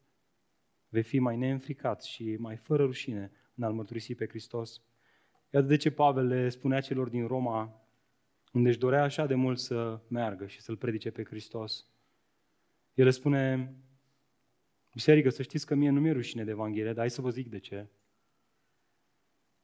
vei 0.89 1.03
fi 1.03 1.18
mai 1.18 1.37
neînfricat 1.37 2.03
și 2.03 2.37
mai 2.39 2.57
fără 2.57 2.84
rușine 2.84 3.30
în 3.55 3.62
a-L 3.64 3.72
mărturisi 3.72 4.14
pe 4.14 4.26
Hristos. 4.28 4.82
Iată 5.51 5.66
de 5.66 5.76
ce 5.76 5.91
Pavel 5.91 6.26
le 6.26 6.49
spunea 6.49 6.80
celor 6.80 7.09
din 7.09 7.26
Roma, 7.26 7.87
unde 8.53 8.68
își 8.68 8.78
dorea 8.78 9.03
așa 9.03 9.26
de 9.26 9.34
mult 9.34 9.59
să 9.59 10.01
meargă 10.09 10.47
și 10.47 10.61
să-L 10.61 10.76
predice 10.76 11.11
pe 11.11 11.24
Hristos. 11.24 11.87
El 12.95 13.05
le 13.05 13.11
spune, 13.11 13.74
biserică, 14.93 15.28
să 15.28 15.43
știți 15.43 15.66
că 15.66 15.74
mie 15.74 15.91
nu 15.91 16.01
mi-e 16.01 16.12
rușine 16.12 16.45
de 16.45 16.51
Evanghelie, 16.51 16.93
dar 16.93 16.97
hai 16.97 17.11
să 17.11 17.20
vă 17.20 17.30
zic 17.30 17.49
de 17.49 17.59
ce. 17.59 17.87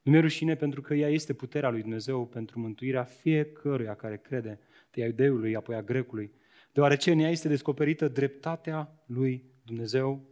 Nu 0.03 0.11
mi-e 0.11 0.21
rușine 0.21 0.55
pentru 0.55 0.81
că 0.81 0.95
ea 0.95 1.09
este 1.09 1.33
puterea 1.33 1.71
lui 1.71 1.81
Dumnezeu 1.81 2.27
pentru 2.27 2.61
mântuirea 2.61 3.05
fiecăruia 3.05 3.95
care 3.95 4.17
crede, 4.17 4.61
de 4.91 5.03
a 5.03 5.07
iudeului, 5.07 5.57
apoi 5.57 5.75
a 5.75 5.83
grecului, 5.83 6.33
deoarece 6.73 7.11
în 7.11 7.19
ea 7.19 7.31
este 7.31 7.49
descoperită 7.49 8.09
dreptatea 8.09 9.03
lui 9.07 9.45
Dumnezeu. 9.65 10.32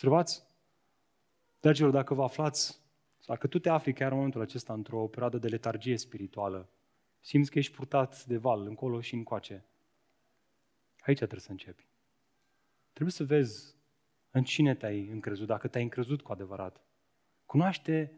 Observați? 0.00 0.42
Dragilor, 1.60 1.90
dacă 1.90 2.14
vă 2.14 2.22
aflați, 2.22 2.80
dacă 3.26 3.46
tu 3.46 3.58
te 3.58 3.68
afli 3.68 3.92
chiar 3.92 4.10
în 4.10 4.16
momentul 4.16 4.40
acesta 4.40 4.72
într-o 4.72 5.06
perioadă 5.06 5.38
de 5.38 5.48
letargie 5.48 5.96
spirituală, 5.96 6.68
simți 7.20 7.50
că 7.50 7.58
ești 7.58 7.74
purtat 7.74 8.24
de 8.24 8.36
val, 8.36 8.66
încolo 8.66 9.00
și 9.00 9.14
încoace, 9.14 9.64
aici 11.00 11.16
trebuie 11.16 11.40
să 11.40 11.50
începi. 11.50 11.88
Trebuie 12.92 13.12
să 13.12 13.24
vezi 13.24 13.74
în 14.30 14.44
cine 14.44 14.74
te-ai 14.74 15.08
încrezut, 15.08 15.46
dacă 15.46 15.68
te-ai 15.68 15.82
încrezut 15.82 16.22
cu 16.22 16.32
adevărat. 16.32 16.80
Cunoaște 17.46 18.12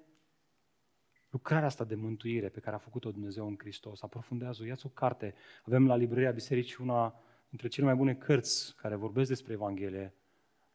lucrarea 1.30 1.66
asta 1.66 1.84
de 1.84 1.94
mântuire 1.94 2.48
pe 2.48 2.60
care 2.60 2.76
a 2.76 2.78
făcut-o 2.78 3.10
Dumnezeu 3.10 3.46
în 3.46 3.56
Hristos. 3.58 4.02
Aprofundează-o, 4.02 4.66
ia 4.66 4.76
o 4.82 4.88
carte. 4.88 5.34
Avem 5.66 5.86
la 5.86 5.96
librăria 5.96 6.30
bisericii 6.30 6.76
una 6.80 7.20
dintre 7.48 7.68
cele 7.68 7.86
mai 7.86 7.94
bune 7.94 8.14
cărți 8.14 8.74
care 8.76 8.94
vorbesc 8.94 9.28
despre 9.28 9.52
Evanghelie, 9.52 10.14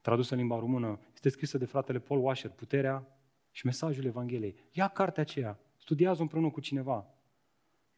tradusă 0.08 0.34
în 0.34 0.40
limba 0.40 0.60
română. 0.60 1.00
Este 1.14 1.30
scrisă 1.30 1.58
de 1.58 1.66
fratele 1.66 2.00
Paul 2.00 2.24
Washer, 2.24 2.52
Puterea 2.52 3.08
și 3.52 3.66
mesajul 3.66 4.06
Evangheliei. 4.06 4.56
Ia 4.72 4.88
cartea 4.88 5.22
aceea, 5.24 5.60
studiază 5.78 6.22
împreună 6.22 6.50
cu 6.50 6.60
cineva. 6.60 7.08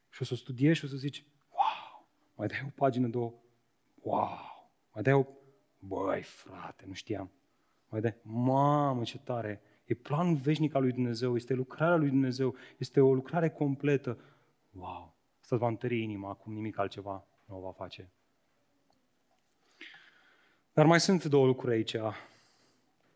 Și 0.10 0.22
o 0.22 0.26
să 0.26 0.34
o 0.34 0.36
studiezi 0.36 0.78
și 0.78 0.86
o 0.86 0.88
să 0.88 0.96
zici, 0.96 1.26
wow, 1.52 2.08
mai 2.36 2.48
dai 2.48 2.64
o 2.66 2.70
pagină, 2.76 3.08
două, 3.08 3.34
wow, 4.02 4.72
mai 4.94 5.04
dai 5.04 5.14
o, 5.14 5.26
băi 5.80 6.22
frate, 6.22 6.84
nu 6.88 6.94
știam. 6.94 7.32
Mai 7.90 8.02
dai, 8.02 8.16
mamă 8.22 9.04
ce 9.04 9.18
tare, 9.18 9.62
E 9.86 9.94
planul 9.94 10.36
veșnic 10.36 10.76
al 10.76 10.82
lui 10.82 10.92
Dumnezeu, 10.92 11.36
este 11.36 11.54
lucrarea 11.54 11.96
lui 11.96 12.10
Dumnezeu, 12.10 12.56
este 12.78 13.02
o 13.02 13.14
lucrare 13.14 13.50
completă. 13.50 14.20
Wow! 14.72 15.18
Asta 15.42 15.58
va 15.58 15.68
întări 15.68 16.02
inima, 16.02 16.30
acum 16.30 16.54
nimic 16.54 16.78
altceva 16.78 17.28
nu 17.46 17.58
o 17.58 17.62
va 17.62 17.72
face. 17.72 18.12
Dar 20.80 20.88
mai 20.88 21.00
sunt 21.00 21.26
două 21.26 21.46
lucruri 21.46 21.74
aici 21.74 21.92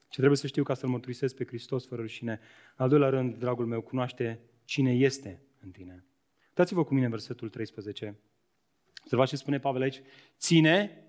ce 0.07 0.17
trebuie 0.17 0.37
să 0.37 0.47
știu 0.47 0.63
ca 0.63 0.73
să-L 0.73 0.89
mărturisesc 0.89 1.35
pe 1.35 1.45
Hristos 1.45 1.85
fără 1.87 2.01
rușine. 2.01 2.39
Al 2.75 2.89
doilea 2.89 3.09
rând, 3.09 3.35
dragul 3.35 3.65
meu, 3.65 3.81
cunoaște 3.81 4.39
cine 4.65 4.91
este 4.93 5.41
în 5.59 5.71
tine. 5.71 6.05
Dați-vă 6.53 6.83
cu 6.83 6.93
mine 6.93 7.07
versetul 7.07 7.49
13. 7.49 8.19
Observați 9.01 9.29
ce 9.29 9.35
spune 9.35 9.59
Pavel 9.59 9.81
aici. 9.81 10.01
Ține 10.37 11.03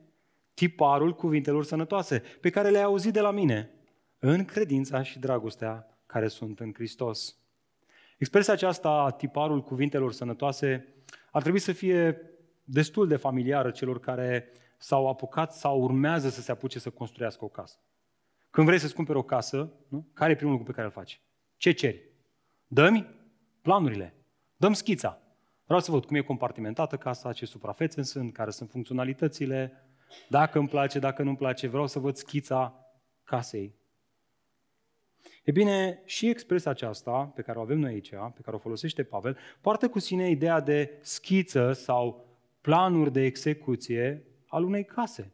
tiparul 0.55 1.15
cuvintelor 1.15 1.65
sănătoase 1.65 2.23
pe 2.41 2.51
care 2.51 2.71
le-ai 2.71 2.85
auzit 2.85 3.13
de 3.13 3.21
la 3.21 3.31
mine 3.31 3.71
în 4.19 4.45
credința 4.45 5.03
și 5.03 5.19
dragostea 5.19 5.99
care 6.07 6.29
sunt 6.29 6.61
în 6.61 6.73
Hristos. 6.75 7.37
Expresia 8.19 8.53
aceasta, 8.53 9.11
tiparul 9.11 9.63
cuvintelor 9.63 10.13
sănătoase, 10.13 10.95
ar 11.31 11.43
trebui 11.43 11.61
să 11.61 11.73
fie 11.73 12.21
destul 12.65 13.09
de 13.09 13.17
familiară 13.17 13.71
celor 13.71 14.01
care 14.01 14.49
s-au 14.85 15.09
apucat 15.09 15.53
sau 15.53 15.80
urmează 15.80 16.28
să 16.28 16.41
se 16.41 16.51
apuce 16.51 16.78
să 16.78 16.91
construiască 16.91 17.45
o 17.45 17.49
casă. 17.49 17.78
Când 18.51 18.66
vrei 18.66 18.78
să-ți 18.78 18.95
cumperi 18.95 19.18
o 19.18 19.22
casă, 19.22 19.72
nu? 19.89 20.07
care 20.12 20.32
e 20.32 20.35
primul 20.35 20.53
lucru 20.53 20.68
pe 20.68 20.74
care 20.74 20.87
îl 20.87 20.93
faci? 20.93 21.20
Ce 21.57 21.72
ceri? 21.72 22.03
Dă-mi 22.66 23.07
planurile. 23.62 24.14
Dăm 24.57 24.72
schița. 24.72 25.22
Vreau 25.64 25.80
să 25.80 25.91
văd 25.91 26.05
cum 26.05 26.16
e 26.16 26.20
compartimentată 26.20 26.97
casa, 26.97 27.32
ce 27.32 27.47
suprafețe 27.47 28.03
sunt, 28.03 28.32
care 28.32 28.51
sunt 28.51 28.70
funcționalitățile, 28.70 29.87
dacă 30.28 30.59
îmi 30.59 30.68
place, 30.68 30.99
dacă 30.99 31.22
nu 31.22 31.28
îmi 31.28 31.39
place, 31.39 31.66
vreau 31.66 31.87
să 31.87 31.99
văd 31.99 32.16
schița 32.16 32.89
casei. 33.22 33.74
E 35.45 35.51
bine, 35.51 36.03
și 36.05 36.28
expresia 36.28 36.70
aceasta 36.70 37.32
pe 37.35 37.43
care 37.43 37.59
o 37.59 37.61
avem 37.61 37.78
noi 37.78 37.93
aici, 37.93 38.09
pe 38.09 38.41
care 38.43 38.57
o 38.57 38.59
folosește 38.59 39.03
Pavel, 39.03 39.39
poartă 39.61 39.89
cu 39.89 39.99
sine 39.99 40.30
ideea 40.30 40.61
de 40.61 40.99
schiță 41.01 41.72
sau 41.72 42.26
planuri 42.61 43.12
de 43.12 43.20
execuție 43.24 44.28
al 44.55 44.65
unei 44.65 44.85
case. 44.85 45.33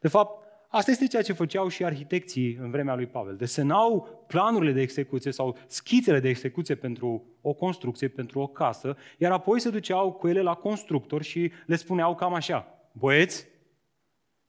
De 0.00 0.08
fapt, 0.08 0.46
asta 0.68 0.90
este 0.90 1.06
ceea 1.06 1.22
ce 1.22 1.32
făceau 1.32 1.68
și 1.68 1.84
arhitecții 1.84 2.54
în 2.54 2.70
vremea 2.70 2.94
lui 2.94 3.06
Pavel. 3.06 3.36
Desenau 3.36 4.24
planurile 4.26 4.72
de 4.72 4.80
execuție 4.80 5.30
sau 5.30 5.56
schițele 5.66 6.20
de 6.20 6.28
execuție 6.28 6.74
pentru 6.74 7.24
o 7.40 7.52
construcție, 7.52 8.08
pentru 8.08 8.40
o 8.40 8.46
casă, 8.46 8.96
iar 9.18 9.32
apoi 9.32 9.60
se 9.60 9.70
duceau 9.70 10.12
cu 10.12 10.28
ele 10.28 10.42
la 10.42 10.54
constructor 10.54 11.22
și 11.22 11.52
le 11.66 11.76
spuneau 11.76 12.14
cam 12.14 12.34
așa, 12.34 12.66
băieți, 12.92 13.46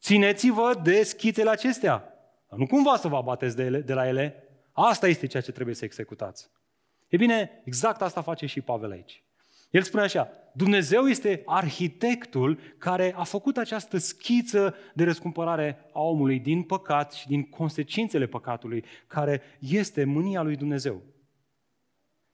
țineți-vă 0.01 0.79
de 0.83 1.03
schițele 1.03 1.49
acestea. 1.49 2.13
Nu 2.55 2.67
cumva 2.67 2.95
să 2.95 3.07
vă 3.07 3.15
abateți 3.15 3.55
de, 3.55 3.63
ele, 3.63 3.79
de 3.79 3.93
la 3.93 4.07
ele, 4.07 4.43
Asta 4.81 5.07
este 5.07 5.27
ceea 5.27 5.43
ce 5.43 5.51
trebuie 5.51 5.75
să 5.75 5.85
executați. 5.85 6.49
E 7.07 7.17
bine, 7.17 7.61
exact 7.63 8.01
asta 8.01 8.21
face 8.21 8.45
și 8.45 8.61
Pavel 8.61 8.91
aici. 8.91 9.23
El 9.69 9.81
spune 9.81 10.03
așa, 10.03 10.29
Dumnezeu 10.59 11.07
este 11.07 11.41
arhitectul 11.45 12.59
care 12.77 13.13
a 13.15 13.23
făcut 13.23 13.57
această 13.57 13.97
schiță 13.97 14.75
de 14.93 15.03
răscumpărare 15.03 15.89
a 15.93 16.01
omului 16.01 16.39
din 16.39 16.63
păcat 16.63 17.13
și 17.13 17.27
din 17.27 17.49
consecințele 17.49 18.25
păcatului, 18.27 18.83
care 19.07 19.41
este 19.59 20.03
mânia 20.03 20.41
lui 20.41 20.55
Dumnezeu. 20.55 21.01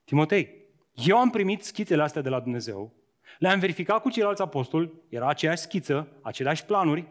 Timotei, 0.04 0.50
eu 0.94 1.18
am 1.18 1.30
primit 1.30 1.64
schițele 1.64 2.02
astea 2.02 2.22
de 2.22 2.30
la 2.30 2.40
Dumnezeu, 2.40 2.94
le-am 3.40 3.60
verificat 3.60 4.02
cu 4.02 4.10
ceilalți 4.10 4.42
apostoli, 4.42 4.92
era 5.10 5.28
aceeași 5.28 5.62
schiță, 5.62 6.08
aceleași 6.22 6.66
planuri, 6.66 7.08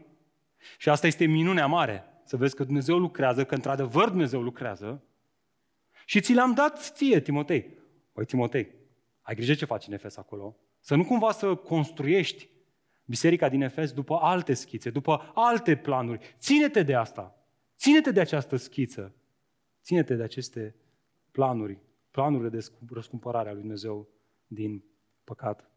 și 0.78 0.88
asta 0.88 1.06
este 1.06 1.24
minunea 1.24 1.66
mare, 1.66 2.04
să 2.24 2.36
vezi 2.36 2.54
că 2.54 2.64
Dumnezeu 2.64 2.98
lucrează, 2.98 3.44
că 3.44 3.54
într-adevăr 3.54 4.08
Dumnezeu 4.08 4.42
lucrează, 4.42 5.02
și 6.04 6.20
ți 6.20 6.32
le-am 6.32 6.54
dat 6.54 6.92
ție, 6.94 7.20
Timotei. 7.20 7.78
Păi, 8.12 8.24
Timotei, 8.24 8.68
ai 9.22 9.34
grijă 9.34 9.54
ce 9.54 9.64
faci 9.64 9.86
în 9.86 9.92
Efes 9.92 10.16
acolo. 10.16 10.56
Să 10.84 10.94
nu 10.94 11.04
cumva 11.04 11.32
să 11.32 11.54
construiești 11.54 12.48
biserica 13.04 13.48
din 13.48 13.62
Efes 13.62 13.92
după 13.92 14.16
alte 14.16 14.54
schițe, 14.54 14.90
după 14.90 15.30
alte 15.34 15.76
planuri. 15.76 16.34
Ține-te 16.38 16.82
de 16.82 16.94
asta. 16.94 17.38
Ține-te 17.76 18.10
de 18.10 18.20
această 18.20 18.56
schiță. 18.56 19.14
Ține-te 19.82 20.14
de 20.14 20.22
aceste 20.22 20.76
planuri, 21.30 21.78
planurile 22.10 22.48
de 22.48 22.66
răscumpărare 22.90 23.48
a 23.48 23.52
lui 23.52 23.60
Dumnezeu 23.60 24.08
din 24.46 24.84
păcat. 25.24 25.70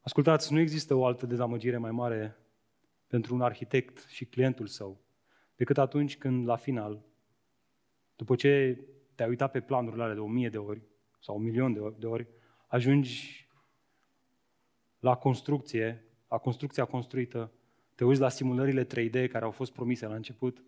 Ascultați, 0.00 0.52
nu 0.52 0.58
există 0.58 0.94
o 0.94 1.04
altă 1.06 1.26
dezamăgire 1.26 1.76
mai 1.76 1.90
mare 1.90 2.36
pentru 3.06 3.34
un 3.34 3.40
arhitect 3.40 4.06
și 4.08 4.24
clientul 4.24 4.66
său 4.66 5.00
decât 5.56 5.78
atunci 5.78 6.18
când, 6.18 6.46
la 6.46 6.56
final, 6.56 7.04
după 8.16 8.34
ce 8.34 8.80
te-ai 9.22 9.34
uitat 9.34 9.50
pe 9.50 9.60
planurile 9.60 10.02
alea 10.02 10.14
de 10.14 10.20
o 10.20 10.26
mie 10.26 10.48
de 10.48 10.58
ori 10.58 10.82
sau 11.20 11.36
un 11.36 11.42
milion 11.42 11.72
de 11.72 11.80
ori, 11.80 11.98
de 11.98 12.06
ori 12.06 12.28
ajungi 12.66 13.48
la 14.98 15.16
construcție, 15.16 16.04
la 16.28 16.38
construcția 16.38 16.84
construită, 16.84 17.52
te 17.94 18.04
uiți 18.04 18.20
la 18.20 18.28
simulările 18.28 18.84
3D 18.84 19.28
care 19.30 19.44
au 19.44 19.50
fost 19.50 19.72
promise 19.72 20.06
la 20.06 20.14
început, 20.14 20.64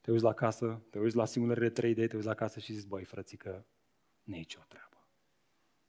te 0.00 0.10
uiți 0.10 0.22
la 0.22 0.32
casă, 0.32 0.82
te 0.90 0.98
uiți 0.98 1.16
la 1.16 1.24
simulările 1.24 1.70
3D, 1.70 2.08
te 2.08 2.14
uiți 2.16 2.26
la 2.26 2.34
casă 2.34 2.60
și 2.60 2.72
zici, 2.72 2.88
băi, 2.88 3.04
frățică, 3.04 3.66
nici 4.22 4.54
o 4.54 4.62
treabă. 4.68 5.06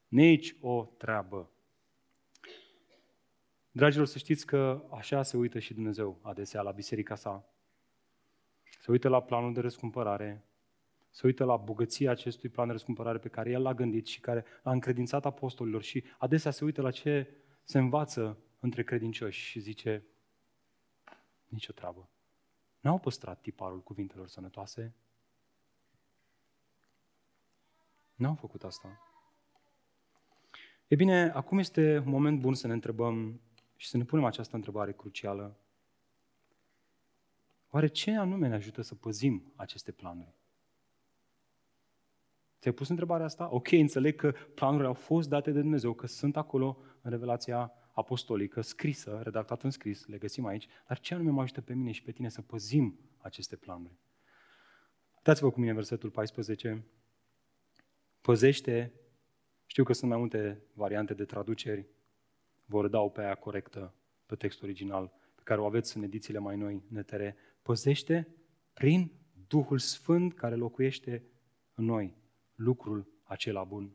Nici 0.08 0.56
o 0.60 0.84
treabă. 0.84 1.50
Dragilor, 3.70 4.06
să 4.06 4.18
știți 4.18 4.46
că 4.46 4.84
așa 4.90 5.22
se 5.22 5.36
uită 5.36 5.58
și 5.58 5.74
Dumnezeu 5.74 6.18
adesea 6.22 6.62
la 6.62 6.70
biserica 6.70 7.14
sa 7.14 7.44
se 8.80 8.90
uită 8.90 9.08
la 9.08 9.22
planul 9.22 9.52
de 9.52 9.60
răscumpărare, 9.60 10.44
se 11.10 11.26
uită 11.26 11.44
la 11.44 11.56
bogăția 11.56 12.10
acestui 12.10 12.48
plan 12.48 12.66
de 12.66 12.72
răscumpărare 12.72 13.18
pe 13.18 13.28
care 13.28 13.50
el 13.50 13.62
l-a 13.62 13.74
gândit 13.74 14.06
și 14.06 14.20
care 14.20 14.44
l-a 14.62 14.70
încredințat 14.70 15.24
apostolilor 15.24 15.82
și 15.82 16.04
adesea 16.18 16.50
se 16.50 16.64
uită 16.64 16.82
la 16.82 16.90
ce 16.90 17.28
se 17.62 17.78
învață 17.78 18.38
între 18.60 18.82
credincioși 18.84 19.40
și 19.40 19.60
zice, 19.60 20.04
nicio 21.46 21.72
treabă. 21.72 22.08
N-au 22.80 22.98
păstrat 22.98 23.40
tiparul 23.40 23.82
cuvintelor 23.82 24.28
sănătoase? 24.28 24.94
N-au 28.14 28.34
făcut 28.34 28.64
asta. 28.64 29.00
E 30.86 30.94
bine, 30.94 31.30
acum 31.30 31.58
este 31.58 31.98
un 31.98 32.10
moment 32.10 32.40
bun 32.40 32.54
să 32.54 32.66
ne 32.66 32.72
întrebăm 32.72 33.40
și 33.76 33.88
să 33.88 33.96
ne 33.96 34.04
punem 34.04 34.24
această 34.24 34.56
întrebare 34.56 34.92
crucială. 34.92 35.56
Oare 37.70 37.86
ce 37.86 38.16
anume 38.16 38.48
ne 38.48 38.54
ajută 38.54 38.82
să 38.82 38.94
păzim 38.94 39.52
aceste 39.56 39.92
planuri? 39.92 40.39
Ți-ai 42.60 42.74
pus 42.74 42.88
întrebarea 42.88 43.26
asta? 43.26 43.48
Ok, 43.52 43.70
înțeleg 43.70 44.16
că 44.16 44.32
planurile 44.54 44.86
au 44.86 44.94
fost 44.94 45.28
date 45.28 45.50
de 45.50 45.60
Dumnezeu, 45.60 45.92
că 45.92 46.06
sunt 46.06 46.36
acolo 46.36 46.78
în 47.02 47.10
revelația 47.10 47.72
apostolică, 47.92 48.60
scrisă, 48.60 49.20
redactată 49.22 49.64
în 49.64 49.70
scris, 49.70 50.06
le 50.06 50.18
găsim 50.18 50.46
aici, 50.46 50.68
dar 50.88 50.98
ce 50.98 51.14
anume 51.14 51.30
mă 51.30 51.42
ajută 51.42 51.60
pe 51.60 51.74
mine 51.74 51.90
și 51.90 52.02
pe 52.02 52.12
tine 52.12 52.28
să 52.28 52.42
păzim 52.42 52.98
aceste 53.18 53.56
planuri? 53.56 53.98
Dați-vă 55.22 55.50
cu 55.50 55.60
mine 55.60 55.72
versetul 55.72 56.10
14. 56.10 56.84
Păzește, 58.20 58.92
știu 59.66 59.84
că 59.84 59.92
sunt 59.92 60.10
mai 60.10 60.18
multe 60.18 60.62
variante 60.72 61.14
de 61.14 61.24
traduceri, 61.24 61.86
vor 62.64 62.88
dau 62.88 63.10
pe 63.10 63.20
aia 63.20 63.34
corectă, 63.34 63.94
pe 64.26 64.34
text 64.34 64.62
original, 64.62 65.12
pe 65.34 65.42
care 65.44 65.60
o 65.60 65.64
aveți 65.64 65.96
în 65.96 66.02
edițiile 66.02 66.38
mai 66.38 66.56
noi, 66.56 66.82
NTR 66.88 67.22
păzește 67.62 68.28
Prin 68.72 69.12
Duhul 69.48 69.78
Sfânt 69.78 70.34
care 70.34 70.54
locuiește 70.54 71.24
în 71.74 71.84
noi, 71.84 72.18
lucrul 72.60 73.06
acela 73.22 73.64
bun. 73.64 73.90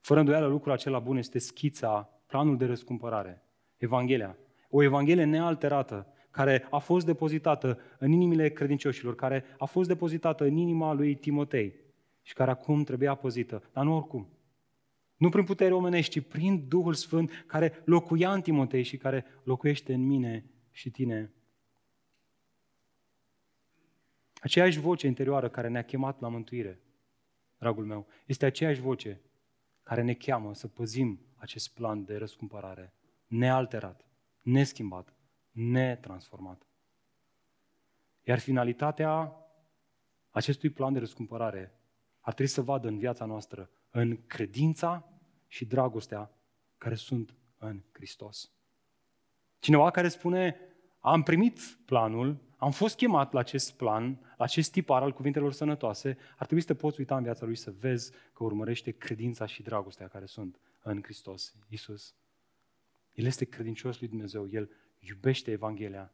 Fără 0.00 0.20
îndoială, 0.20 0.46
lucrul 0.46 0.72
acela 0.72 0.98
bun 0.98 1.16
este 1.16 1.38
schița, 1.38 2.10
planul 2.26 2.56
de 2.56 2.64
răscumpărare, 2.64 3.42
Evanghelia. 3.76 4.36
O 4.70 4.82
Evanghelie 4.82 5.24
nealterată, 5.24 6.06
care 6.30 6.66
a 6.70 6.78
fost 6.78 7.06
depozitată 7.06 7.78
în 7.98 8.12
inimile 8.12 8.50
credincioșilor, 8.50 9.14
care 9.14 9.44
a 9.58 9.64
fost 9.64 9.88
depozitată 9.88 10.44
în 10.44 10.56
inima 10.56 10.92
lui 10.92 11.14
Timotei 11.14 11.74
și 12.22 12.34
care 12.34 12.50
acum 12.50 12.84
trebuia 12.84 13.14
păzită, 13.14 13.62
dar 13.72 13.84
nu 13.84 13.96
oricum. 13.96 14.28
Nu 15.16 15.28
prin 15.28 15.44
putere 15.44 15.74
omenești, 15.74 16.20
ci 16.20 16.26
prin 16.28 16.68
Duhul 16.68 16.94
Sfânt 16.94 17.44
care 17.46 17.82
locuia 17.84 18.32
în 18.32 18.40
Timotei 18.40 18.82
și 18.82 18.96
care 18.96 19.24
locuiește 19.42 19.94
în 19.94 20.06
mine 20.06 20.44
și 20.70 20.90
tine. 20.90 21.32
Aceeași 24.40 24.80
voce 24.80 25.06
interioară 25.06 25.48
care 25.48 25.68
ne-a 25.68 25.82
chemat 25.82 26.20
la 26.20 26.28
mântuire, 26.28 26.80
dragul 27.60 27.84
meu, 27.84 28.06
este 28.26 28.46
aceeași 28.46 28.80
voce 28.80 29.20
care 29.82 30.02
ne 30.02 30.14
cheamă 30.14 30.54
să 30.54 30.68
păzim 30.68 31.20
acest 31.36 31.74
plan 31.74 32.04
de 32.04 32.16
răscumpărare, 32.16 32.94
nealterat, 33.26 34.06
neschimbat, 34.42 35.14
netransformat. 35.50 36.66
Iar 38.22 38.38
finalitatea 38.38 39.36
acestui 40.30 40.70
plan 40.70 40.92
de 40.92 40.98
răscumpărare 40.98 41.74
ar 42.20 42.32
trebui 42.32 42.52
să 42.52 42.62
vadă 42.62 42.88
în 42.88 42.98
viața 42.98 43.24
noastră, 43.24 43.70
în 43.90 44.26
credința 44.26 45.08
și 45.46 45.64
dragostea 45.64 46.30
care 46.78 46.94
sunt 46.94 47.34
în 47.58 47.82
Hristos. 47.92 48.52
Cineva 49.58 49.90
care 49.90 50.08
spune, 50.08 50.56
am 50.98 51.22
primit 51.22 51.58
planul, 51.84 52.40
am 52.60 52.70
fost 52.70 52.96
chemat 52.96 53.32
la 53.32 53.38
acest 53.38 53.72
plan, 53.72 54.18
la 54.36 54.44
acest 54.44 54.70
tipar 54.70 55.02
al 55.02 55.12
cuvintelor 55.12 55.52
sănătoase, 55.52 56.16
ar 56.30 56.46
trebui 56.46 56.60
să 56.60 56.66
te 56.66 56.74
poți 56.74 56.98
uita 56.98 57.16
în 57.16 57.22
viața 57.22 57.44
lui 57.44 57.56
să 57.56 57.70
vezi 57.78 58.10
că 58.32 58.44
urmărește 58.44 58.90
credința 58.90 59.46
și 59.46 59.62
dragostea 59.62 60.08
care 60.08 60.26
sunt 60.26 60.60
în 60.82 61.02
Hristos, 61.02 61.54
Isus. 61.68 62.14
El 63.14 63.24
este 63.24 63.44
credincios 63.44 63.98
lui 63.98 64.08
Dumnezeu, 64.08 64.48
El 64.50 64.70
iubește 64.98 65.50
Evanghelia, 65.50 66.12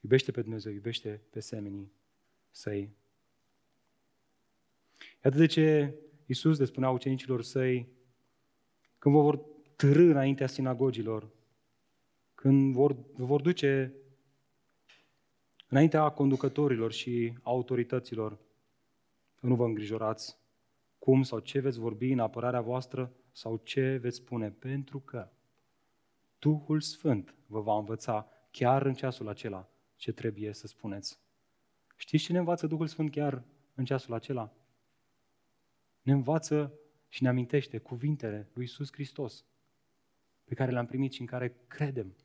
iubește 0.00 0.30
pe 0.30 0.42
Dumnezeu, 0.42 0.72
iubește 0.72 1.22
pe 1.30 1.40
semenii 1.40 1.92
săi. 2.50 2.90
Iată 5.24 5.36
de 5.36 5.46
ce 5.46 5.94
Iisus 6.26 6.58
le 6.58 6.64
spunea 6.64 6.90
ucenicilor 6.90 7.42
săi, 7.42 7.88
când 8.98 9.14
vă 9.14 9.20
vor 9.20 9.40
târâ 9.76 10.10
înaintea 10.10 10.46
sinagogilor, 10.46 11.28
când 12.34 12.74
vor, 12.74 12.96
vă 13.12 13.24
vor 13.24 13.40
duce 13.40 13.94
înaintea 15.70 16.08
conducătorilor 16.08 16.92
și 16.92 17.38
autorităților, 17.42 18.38
nu 19.40 19.54
vă 19.54 19.64
îngrijorați 19.64 20.38
cum 20.98 21.22
sau 21.22 21.38
ce 21.38 21.60
veți 21.60 21.78
vorbi 21.78 22.12
în 22.12 22.18
apărarea 22.18 22.60
voastră 22.60 23.12
sau 23.32 23.56
ce 23.56 23.96
veți 23.96 24.16
spune, 24.16 24.50
pentru 24.50 25.00
că 25.00 25.28
Duhul 26.38 26.80
Sfânt 26.80 27.34
vă 27.46 27.60
va 27.60 27.78
învăța 27.78 28.28
chiar 28.50 28.86
în 28.86 28.94
ceasul 28.94 29.28
acela 29.28 29.68
ce 29.96 30.12
trebuie 30.12 30.52
să 30.52 30.66
spuneți. 30.66 31.18
Știți 31.96 32.24
ce 32.24 32.32
ne 32.32 32.38
învață 32.38 32.66
Duhul 32.66 32.86
Sfânt 32.86 33.10
chiar 33.10 33.44
în 33.74 33.84
ceasul 33.84 34.14
acela? 34.14 34.52
Ne 36.02 36.12
învață 36.12 36.72
și 37.08 37.22
ne 37.22 37.28
amintește 37.28 37.78
cuvintele 37.78 38.48
lui 38.52 38.62
Iisus 38.62 38.92
Hristos 38.92 39.44
pe 40.44 40.54
care 40.54 40.70
le-am 40.70 40.86
primit 40.86 41.12
și 41.12 41.20
în 41.20 41.26
care 41.26 41.56
credem. 41.66 42.16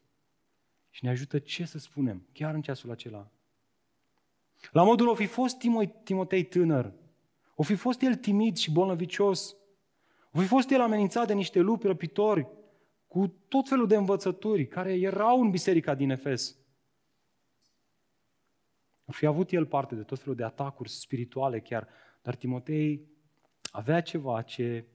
Și 0.90 1.04
ne 1.04 1.10
ajută 1.10 1.40
ce 1.40 1.66
să 1.66 1.78
spunem, 1.78 2.28
chiar 2.32 2.54
în 2.54 2.62
ceasul 2.62 2.92
acela. 2.92 3.32
La 4.72 4.84
modul 4.84 5.08
o 5.08 5.14
fi 5.14 5.26
fost 5.26 5.58
Timotei 6.04 6.44
tânăr, 6.44 6.94
o 7.56 7.64
fi 7.64 7.76
fost 7.76 8.02
el 8.02 8.16
timid 8.16 8.58
și 8.58 8.72
bolnăvicios, 8.72 9.56
o 10.32 10.40
fi 10.40 10.46
fost 10.46 10.70
el 10.70 10.82
amenințat 10.82 11.28
de 11.28 11.34
niște 11.34 11.60
lupi 11.60 11.88
răpitori, 11.88 12.48
cu 13.08 13.28
tot 13.48 13.68
felul 13.68 13.88
de 13.88 13.96
învățături 13.96 14.68
care 14.68 14.94
erau 14.94 15.42
în 15.42 15.50
biserica 15.50 15.96
din 15.96 16.10
Efes. 16.10 16.58
O 19.06 19.12
fi 19.12 19.26
avut 19.26 19.52
el 19.52 19.66
parte 19.66 19.96
de 19.96 20.04
tot 20.04 20.20
felul 20.20 20.36
de 20.36 20.44
atacuri 20.44 20.90
spirituale 20.90 21.60
chiar, 21.60 21.88
dar 22.22 22.36
Timotei 22.36 23.08
avea 23.72 24.02
ceva 24.02 24.42
ce 24.42 24.86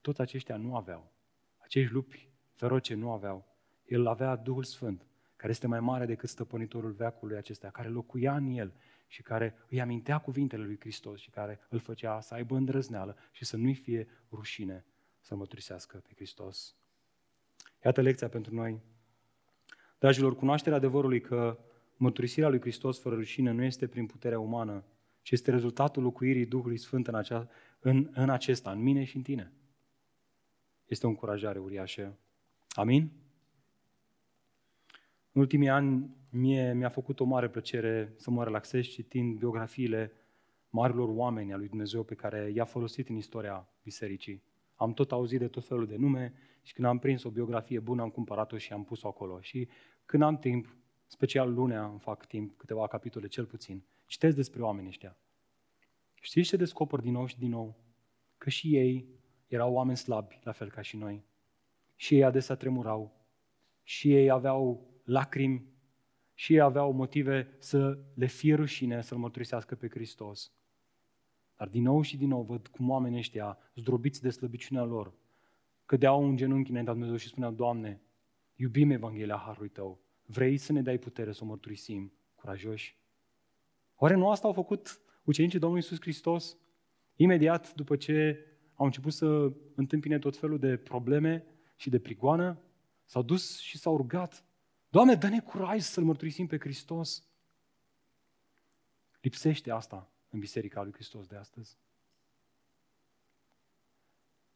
toți 0.00 0.20
aceștia 0.20 0.56
nu 0.56 0.76
aveau. 0.76 1.12
Acești 1.56 1.92
lupi 1.92 2.28
feroce 2.52 2.94
nu 2.94 3.12
aveau. 3.12 3.46
El 3.84 4.06
avea 4.06 4.36
Duhul 4.36 4.64
Sfânt, 4.64 5.06
care 5.36 5.52
este 5.52 5.66
mai 5.66 5.80
mare 5.80 6.06
decât 6.06 6.28
stăpânitorul 6.28 6.92
veacului 6.92 7.36
acestea, 7.36 7.70
care 7.70 7.88
locuia 7.88 8.36
în 8.36 8.46
el 8.46 8.72
și 9.14 9.22
care 9.22 9.54
îi 9.68 9.80
amintea 9.80 10.18
cuvintele 10.18 10.64
lui 10.64 10.76
Hristos 10.80 11.20
și 11.20 11.30
care 11.30 11.60
îl 11.68 11.78
făcea 11.78 12.20
să 12.20 12.34
aibă 12.34 12.56
îndrăzneală 12.56 13.16
și 13.32 13.44
să 13.44 13.56
nu-i 13.56 13.74
fie 13.74 14.08
rușine 14.30 14.84
să 15.20 15.34
mărturisească 15.34 15.96
pe 15.96 16.12
Hristos. 16.14 16.76
Iată 17.84 18.00
lecția 18.00 18.28
pentru 18.28 18.54
noi. 18.54 18.80
Dragilor, 19.98 20.36
cunoașterea 20.36 20.78
adevărului 20.78 21.20
că 21.20 21.58
mărturisirea 21.96 22.48
lui 22.48 22.60
Hristos 22.60 23.00
fără 23.00 23.14
rușine 23.14 23.50
nu 23.50 23.62
este 23.62 23.86
prin 23.86 24.06
puterea 24.06 24.38
umană, 24.38 24.84
ci 25.22 25.30
este 25.30 25.50
rezultatul 25.50 26.02
locuirii 26.02 26.46
Duhului 26.46 26.78
Sfânt 26.78 27.06
în, 27.06 27.14
acea, 27.14 27.48
în, 27.80 28.10
în 28.14 28.30
acesta, 28.30 28.70
în 28.70 28.82
mine 28.82 29.04
și 29.04 29.16
în 29.16 29.22
tine. 29.22 29.52
Este 30.86 31.06
o 31.06 31.08
încurajare 31.08 31.58
uriașă. 31.58 32.18
Amin? 32.68 33.10
În 35.34 35.40
ultimii 35.40 35.68
ani 35.68 36.16
mie 36.30 36.72
mi-a 36.72 36.88
făcut 36.88 37.20
o 37.20 37.24
mare 37.24 37.48
plăcere 37.48 38.12
să 38.16 38.30
mă 38.30 38.44
relaxez 38.44 38.84
citind 38.84 39.38
biografiile 39.38 40.12
marilor 40.68 41.08
oameni 41.08 41.52
al 41.52 41.58
lui 41.58 41.68
Dumnezeu 41.68 42.02
pe 42.02 42.14
care 42.14 42.50
i-a 42.54 42.64
folosit 42.64 43.08
în 43.08 43.16
istoria 43.16 43.68
bisericii. 43.82 44.42
Am 44.74 44.92
tot 44.92 45.12
auzit 45.12 45.38
de 45.38 45.48
tot 45.48 45.66
felul 45.66 45.86
de 45.86 45.96
nume 45.96 46.32
și 46.62 46.72
când 46.72 46.86
am 46.86 46.98
prins 46.98 47.22
o 47.22 47.30
biografie 47.30 47.80
bună 47.80 48.02
am 48.02 48.10
cumpărat-o 48.10 48.56
și 48.56 48.72
am 48.72 48.84
pus-o 48.84 49.08
acolo. 49.08 49.40
Și 49.40 49.68
când 50.04 50.22
am 50.22 50.36
timp, 50.36 50.76
special 51.06 51.52
lunea 51.54 51.84
îmi 51.84 51.98
fac 51.98 52.26
timp, 52.26 52.56
câteva 52.56 52.86
capitole 52.86 53.26
cel 53.26 53.46
puțin, 53.46 53.84
citesc 54.06 54.36
despre 54.36 54.62
oamenii 54.62 54.88
ăștia. 54.88 55.16
Știți 56.20 56.48
ce 56.48 56.56
descoper 56.56 57.00
din 57.00 57.12
nou 57.12 57.26
și 57.26 57.38
din 57.38 57.50
nou? 57.50 57.76
Că 58.38 58.50
și 58.50 58.76
ei 58.76 59.08
erau 59.46 59.72
oameni 59.72 59.96
slabi, 59.96 60.38
la 60.42 60.52
fel 60.52 60.70
ca 60.70 60.80
și 60.80 60.96
noi. 60.96 61.24
Și 61.94 62.14
ei 62.14 62.24
adesea 62.24 62.54
tremurau. 62.54 63.26
Și 63.82 64.14
ei 64.14 64.30
aveau 64.30 64.92
lacrimi. 65.04 65.72
Și 66.34 66.52
ei 66.52 66.60
aveau 66.60 66.92
motive 66.92 67.56
să 67.58 67.98
le 68.14 68.26
fie 68.26 68.54
rușine 68.54 69.02
să-L 69.02 69.18
mărturisească 69.18 69.74
pe 69.74 69.88
Hristos. 69.88 70.52
Dar 71.56 71.68
din 71.68 71.82
nou 71.82 72.02
și 72.02 72.16
din 72.16 72.28
nou 72.28 72.42
văd 72.42 72.66
cum 72.66 72.90
oamenii 72.90 73.18
ăștia, 73.18 73.58
zdrobiți 73.74 74.22
de 74.22 74.30
slăbiciunea 74.30 74.84
lor, 74.84 75.14
cădeau 75.86 76.28
în 76.28 76.36
genunchi 76.36 76.70
înaintea 76.70 76.92
Dumnezeu 76.92 77.18
și 77.18 77.28
spuneau, 77.28 77.52
Doamne, 77.52 78.00
iubim 78.54 78.90
Evanghelia 78.90 79.36
Harului 79.36 79.68
Tău, 79.68 80.00
vrei 80.26 80.56
să 80.56 80.72
ne 80.72 80.82
dai 80.82 80.98
putere 80.98 81.32
să 81.32 81.40
o 81.42 81.46
mărturisim 81.46 82.12
curajoși? 82.34 82.98
Oare 83.96 84.14
nu 84.14 84.30
asta 84.30 84.46
au 84.46 84.52
făcut 84.52 85.00
ucenicii 85.24 85.58
Domnului 85.58 85.82
Iisus 85.84 86.02
Hristos? 86.04 86.56
Imediat 87.16 87.74
după 87.74 87.96
ce 87.96 88.46
au 88.74 88.84
început 88.84 89.12
să 89.12 89.52
întâmpine 89.74 90.18
tot 90.18 90.36
felul 90.36 90.58
de 90.58 90.76
probleme 90.76 91.44
și 91.76 91.90
de 91.90 91.98
prigoană, 91.98 92.58
s-au 93.04 93.22
dus 93.22 93.58
și 93.58 93.78
s-au 93.78 93.96
rugat. 93.96 94.44
Doamne, 94.94 95.14
dă-ne 95.14 95.40
curaj 95.40 95.80
să-L 95.80 96.04
mărturisim 96.04 96.46
pe 96.46 96.58
Hristos. 96.58 97.24
Lipsește 99.20 99.70
asta 99.70 100.08
în 100.30 100.38
Biserica 100.38 100.82
lui 100.82 100.92
Hristos 100.92 101.26
de 101.26 101.36
astăzi. 101.36 101.76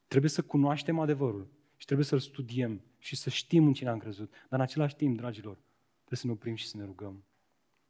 Trebuie 0.07 0.31
să 0.31 0.43
cunoaștem 0.43 0.99
adevărul 0.99 1.49
și 1.77 1.87
trebuie 1.87 2.07
să-l 2.07 2.19
studiem 2.19 2.81
și 2.99 3.17
să 3.17 3.31
știm 3.31 3.67
în 3.67 3.73
cine 3.73 3.89
am 3.89 3.99
crezut. 3.99 4.31
Dar 4.31 4.59
în 4.59 4.61
același 4.61 4.97
timp, 4.97 5.17
dragilor, 5.17 5.59
trebuie 5.97 6.19
să 6.19 6.27
ne 6.27 6.33
oprim 6.33 6.55
și 6.55 6.67
să 6.67 6.77
ne 6.77 6.85
rugăm. 6.85 7.25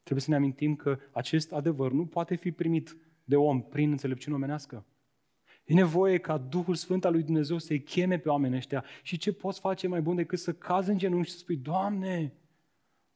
Trebuie 0.02 0.24
să 0.24 0.30
ne 0.30 0.36
amintim 0.36 0.76
că 0.76 0.98
acest 1.12 1.52
adevăr 1.52 1.92
nu 1.92 2.06
poate 2.06 2.34
fi 2.34 2.52
primit 2.52 2.96
de 3.24 3.36
om 3.36 3.62
prin 3.62 3.90
înțelepciune 3.90 4.36
omenească. 4.36 4.84
E 5.68 5.74
nevoie 5.74 6.18
ca 6.18 6.36
Duhul 6.36 6.74
Sfânt 6.74 7.04
al 7.04 7.12
lui 7.12 7.22
Dumnezeu 7.22 7.58
să-i 7.58 7.82
cheme 7.82 8.18
pe 8.18 8.28
oamenii 8.28 8.56
ăștia. 8.56 8.84
Și 9.02 9.16
ce 9.16 9.32
poți 9.32 9.60
face 9.60 9.88
mai 9.88 10.00
bun 10.00 10.16
decât 10.16 10.38
să 10.38 10.52
cazi 10.52 10.90
în 10.90 10.98
genunchi 10.98 11.26
și 11.26 11.32
să 11.32 11.38
spui, 11.38 11.56
Doamne, 11.56 12.32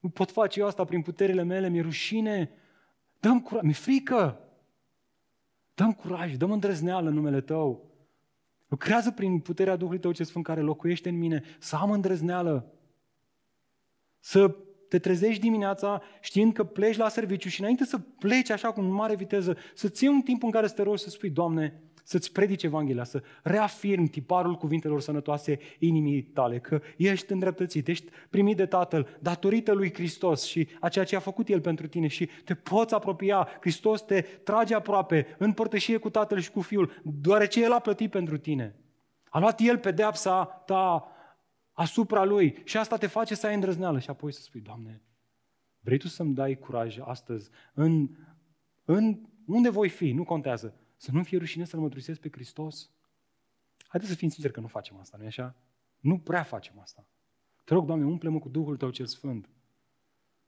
nu 0.00 0.09
pot 0.09 0.30
face 0.30 0.61
eu 0.61 0.66
asta 0.66 0.84
prin 0.84 1.03
puterile 1.03 1.42
mele, 1.42 1.68
mi-e 1.68 1.80
rușine, 1.80 2.50
dăm 3.20 3.40
curaj, 3.40 3.62
mi-e 3.62 3.72
frică. 3.72 4.40
Dăm 5.74 5.92
curaj, 5.92 6.36
dăm 6.36 6.50
îndrăzneală 6.50 7.09
în 7.09 7.14
numele 7.14 7.40
Tău. 7.40 7.90
Lucrează 8.68 9.11
prin 9.11 9.40
puterea 9.40 9.76
Duhului 9.76 10.00
Tău 10.00 10.12
ce 10.12 10.24
Sfânt 10.24 10.44
care 10.44 10.61
locuiește 10.61 11.09
în 11.09 11.18
mine, 11.18 11.42
să 11.59 11.76
am 11.76 11.90
îndrăzneală. 11.90 12.72
Să 14.18 14.57
te 14.88 14.98
trezești 14.98 15.40
dimineața 15.40 16.03
știind 16.20 16.53
că 16.53 16.64
pleci 16.64 16.96
la 16.96 17.09
serviciu 17.09 17.48
și 17.48 17.61
înainte 17.61 17.84
să 17.84 17.98
pleci 17.98 18.50
așa 18.50 18.72
cu 18.72 18.80
mare 18.80 19.14
viteză, 19.14 19.57
să 19.74 19.88
ții 19.88 20.09
un 20.09 20.20
timp 20.20 20.42
în 20.42 20.50
care 20.50 20.66
să 20.66 20.74
te 20.74 20.82
rogi 20.82 21.03
să 21.03 21.11
spui, 21.11 21.30
Doamne, 21.30 21.80
să-ți 22.03 22.32
predice 22.32 22.66
Evanghelia, 22.66 23.05
să 23.05 23.22
reafirm 23.42 24.05
tiparul 24.05 24.55
cuvintelor 24.55 25.00
sănătoase 25.00 25.59
inimii 25.78 26.22
tale, 26.22 26.59
că 26.59 26.80
ești 26.96 27.32
îndreptățit, 27.32 27.88
ești 27.88 28.11
primit 28.30 28.57
de 28.57 28.66
Tatăl 28.66 29.16
datorită 29.20 29.72
lui 29.72 29.94
Hristos 29.94 30.44
și 30.44 30.68
a 30.80 30.88
ceea 30.88 31.05
ce 31.05 31.16
a 31.16 31.20
făcut 31.20 31.48
El 31.48 31.61
pentru 31.61 31.86
tine 31.86 32.07
și 32.07 32.28
te 32.44 32.55
poți 32.55 32.94
apropia. 32.94 33.48
Hristos 33.61 34.03
te 34.03 34.20
trage 34.20 34.74
aproape 34.74 35.26
în 35.38 35.53
părtășie 35.53 35.96
cu 35.96 36.11
Tatăl 36.11 36.38
și 36.38 36.50
cu 36.50 36.61
Fiul, 36.61 36.92
deoarece 37.03 37.62
El 37.62 37.72
a 37.72 37.78
plătit 37.78 38.11
pentru 38.11 38.38
tine. 38.38 38.76
A 39.28 39.38
luat 39.38 39.61
El 39.61 39.78
pedeapsa 39.78 40.44
ta 40.44 41.07
asupra 41.72 42.24
Lui 42.24 42.57
și 42.64 42.76
asta 42.76 42.96
te 42.96 43.07
face 43.07 43.34
să 43.34 43.46
ai 43.46 43.55
îndrăzneală 43.55 43.98
și 43.98 44.11
apoi 44.11 44.32
să 44.32 44.42
spui, 44.42 44.61
Doamne, 44.61 45.03
vrei 45.80 45.98
Tu 45.98 46.09
să-mi 46.09 46.34
dai 46.34 46.59
curaj 46.59 46.98
astăzi 47.00 47.50
în, 47.74 48.09
în 48.84 49.18
unde 49.46 49.68
voi 49.68 49.88
fi, 49.88 50.12
nu 50.12 50.24
contează, 50.24 50.74
să 51.03 51.11
nu 51.12 51.22
fie 51.22 51.38
rușine 51.38 51.64
să-L 51.64 51.80
mărturisesc 51.80 52.20
pe 52.20 52.28
Hristos? 52.30 52.90
Haideți 53.86 54.12
să 54.12 54.18
fim 54.18 54.28
sinceri 54.28 54.53
că 54.53 54.61
nu 54.61 54.66
facem 54.66 54.96
asta, 54.96 55.16
nu 55.20 55.26
așa? 55.26 55.55
Nu 56.00 56.18
prea 56.18 56.42
facem 56.42 56.78
asta. 56.78 57.07
Te 57.64 57.74
rog, 57.74 57.86
Doamne, 57.86 58.05
umple-mă 58.05 58.38
cu 58.38 58.48
Duhul 58.48 58.76
Tău 58.76 58.90
cel 58.90 59.07
Sfânt. 59.07 59.48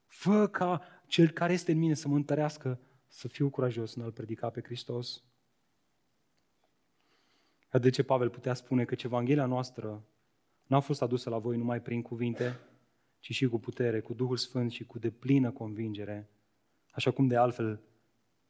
Fă 0.05 0.47
ca 0.47 0.81
Cel 1.07 1.29
care 1.29 1.53
este 1.53 1.71
în 1.71 1.77
mine 1.77 1.93
să 1.93 2.07
mă 2.07 2.15
întărească, 2.15 2.79
să 3.07 3.27
fiu 3.27 3.49
curajos 3.49 3.95
în 3.95 4.01
a-L 4.01 4.11
predica 4.11 4.49
pe 4.49 4.61
Hristos. 4.61 5.23
De 7.71 7.89
ce 7.89 8.03
Pavel 8.03 8.29
putea 8.29 8.53
spune 8.53 8.85
că 8.85 8.95
Evanghelia 9.03 9.45
noastră 9.45 10.03
n-a 10.67 10.79
fost 10.79 11.01
adusă 11.01 11.29
la 11.29 11.37
voi 11.37 11.57
numai 11.57 11.81
prin 11.81 12.01
cuvinte, 12.01 12.59
ci 13.19 13.33
și 13.33 13.47
cu 13.47 13.59
putere, 13.59 13.99
cu 14.01 14.13
Duhul 14.13 14.37
Sfânt 14.37 14.71
și 14.71 14.83
cu 14.83 14.99
deplină 14.99 15.51
convingere, 15.51 16.29
așa 16.91 17.11
cum 17.11 17.27
de 17.27 17.35
altfel 17.35 17.79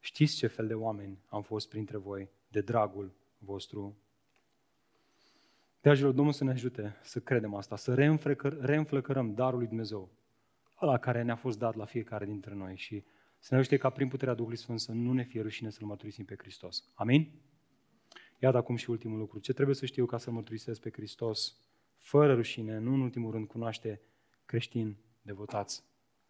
Știți 0.06 0.36
ce 0.36 0.48
fel 0.48 0.68
de 0.68 0.74
oameni 0.74 1.20
am 1.26 1.42
fost 1.42 1.70
printre 1.70 1.98
voi, 1.98 2.30
de 2.48 2.62
dragul 2.62 3.12
vostru. 3.38 3.98
Dragilor, 5.82 6.12
Domnul 6.12 6.34
să 6.34 6.44
ne 6.44 6.52
ajute 6.52 6.96
să 7.02 7.20
credem 7.20 7.54
asta, 7.54 7.76
să 7.76 7.94
reînflăcărăm 8.60 9.34
darul 9.34 9.58
lui 9.58 9.68
Dumnezeu, 9.68 10.10
ăla 10.82 10.98
care 10.98 11.22
ne-a 11.22 11.36
fost 11.36 11.60
dat 11.60 11.76
la 11.76 11.86
fiecare 11.86 12.26
dintre 12.26 12.54
noi 12.54 12.76
și 12.76 13.04
să 13.40 13.54
ne 13.54 13.60
ajute 13.60 13.78
ca 13.78 13.90
prin 13.90 14.08
puterea 14.08 14.34
Duhului 14.34 14.58
Sfânt 14.58 14.80
să 14.80 14.92
nu 14.92 15.14
ne 15.14 15.24
fie 15.24 15.42
rușine 15.42 15.70
să-L 15.70 15.86
mărturisim 15.86 16.26
pe 16.26 16.36
Hristos. 16.38 16.84
Amin? 16.94 17.32
Iată 18.40 18.58
acum 18.58 18.76
și 18.76 18.90
ultimul 18.90 19.18
lucru. 19.18 19.40
Ce 19.40 19.54
trebuie 19.54 19.76
să 19.76 19.86
știu 19.86 20.06
ca 20.06 20.18
să 20.18 20.32
mărturisesc 20.32 20.82
pe 20.82 20.90
Hristos 20.92 21.56
fără 21.98 22.34
rușine, 22.34 22.78
nu 22.78 22.94
în 22.94 23.02
ultimul 23.02 23.32
rând 23.32 23.48
cunoaște 23.48 24.02
creștini 24.46 24.98
devotați. 25.22 25.84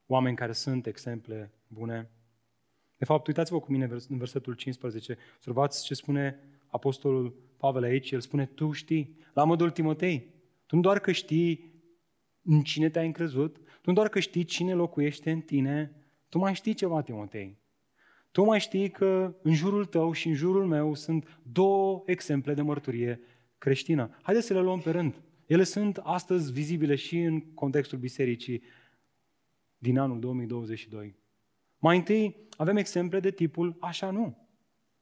Oameni 0.06 0.36
care 0.36 0.52
sunt 0.52 0.86
exemple 0.86 1.52
bune, 1.68 2.10
de 3.06 3.12
fapt, 3.12 3.28
uitați-vă 3.28 3.60
cu 3.60 3.72
mine 3.72 3.90
în 4.10 4.18
versetul 4.18 4.54
15. 4.54 5.18
Observați 5.36 5.86
ce 5.86 5.94
spune 5.94 6.40
Apostolul 6.68 7.36
Pavel 7.58 7.84
aici. 7.84 8.12
El 8.12 8.20
spune, 8.20 8.46
tu 8.46 8.72
știi, 8.72 9.18
la 9.34 9.44
modul 9.44 9.72
Timotei, 9.72 10.34
tu 10.66 10.76
nu 10.76 10.82
doar 10.82 11.00
că 11.00 11.12
știi 11.12 11.74
în 12.42 12.62
cine 12.62 12.90
te-ai 12.90 13.06
încrezut, 13.06 13.56
tu 13.56 13.90
nu 13.90 13.94
doar 13.94 14.10
că 14.10 14.20
știi 14.20 14.44
cine 14.44 14.74
locuiește 14.74 15.32
în 15.32 15.42
tine, 15.42 15.92
tu 16.30 16.38
mai 16.38 16.56
știi 16.56 16.74
ceva, 16.74 17.02
Timotei. 17.02 17.58
Tu 18.32 18.44
mai 18.44 18.60
știi 18.60 18.90
că 18.90 19.36
în 19.42 19.54
jurul 19.54 19.86
tău 19.86 20.12
și 20.12 20.28
în 20.28 20.34
jurul 20.34 20.66
meu 20.66 20.94
sunt 20.94 21.40
două 21.52 22.04
exemple 22.06 22.54
de 22.54 22.62
mărturie 22.62 23.20
creștină. 23.58 24.18
Haideți 24.22 24.48
să 24.48 24.54
le 24.54 24.62
luăm 24.62 24.80
pe 24.80 24.92
rând. 24.92 25.22
Ele 25.46 25.64
sunt 25.64 25.98
astăzi 25.98 26.52
vizibile 26.52 26.96
și 26.96 27.20
în 27.20 27.40
contextul 27.40 27.98
bisericii 27.98 28.62
din 29.78 29.98
anul 29.98 30.20
2022. 30.20 31.24
Mai 31.86 31.98
întâi 31.98 32.48
avem 32.58 32.78
exemple 32.78 33.20
de 33.20 33.32
tipul 33.32 33.78
așa 33.80 34.10
nu. 34.10 34.48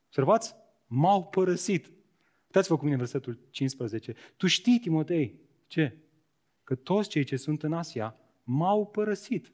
Observați? 0.06 0.56
M-au 0.88 1.26
părăsit. 1.26 1.92
Uitați-vă 2.44 2.78
cu 2.78 2.84
mine 2.84 2.96
versetul 2.96 3.40
15. 3.50 4.14
Tu 4.38 4.48
știi, 4.48 4.80
Timotei, 4.80 5.40
ce? 5.68 5.98
Că 6.64 6.76
toți 6.76 7.10
cei 7.10 7.24
ce 7.24 7.36
sunt 7.36 7.64
în 7.64 7.74
Asia 7.74 8.16
m-au 8.44 8.88
părăsit. 8.88 9.54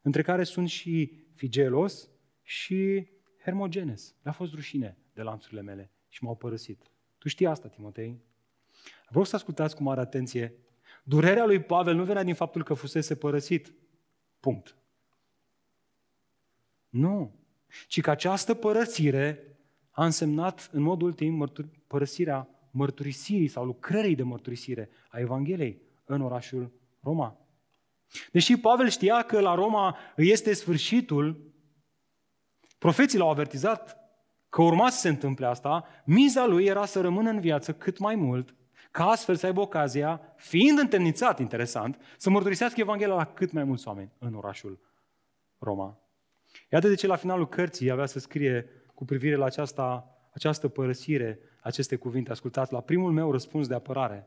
Între 0.00 0.22
care 0.22 0.44
sunt 0.44 0.68
și 0.68 1.24
Figelos 1.34 2.10
și 2.42 3.08
Hermogenes. 3.42 4.14
Le-a 4.22 4.32
fost 4.32 4.54
rușine 4.54 4.98
de 5.12 5.22
lanțurile 5.22 5.60
mele 5.60 5.90
și 6.08 6.24
m-au 6.24 6.36
părăsit. 6.36 6.82
Tu 7.18 7.28
știi 7.28 7.46
asta, 7.46 7.68
Timotei? 7.68 8.20
Vreau 9.08 9.24
să 9.24 9.36
ascultați 9.36 9.76
cu 9.76 9.82
mare 9.82 10.00
atenție. 10.00 10.54
Durerea 11.04 11.46
lui 11.46 11.62
Pavel 11.62 11.94
nu 11.94 12.04
venea 12.04 12.22
din 12.22 12.34
faptul 12.34 12.62
că 12.62 12.74
fusese 12.74 13.16
părăsit. 13.16 13.72
Punct. 14.40 14.76
Nu. 16.88 17.34
Ci 17.86 18.00
că 18.00 18.10
această 18.10 18.54
părăsire 18.54 19.56
a 19.90 20.04
însemnat 20.04 20.68
în 20.72 20.82
mod 20.82 21.02
ultim 21.02 21.34
mărtur- 21.34 21.70
părăsirea 21.86 22.48
mărturisirii 22.70 23.48
sau 23.48 23.64
lucrării 23.64 24.14
de 24.14 24.22
mărturisire 24.22 24.90
a 25.08 25.18
Evangheliei 25.18 25.82
în 26.04 26.20
orașul 26.20 26.72
Roma. 27.00 27.36
Deși 28.32 28.56
Pavel 28.56 28.88
știa 28.88 29.22
că 29.22 29.40
la 29.40 29.54
Roma 29.54 29.96
este 30.16 30.52
sfârșitul, 30.52 31.52
profeții 32.78 33.18
l-au 33.18 33.30
avertizat 33.30 33.98
că 34.48 34.62
urma 34.62 34.90
să 34.90 34.98
se 34.98 35.08
întâmple 35.08 35.46
asta, 35.46 35.84
miza 36.04 36.46
lui 36.46 36.64
era 36.64 36.84
să 36.84 37.00
rămână 37.00 37.30
în 37.30 37.40
viață 37.40 37.72
cât 37.72 37.98
mai 37.98 38.14
mult, 38.14 38.54
ca 38.90 39.06
astfel 39.06 39.36
să 39.36 39.46
aibă 39.46 39.60
ocazia, 39.60 40.20
fiind 40.36 40.78
întemnițat, 40.78 41.38
interesant, 41.38 42.00
să 42.16 42.30
mărturisească 42.30 42.80
Evanghelia 42.80 43.14
la 43.14 43.24
cât 43.24 43.52
mai 43.52 43.64
mulți 43.64 43.88
oameni 43.88 44.12
în 44.18 44.34
orașul 44.34 44.78
Roma. 45.58 45.98
Iată 46.70 46.88
de 46.88 46.94
ce 46.94 47.06
la 47.06 47.16
finalul 47.16 47.48
cărții 47.48 47.90
avea 47.90 48.06
să 48.06 48.18
scrie 48.18 48.68
cu 48.94 49.04
privire 49.04 49.34
la 49.34 49.44
aceasta, 49.44 50.16
această 50.32 50.68
părăsire, 50.68 51.38
aceste 51.60 51.96
cuvinte. 51.96 52.30
Ascultați, 52.30 52.72
la 52.72 52.80
primul 52.80 53.12
meu 53.12 53.30
răspuns 53.30 53.66
de 53.66 53.74
apărare, 53.74 54.26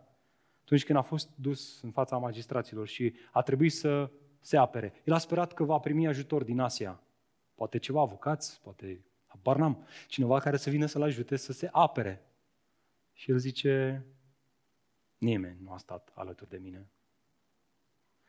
atunci 0.62 0.86
când 0.86 0.98
a 0.98 1.02
fost 1.02 1.30
dus 1.36 1.82
în 1.82 1.92
fața 1.92 2.18
magistraților 2.18 2.88
și 2.88 3.14
a 3.32 3.42
trebuit 3.42 3.74
să 3.74 4.12
se 4.40 4.58
apere. 4.58 4.94
El 5.04 5.14
a 5.14 5.18
sperat 5.18 5.54
că 5.54 5.64
va 5.64 5.78
primi 5.78 6.08
ajutor 6.08 6.44
din 6.44 6.60
Asia. 6.60 7.04
Poate 7.56 7.78
ceva 7.78 8.02
avocați, 8.02 8.62
poate, 8.62 9.06
habar 9.26 9.56
n-am, 9.58 9.86
cineva 10.08 10.40
care 10.40 10.58
să 10.58 10.70
vină 10.70 10.86
să-l 10.86 11.02
ajute 11.02 11.36
să 11.36 11.52
se 11.52 11.70
apere. 11.72 12.26
Și 13.14 13.32
el 13.32 13.38
zice, 13.38 14.06
nimeni 15.18 15.58
nu 15.62 15.72
a 15.72 15.78
stat 15.78 16.12
alături 16.16 16.50
de 16.50 16.58
mine. 16.58 16.90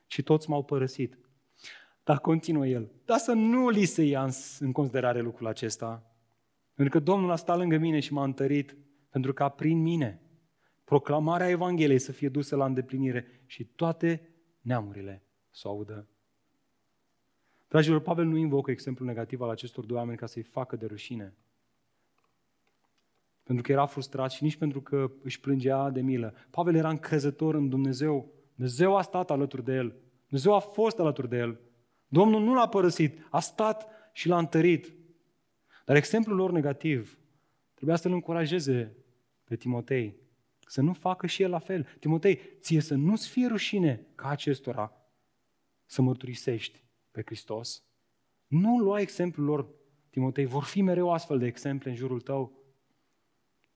Și 0.06 0.22
toți 0.22 0.50
m-au 0.50 0.64
părăsit. 0.64 1.18
Dar 2.04 2.18
continuă 2.18 2.66
el. 2.66 2.90
Dar 3.04 3.18
să 3.18 3.32
nu 3.32 3.68
li 3.68 3.84
se 3.84 4.02
ia 4.02 4.28
în 4.58 4.72
considerare 4.72 5.20
lucrul 5.20 5.46
acesta. 5.46 6.14
Pentru 6.74 6.98
că 6.98 7.04
Domnul 7.04 7.30
a 7.30 7.36
stat 7.36 7.56
lângă 7.56 7.76
mine 7.76 8.00
și 8.00 8.12
m-a 8.12 8.24
întărit 8.24 8.76
pentru 9.10 9.32
ca 9.32 9.48
prin 9.48 9.82
mine 9.82 10.20
proclamarea 10.84 11.48
Evangheliei 11.48 11.98
să 11.98 12.12
fie 12.12 12.28
dusă 12.28 12.56
la 12.56 12.64
îndeplinire 12.64 13.42
și 13.46 13.64
toate 13.64 14.28
neamurile 14.60 15.22
să 15.50 15.68
o 15.68 15.70
audă. 15.70 16.08
Dragilor, 17.68 18.00
Pavel 18.00 18.24
nu 18.24 18.36
invocă 18.36 18.70
exemplul 18.70 19.08
negativ 19.08 19.40
al 19.40 19.48
acestor 19.48 19.84
doi 19.84 19.96
oameni 19.96 20.16
ca 20.16 20.26
să-i 20.26 20.42
facă 20.42 20.76
de 20.76 20.86
rușine. 20.86 21.36
Pentru 23.42 23.64
că 23.64 23.72
era 23.72 23.86
frustrat 23.86 24.30
și 24.30 24.42
nici 24.42 24.56
pentru 24.56 24.80
că 24.80 25.10
își 25.22 25.40
plângea 25.40 25.90
de 25.90 26.00
milă. 26.00 26.34
Pavel 26.50 26.74
era 26.74 26.88
încrezător 26.88 27.54
în 27.54 27.68
Dumnezeu. 27.68 28.32
Dumnezeu 28.54 28.96
a 28.96 29.02
stat 29.02 29.30
alături 29.30 29.64
de 29.64 29.72
el. 29.72 29.96
Dumnezeu 30.26 30.54
a 30.54 30.58
fost 30.58 30.98
alături 30.98 31.28
de 31.28 31.36
el. 31.36 31.60
Domnul 32.12 32.42
nu 32.42 32.54
l-a 32.54 32.68
părăsit, 32.68 33.26
a 33.30 33.40
stat 33.40 33.88
și 34.12 34.28
l-a 34.28 34.38
întărit. 34.38 34.94
Dar 35.84 35.96
exemplul 35.96 36.36
lor 36.36 36.50
negativ 36.50 37.18
trebuia 37.74 37.96
să-l 37.96 38.12
încurajeze 38.12 38.96
pe 39.44 39.56
Timotei 39.56 40.16
să 40.66 40.80
nu 40.80 40.92
facă 40.92 41.26
și 41.26 41.42
el 41.42 41.50
la 41.50 41.58
fel. 41.58 41.86
Timotei, 42.00 42.40
ție 42.60 42.80
să 42.80 42.94
nu-ți 42.94 43.28
fie 43.28 43.46
rușine 43.46 44.06
ca 44.14 44.28
acestora 44.28 44.92
să 45.86 46.02
mărturisești 46.02 46.84
pe 47.10 47.22
Hristos. 47.24 47.84
Nu 48.46 48.78
lua 48.78 49.00
exemplul 49.00 49.46
lor, 49.46 49.68
Timotei, 50.10 50.44
vor 50.44 50.62
fi 50.62 50.82
mereu 50.82 51.12
astfel 51.12 51.38
de 51.38 51.46
exemple 51.46 51.90
în 51.90 51.96
jurul 51.96 52.20
tău. 52.20 52.52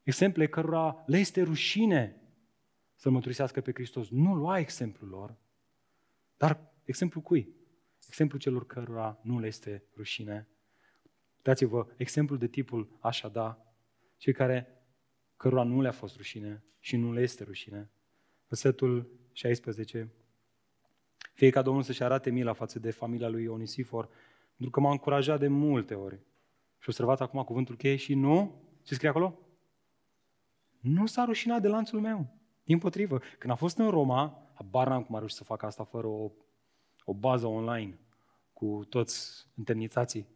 Exemple 0.02 0.46
cărora 0.46 1.02
le 1.06 1.18
este 1.18 1.42
rușine 1.42 2.20
să 2.94 3.10
mărturisească 3.10 3.60
pe 3.60 3.72
Hristos. 3.74 4.08
Nu 4.08 4.34
lua 4.34 4.58
exemplul 4.58 5.10
lor, 5.10 5.36
dar 6.36 6.72
exemplul 6.84 7.22
cui? 7.22 7.54
Exemplu 8.14 8.38
celor 8.38 8.66
cărora 8.66 9.18
nu 9.22 9.38
le 9.38 9.46
este 9.46 9.84
rușine. 9.96 10.48
Dați-vă 11.42 11.86
exemplu 11.96 12.36
de 12.36 12.46
tipul 12.46 12.98
așa 13.00 13.28
da, 13.28 13.74
cei 14.16 14.32
care 14.32 14.82
cărora 15.36 15.62
nu 15.62 15.80
le-a 15.80 15.92
fost 15.92 16.16
rușine 16.16 16.64
și 16.80 16.96
nu 16.96 17.12
le 17.12 17.20
este 17.20 17.44
rușine. 17.44 17.90
Versetul 18.48 19.10
16. 19.32 20.12
Fie 21.32 21.50
ca 21.50 21.62
Domnul 21.62 21.82
să-și 21.82 22.02
arate 22.02 22.30
mila 22.30 22.52
față 22.52 22.78
de 22.78 22.90
familia 22.90 23.28
lui 23.28 23.46
Onisifor, 23.46 24.08
pentru 24.56 24.70
că 24.70 24.80
m-a 24.80 24.90
încurajat 24.90 25.38
de 25.38 25.48
multe 25.48 25.94
ori. 25.94 26.20
Și 26.78 26.88
observați 26.88 27.22
acum 27.22 27.42
cuvântul 27.42 27.76
cheie 27.76 27.96
și 27.96 28.14
nu, 28.14 28.62
ce 28.82 28.94
scrie 28.94 29.08
acolo? 29.08 29.38
Nu 30.80 31.06
s-a 31.06 31.24
rușinat 31.24 31.60
de 31.60 31.68
lanțul 31.68 32.00
meu. 32.00 32.36
Din 32.64 32.78
potrivă, 32.78 33.20
când 33.38 33.52
a 33.52 33.56
fost 33.56 33.78
în 33.78 33.90
Roma, 33.90 34.50
habar 34.54 34.88
n-am 34.88 35.02
cum 35.02 35.14
a 35.14 35.18
reușit 35.18 35.36
să 35.36 35.44
facă 35.44 35.66
asta 35.66 35.84
fără 35.84 36.06
o 36.06 36.32
o 37.04 37.14
bază 37.14 37.46
online 37.46 37.98
cu 38.54 38.84
toți 38.88 39.46
întemnițații. 39.54 40.26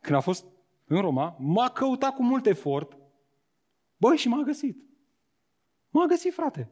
Când 0.00 0.16
a 0.16 0.20
fost 0.20 0.44
în 0.86 1.00
Roma, 1.00 1.36
m-a 1.38 1.70
căutat 1.70 2.14
cu 2.14 2.22
mult 2.22 2.46
efort 2.46 2.96
Băi, 4.02 4.16
și 4.16 4.28
m-a 4.28 4.42
găsit. 4.42 4.82
M-a 5.90 6.06
găsit, 6.06 6.32
frate. 6.32 6.70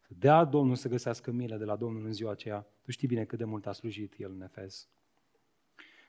Să 0.00 0.12
dea 0.18 0.44
Domnul 0.44 0.76
să 0.76 0.88
găsească 0.88 1.30
milă 1.30 1.56
de 1.56 1.64
la 1.64 1.76
Domnul 1.76 2.04
în 2.04 2.12
ziua 2.12 2.30
aceea. 2.30 2.66
Tu 2.82 2.90
știi 2.90 3.08
bine 3.08 3.24
cât 3.24 3.38
de 3.38 3.44
mult 3.44 3.66
a 3.66 3.72
slujit 3.72 4.14
El 4.18 4.30
în 4.30 4.42
Efes. 4.42 4.88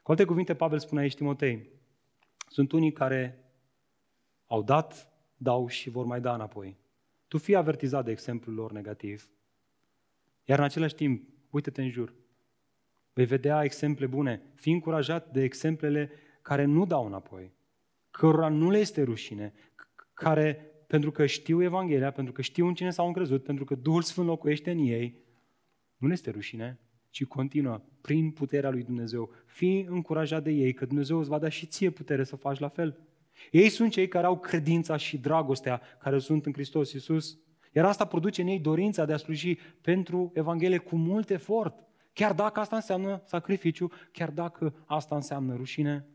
Cu 0.04 0.12
alte 0.12 0.26
cuvinte, 0.26 0.56
Pavel 0.56 0.80
spune 0.80 1.02
aici 1.02 1.16
Timotei, 1.16 1.70
sunt 2.50 2.72
unii 2.72 2.92
care 2.92 3.44
au 4.48 4.64
dat, 4.64 5.14
dau 5.38 5.68
și 5.68 5.90
vor 5.90 6.06
mai 6.06 6.22
da 6.22 6.34
înapoi. 6.34 6.78
Tu 7.28 7.38
fii 7.38 7.56
avertizat 7.56 8.06
de 8.06 8.12
exemplul 8.12 8.56
lor 8.56 8.72
negativ, 8.72 9.30
iar 10.44 10.58
în 10.58 10.64
același 10.64 10.96
timp, 10.96 11.30
uite-te 11.50 11.82
în 11.82 11.90
jur. 11.90 12.14
Vei 13.16 13.26
vedea 13.26 13.64
exemple 13.64 14.06
bune. 14.06 14.42
Fii 14.56 14.74
încurajat 14.74 15.32
de 15.32 15.44
exemplele 15.44 16.12
care 16.42 16.66
nu 16.66 16.86
dau 16.86 17.06
înapoi, 17.06 17.54
cărora 18.12 18.50
nu 18.50 18.70
le 18.70 18.78
este 18.78 19.02
rușine, 19.04 19.54
care, 20.14 20.72
pentru 20.88 21.12
că 21.12 21.26
știu 21.26 21.64
Evanghelia, 21.64 22.12
pentru 22.12 22.34
că 22.34 22.42
știu 22.42 22.68
în 22.68 22.74
cine 22.74 22.90
s-au 22.90 23.08
încrezut, 23.08 23.44
pentru 23.44 23.66
că 23.66 23.76
Duhul 23.76 24.02
Sfânt 24.02 24.28
locuiește 24.28 24.72
în 24.72 24.78
ei, 24.78 25.18
nu 25.98 26.08
le 26.08 26.14
este 26.14 26.30
rușine, 26.30 26.80
ci 27.10 27.26
continuă 27.26 27.82
prin 28.02 28.32
puterea 28.32 28.70
lui 28.70 28.84
Dumnezeu. 28.84 29.32
Fii 29.46 29.86
încurajat 29.90 30.44
de 30.44 30.52
ei, 30.52 30.74
că 30.74 30.86
Dumnezeu 30.86 31.20
îți 31.20 31.30
va 31.30 31.40
da 31.40 31.50
și 31.50 31.66
ție 31.66 31.90
putere 31.90 32.24
să 32.24 32.36
faci 32.36 32.60
la 32.60 32.70
fel. 32.70 33.00
Ei 33.52 33.70
sunt 33.70 33.92
cei 33.92 34.08
care 34.08 34.26
au 34.26 34.40
credința 34.40 34.98
și 34.98 35.18
dragostea 35.18 35.82
care 36.00 36.20
sunt 36.20 36.46
în 36.46 36.54
Hristos 36.54 36.94
Iisus. 36.94 37.40
Iar 37.72 37.86
asta 37.86 38.06
produce 38.06 38.42
în 38.42 38.48
ei 38.48 38.60
dorința 38.60 39.06
de 39.06 39.14
a 39.14 39.18
sluji 39.18 39.58
pentru 39.82 40.32
Evanghelie 40.34 40.78
cu 40.78 40.96
mult 40.96 41.30
efort. 41.30 41.84
Chiar 42.16 42.34
dacă 42.34 42.60
asta 42.60 42.76
înseamnă 42.76 43.22
sacrificiu, 43.26 43.92
chiar 44.12 44.32
dacă 44.32 44.84
asta 44.86 45.16
înseamnă 45.16 45.56
rușine. 45.56 46.08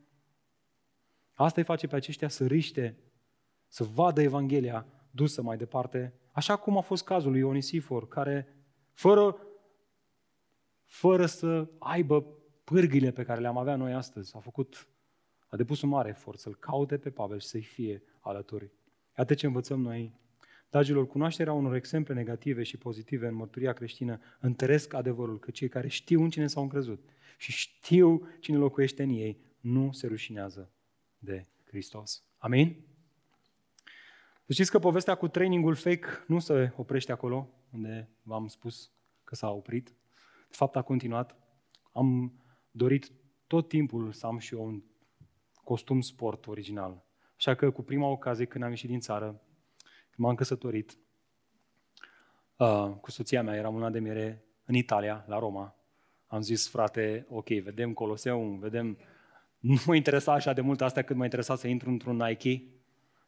Asta 1.34 1.60
îi 1.60 1.66
face 1.66 1.86
pe 1.86 1.96
aceștia 1.96 2.28
să 2.28 2.46
riște, 2.46 2.98
să 3.68 3.84
vadă 3.84 4.22
Evanghelia 4.22 4.86
dusă 5.10 5.42
mai 5.42 5.56
departe, 5.56 6.14
așa 6.32 6.56
cum 6.56 6.76
a 6.76 6.80
fost 6.80 7.04
cazul 7.04 7.30
lui 7.30 7.42
Onisifor, 7.42 8.08
care 8.08 8.56
fără, 8.92 9.36
fără 10.84 11.26
să 11.26 11.68
aibă 11.78 12.24
pârghile 12.64 13.10
pe 13.10 13.22
care 13.22 13.40
le-am 13.40 13.58
avea 13.58 13.76
noi 13.76 13.92
astăzi, 13.92 14.36
a 14.36 14.38
făcut, 14.38 14.88
a 15.46 15.56
depus 15.56 15.82
un 15.82 15.88
mare 15.88 16.08
efort 16.08 16.38
să-l 16.38 16.54
caute 16.54 16.98
pe 16.98 17.10
Pavel 17.10 17.38
și 17.38 17.46
să-i 17.46 17.62
fie 17.62 18.02
alături. 18.20 18.70
Iată 19.18 19.34
ce 19.34 19.46
învățăm 19.46 19.80
noi. 19.80 20.18
Dragilor, 20.70 21.06
cunoașterea 21.06 21.52
unor 21.52 21.74
exemple 21.74 22.14
negative 22.14 22.62
și 22.62 22.76
pozitive 22.76 23.26
în 23.26 23.34
mărturia 23.34 23.72
creștină 23.72 24.20
întăresc 24.40 24.94
adevărul 24.94 25.38
că 25.38 25.50
cei 25.50 25.68
care 25.68 25.88
știu 25.88 26.22
în 26.22 26.30
cine 26.30 26.46
s-au 26.46 26.62
încrezut 26.62 27.04
și 27.38 27.52
știu 27.52 28.28
cine 28.40 28.56
locuiește 28.56 29.02
în 29.02 29.10
ei 29.10 29.40
nu 29.60 29.92
se 29.92 30.06
rușinează 30.06 30.70
de 31.18 31.46
Hristos. 31.64 32.24
Amin? 32.38 32.76
Să 34.46 34.52
știți 34.52 34.70
că 34.70 34.78
povestea 34.78 35.14
cu 35.14 35.28
trainingul 35.28 35.74
fake 35.74 36.06
nu 36.26 36.38
se 36.38 36.72
oprește 36.76 37.12
acolo, 37.12 37.48
unde 37.70 38.08
v-am 38.22 38.46
spus 38.46 38.90
că 39.24 39.34
s-a 39.34 39.50
oprit. 39.50 39.88
De 40.48 40.56
fapt, 40.56 40.76
a 40.76 40.82
continuat. 40.82 41.36
Am 41.92 42.32
dorit 42.70 43.12
tot 43.46 43.68
timpul 43.68 44.12
să 44.12 44.26
am 44.26 44.38
și 44.38 44.54
eu 44.54 44.64
un 44.64 44.82
costum 45.64 46.00
sport 46.00 46.46
original. 46.46 47.04
Așa 47.36 47.54
că 47.54 47.70
cu 47.70 47.82
prima 47.82 48.06
ocazie 48.06 48.44
când 48.44 48.64
am 48.64 48.70
ieșit 48.70 48.88
din 48.88 49.00
țară, 49.00 49.26
când 49.26 49.49
m-am 50.20 50.34
căsătorit, 50.34 50.98
uh, 52.56 52.90
cu 53.00 53.10
soția 53.10 53.42
mea, 53.42 53.54
eram 53.54 53.74
una 53.74 53.90
de 53.90 53.98
miere 53.98 54.44
în 54.64 54.74
Italia, 54.74 55.24
la 55.28 55.38
Roma. 55.38 55.74
Am 56.26 56.40
zis, 56.40 56.68
frate, 56.68 57.26
ok, 57.30 57.48
vedem 57.48 57.92
Coloseum, 57.92 58.58
vedem 58.58 58.98
nu 59.58 59.76
mă 59.86 59.94
interesa 59.94 60.32
așa 60.32 60.52
de 60.52 60.60
mult 60.60 60.80
asta 60.80 61.02
cât 61.02 61.16
mă 61.16 61.24
interesa 61.24 61.56
să 61.56 61.68
intru 61.68 61.88
într-un 61.88 62.16
Nike 62.16 62.62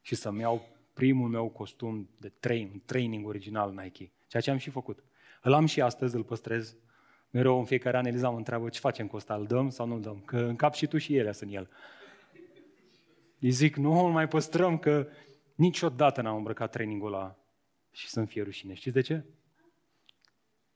și 0.01 0.15
să-mi 0.15 0.41
iau 0.41 0.69
primul 0.93 1.29
meu 1.29 1.49
costum 1.49 2.09
de 2.19 2.33
train, 2.41 2.71
un 2.73 2.81
training 2.85 3.27
original 3.27 3.73
Nike. 3.83 4.11
Ceea 4.27 4.43
ce 4.43 4.51
am 4.51 4.57
și 4.57 4.71
făcut. 4.71 5.05
Îl 5.43 5.53
am 5.53 5.67
și 5.67 5.81
astăzi, 5.81 6.17
îl 6.17 6.23
păstrez. 6.23 6.77
Mereu 7.31 7.59
în 7.59 7.65
fiecare 7.65 7.97
an 7.97 8.07
Eliza 8.07 8.31
mă 8.31 8.37
întreabă 8.37 8.69
ce 8.69 8.79
facem 8.79 9.07
cu 9.07 9.17
ăsta, 9.17 9.35
îl 9.35 9.47
dăm 9.47 9.71
sau 9.71 9.87
nu 9.87 9.95
îl 9.95 10.01
dăm? 10.01 10.23
Că 10.25 10.37
în 10.37 10.57
cap 10.57 10.75
și 10.75 10.87
tu 10.87 10.99
și 10.99 11.17
ele 11.17 11.33
sunt 11.33 11.53
el. 11.53 11.69
Îi 13.41 13.51
zic, 13.51 13.77
nu, 13.77 14.05
îl 14.05 14.11
mai 14.11 14.29
păstrăm, 14.29 14.79
că 14.79 15.07
niciodată 15.55 16.23
n-am 16.23 16.37
îmbrăcat 16.37 16.71
trainingul 16.71 17.15
ăla 17.15 17.39
și 17.91 18.09
să-mi 18.09 18.27
fie 18.27 18.43
rușine. 18.43 18.75
Știți 18.75 18.95
de 18.95 19.01
ce? 19.01 19.25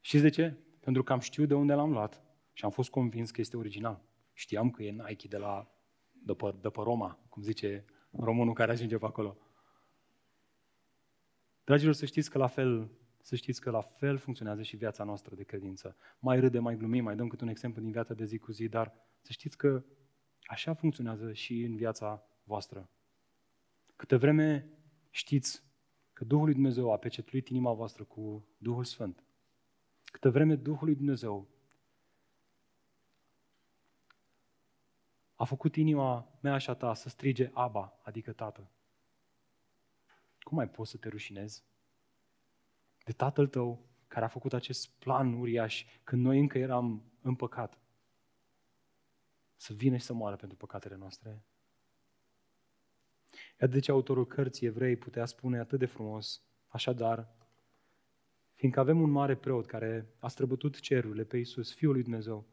Știți 0.01 0.23
de 0.23 0.29
ce? 0.29 0.57
Pentru 0.81 1.03
că 1.03 1.13
am 1.13 1.19
știut 1.19 1.49
de 1.49 1.55
unde 1.55 1.73
l-am 1.73 1.91
luat 1.91 2.23
și 2.53 2.65
am 2.65 2.71
fost 2.71 2.91
convins 2.91 3.31
că 3.31 3.41
este 3.41 3.57
original. 3.57 4.03
Știam 4.33 4.71
că 4.71 4.83
e 4.83 4.91
Nike 4.91 5.29
de 5.29 5.37
la, 5.37 5.71
de 6.13 6.35
pe, 6.35 6.55
de 6.61 6.69
pe 6.69 6.81
Roma, 6.83 7.19
cum 7.29 7.43
zice 7.43 7.85
românul 8.11 8.55
care 8.55 8.73
ajunge 8.73 8.99
pe 8.99 9.05
acolo. 9.05 9.37
Dragilor, 11.65 11.95
să 11.95 12.07
știți 12.07 12.31
că 12.31 12.39
la 12.39 12.47
fel, 12.47 12.91
să 13.23 13.37
știți 13.37 13.61
că 13.61 13.71
la 13.71 13.81
fel 13.81 14.17
funcționează 14.17 14.63
și 14.63 14.77
viața 14.77 15.05
noastră 15.05 15.35
de 15.35 15.43
credință. 15.43 15.97
Mai 16.19 16.41
râde, 16.41 16.59
mai 16.59 16.77
glumim, 16.77 17.05
mai 17.05 17.17
dăm 17.17 17.29
câte 17.29 17.45
un 17.45 17.51
exemplu 17.51 17.83
din 17.83 17.91
viața 17.91 18.15
de 18.15 18.25
zi 18.25 18.39
cu 18.39 18.53
zi, 18.53 18.69
dar 18.69 18.95
să 19.21 19.33
știți 19.33 19.57
că 19.57 19.85
așa 20.43 20.75
funcționează 20.75 21.33
și 21.33 21.63
în 21.63 21.77
viața 21.77 22.27
voastră. 22.45 22.91
Câte 23.97 24.17
vreme 24.17 24.69
știți 25.11 25.65
că 26.13 26.25
Duhul 26.25 26.45
lui 26.45 26.55
Dumnezeu 26.55 26.93
a 26.93 26.97
pecetuit 26.97 27.49
inima 27.49 27.73
voastră 27.73 28.05
cu 28.05 28.47
Duhul 28.59 28.85
Sfânt, 28.85 29.25
câte 30.05 30.29
vreme 30.29 30.55
Duhul 30.55 30.87
lui 30.87 30.95
Dumnezeu 30.95 31.49
a 35.35 35.45
făcut 35.45 35.77
inima 35.77 36.39
mea 36.41 36.59
și 36.59 36.71
a 36.71 36.75
ta 36.75 36.95
să 36.95 37.09
strige 37.09 37.51
Aba, 37.53 37.99
adică 38.03 38.33
Tată. 38.33 38.71
Cum 40.41 40.57
mai 40.57 40.69
poți 40.69 40.91
să 40.91 40.97
te 40.97 41.09
rușinezi 41.09 41.65
de 43.05 43.13
Tatăl 43.13 43.47
tău 43.47 43.87
care 44.09 44.25
a 44.25 44.29
făcut 44.29 44.53
acest 44.53 44.89
plan 44.89 45.33
uriaș 45.33 45.85
când 46.05 46.23
noi 46.23 46.41
încă 46.41 46.59
eram 46.59 47.03
în 47.21 47.35
păcat? 47.35 47.79
Să 49.57 49.73
vină 49.73 49.97
și 49.97 50.05
să 50.05 50.13
moară 50.13 50.37
pentru 50.37 50.57
păcatele 50.57 50.97
noastre? 50.97 51.45
Iată 53.61 53.73
de 53.73 53.81
ce 53.81 53.91
autorul 53.91 54.27
cărții 54.27 54.67
evrei 54.67 54.97
putea 54.97 55.27
spune 55.27 55.59
atât 55.59 55.79
de 55.79 55.87
frumos, 55.87 56.43
așadar, 56.69 57.29
fiindcă 58.55 58.81
avem 58.81 59.01
un 59.01 59.11
mare 59.11 59.35
preot 59.35 59.67
care 59.67 60.07
a 60.19 60.29
străbătut 60.29 60.81
cerurile 60.81 61.23
pe 61.25 61.37
Iisus, 61.37 61.75
Fiul 61.75 61.93
lui 61.93 62.03
Dumnezeu, 62.03 62.45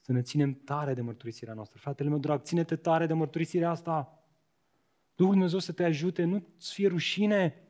să 0.00 0.12
ne 0.12 0.22
ținem 0.22 0.60
tare 0.64 0.94
de 0.94 1.00
mărturisirea 1.00 1.54
noastră. 1.54 1.78
Fratele 1.78 2.08
meu 2.08 2.18
drag, 2.18 2.42
ține-te 2.42 2.76
tare 2.76 3.06
de 3.06 3.12
mărturisirea 3.12 3.70
asta. 3.70 4.24
Duhul 5.14 5.32
Dumnezeu 5.32 5.58
să 5.58 5.72
te 5.72 5.84
ajute, 5.84 6.24
nu-ți 6.24 6.72
fie 6.72 6.88
rușine. 6.88 7.62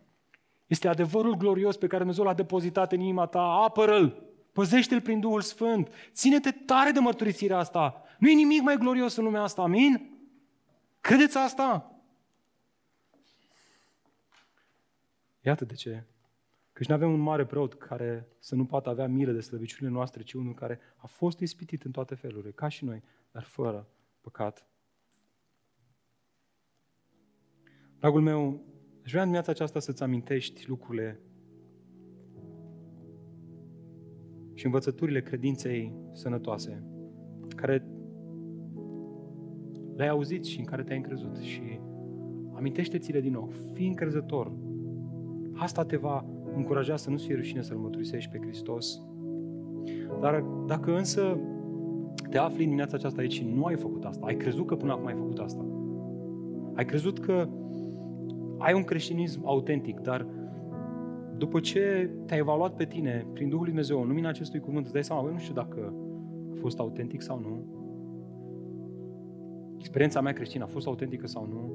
Este 0.67 0.89
adevărul 0.89 1.37
glorios 1.37 1.77
pe 1.77 1.87
care 1.87 1.99
Dumnezeu 1.99 2.25
l-a 2.25 2.35
depozitat 2.35 2.93
în 2.93 3.01
inima 3.01 3.27
ta. 3.27 3.43
Apără-l, 3.43 4.23
păzește-l 4.53 5.01
prin 5.01 5.21
Duhul 5.21 5.41
Sfânt. 5.41 5.93
Ține-te 6.13 6.51
tare 6.51 6.91
de 6.91 6.99
mărturisirea 6.99 7.59
asta. 7.59 8.03
Nu 8.19 8.29
e 8.29 8.35
nimic 8.35 8.63
mai 8.63 8.77
glorios 8.77 9.17
în 9.17 9.25
lumea 9.25 9.43
asta, 9.43 9.63
amin? 9.63 10.11
Credeți 11.01 11.37
asta? 11.37 11.94
Iată 15.45 15.65
de 15.65 15.75
ce 15.75 16.05
Căci 16.75 16.87
nu 16.87 16.95
avem 16.95 17.13
un 17.13 17.21
mare 17.21 17.45
preot 17.45 17.75
care 17.75 18.29
să 18.39 18.55
nu 18.55 18.65
poată 18.65 18.89
avea 18.89 19.07
milă 19.07 19.33
de 19.33 19.41
slăbiciunile 19.41 19.97
noastre, 19.97 20.23
ci 20.23 20.33
unul 20.33 20.55
care 20.55 20.79
a 20.97 21.07
fost 21.07 21.41
ispitit 21.41 21.83
în 21.83 21.91
toate 21.91 22.15
felurile, 22.15 22.51
ca 22.51 22.69
și 22.69 22.85
noi, 22.85 23.03
dar 23.33 23.43
fără 23.43 23.89
păcat. 24.21 24.69
Dragul 27.99 28.21
meu, 28.21 28.65
aș 29.05 29.11
vrea 29.11 29.23
în 29.23 29.31
viața 29.31 29.51
aceasta 29.51 29.79
să-ți 29.79 30.03
amintești 30.03 30.69
lucrurile 30.69 31.21
și 34.55 34.65
învățăturile 34.65 35.23
credinței 35.23 35.95
sănătoase, 36.13 36.83
care 37.57 37.87
le-ai 39.97 40.09
auzit 40.09 40.45
și 40.45 40.59
în 40.59 40.65
care 40.65 40.83
te-ai 40.83 40.97
încrezut 40.97 41.37
și 41.37 41.81
amintește-ți-le 42.55 43.21
din 43.21 43.33
nou, 43.33 43.53
fii 43.73 43.89
încrezător. 43.89 44.64
Asta 45.55 45.85
te 45.85 45.97
va 45.97 46.25
încuraja 46.55 46.97
să 46.97 47.11
nu-ți 47.11 47.25
fie 47.25 47.35
rușine 47.35 47.63
să-L 47.63 47.77
mărturisești 47.77 48.31
pe 48.31 48.39
Hristos. 48.39 49.01
Dar 50.21 50.45
dacă 50.67 50.97
însă 50.97 51.39
te 52.31 52.39
afli 52.39 52.59
în 52.63 52.65
dimineața 52.65 52.97
aceasta 52.97 53.21
aici 53.21 53.33
și 53.33 53.53
nu 53.55 53.65
ai 53.65 53.77
făcut 53.77 54.05
asta, 54.05 54.27
ai 54.27 54.37
crezut 54.37 54.67
că 54.67 54.75
până 54.77 54.93
acum 54.93 55.07
ai 55.07 55.15
făcut 55.15 55.39
asta, 55.39 55.65
ai 56.75 56.85
crezut 56.85 57.19
că 57.19 57.49
ai 58.59 58.75
un 58.75 58.83
creștinism 58.83 59.47
autentic, 59.47 60.01
dar 60.01 60.27
după 61.37 61.61
ce 61.61 62.11
te-ai 62.27 62.39
evaluat 62.39 62.75
pe 62.75 62.85
tine 62.85 63.27
prin 63.33 63.49
Duhul 63.49 63.65
Lui 63.65 63.73
Dumnezeu, 63.73 64.01
în 64.01 64.07
lumina 64.07 64.29
acestui 64.29 64.61
cuvânt, 64.61 64.85
îți 64.85 64.93
dai 64.93 65.05
seama, 65.05 65.23
băi, 65.23 65.33
nu 65.33 65.39
știu 65.39 65.55
dacă 65.55 65.95
a 66.53 66.57
fost 66.61 66.79
autentic 66.79 67.23
sau 67.23 67.39
nu. 67.39 67.65
Experiența 69.79 70.21
mea 70.21 70.33
creștină 70.33 70.65
a 70.65 70.67
fost 70.67 70.87
autentică 70.87 71.27
sau 71.27 71.47
nu. 71.47 71.73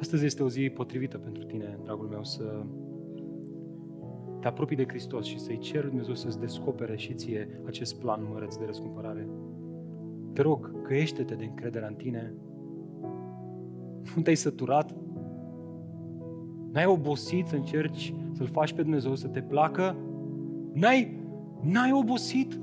Astăzi 0.00 0.24
este 0.24 0.42
o 0.42 0.48
zi 0.48 0.70
potrivită 0.70 1.18
pentru 1.18 1.42
tine, 1.42 1.78
dragul 1.82 2.06
meu, 2.06 2.24
să 2.24 2.64
te 4.40 4.46
apropii 4.46 4.76
de 4.76 4.86
Hristos 4.86 5.26
și 5.26 5.38
să-i 5.38 5.58
ceri 5.58 5.86
Dumnezeu 5.86 6.14
să-ți 6.14 6.40
descopere 6.40 6.96
și 6.96 7.14
ție 7.14 7.60
acest 7.66 7.94
plan 7.94 8.28
măreț 8.32 8.56
de 8.56 8.64
răscumpărare. 8.64 9.28
Te 10.32 10.42
rog, 10.42 10.82
căiește-te 10.82 11.34
de 11.34 11.44
încrederea 11.44 11.88
în 11.88 11.94
tine. 11.94 12.34
Nu 14.16 14.22
te-ai 14.22 14.34
săturat? 14.34 14.94
N-ai 16.72 16.86
obosit 16.86 17.46
să 17.46 17.54
încerci 17.54 18.14
să-L 18.32 18.46
faci 18.46 18.72
pe 18.72 18.82
Dumnezeu 18.82 19.14
să 19.14 19.28
te 19.28 19.42
placă? 19.42 19.96
N-ai, 20.72 21.20
n-ai 21.62 21.92
obosit? 21.92 22.60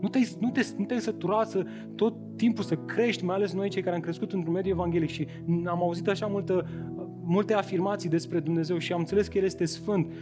Nu 0.00 0.08
te-ai, 0.08 0.28
nu, 0.40 0.50
te, 0.50 0.60
nu 0.76 0.84
te-ai 0.84 1.00
săturat 1.00 1.48
să 1.48 1.64
tot 1.94 2.14
timpul 2.38 2.64
să 2.64 2.74
crești, 2.74 3.24
mai 3.24 3.34
ales 3.34 3.52
noi 3.52 3.68
cei 3.68 3.82
care 3.82 3.94
am 3.94 4.02
crescut 4.02 4.32
într-un 4.32 4.52
mediu 4.52 4.70
evanghelic 4.70 5.10
și 5.10 5.26
am 5.64 5.82
auzit 5.82 6.08
așa 6.08 6.26
multă, 6.26 6.66
multe 7.24 7.54
afirmații 7.54 8.08
despre 8.08 8.40
Dumnezeu 8.40 8.78
și 8.78 8.92
am 8.92 8.98
înțeles 8.98 9.28
că 9.28 9.38
El 9.38 9.44
este 9.44 9.64
Sfânt. 9.64 10.12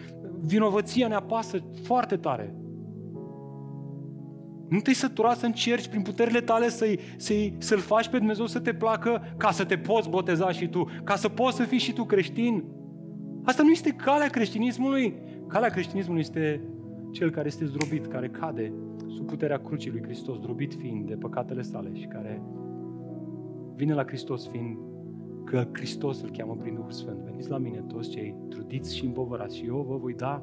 Vinovăția 0.41 1.09
ne 1.09 1.15
apasă 1.15 1.59
foarte 1.83 2.17
tare. 2.17 2.55
Nu 4.69 4.81
te-ai 4.81 4.95
săturat 4.95 5.37
să 5.37 5.47
încerci 5.47 5.89
prin 5.89 6.03
puterile 6.03 6.41
tale 6.41 6.69
să-i, 6.69 6.99
să-i, 7.17 7.55
să-L 7.59 7.79
faci 7.79 8.09
pe 8.09 8.19
Dumnezeu 8.19 8.47
să 8.47 8.59
te 8.59 8.75
placă 8.75 9.35
ca 9.37 9.51
să 9.51 9.65
te 9.65 9.77
poți 9.77 10.09
boteza 10.09 10.51
și 10.51 10.69
tu, 10.69 10.89
ca 11.05 11.17
să 11.17 11.29
poți 11.29 11.57
să 11.57 11.63
fii 11.63 11.79
și 11.79 11.93
tu 11.93 12.05
creștin. 12.05 12.65
Asta 13.45 13.63
nu 13.63 13.71
este 13.71 13.91
calea 13.91 14.29
creștinismului. 14.29 15.15
Calea 15.49 15.69
creștinismului 15.69 16.21
este 16.21 16.61
cel 17.11 17.31
care 17.31 17.47
este 17.47 17.65
zdrobit, 17.65 18.07
care 18.07 18.29
cade 18.29 18.73
sub 19.07 19.27
puterea 19.27 19.59
crucii 19.59 19.91
lui 19.91 20.03
Hristos, 20.03 20.37
zdrobit 20.37 20.75
fiind 20.75 21.07
de 21.07 21.15
păcatele 21.15 21.63
sale 21.63 21.95
și 21.95 22.07
care 22.07 22.43
vine 23.75 23.95
la 23.95 24.05
Hristos 24.05 24.49
fiind 24.49 24.79
că 25.45 25.67
Hristos 25.73 26.23
îl 26.23 26.31
cheamă 26.31 26.57
prin 26.57 26.75
Duhul 26.75 26.91
Sfânt. 26.91 27.19
Veniți 27.19 27.51
la 27.51 27.59
mine 27.59 27.85
toți 27.87 28.11
cei 28.11 28.35
trudiți 28.49 28.97
și 28.97 29.05
împovărați 29.05 29.57
și 29.57 29.67
eu 29.67 29.85
vă 29.89 29.97
voi 29.97 30.15
da 30.15 30.43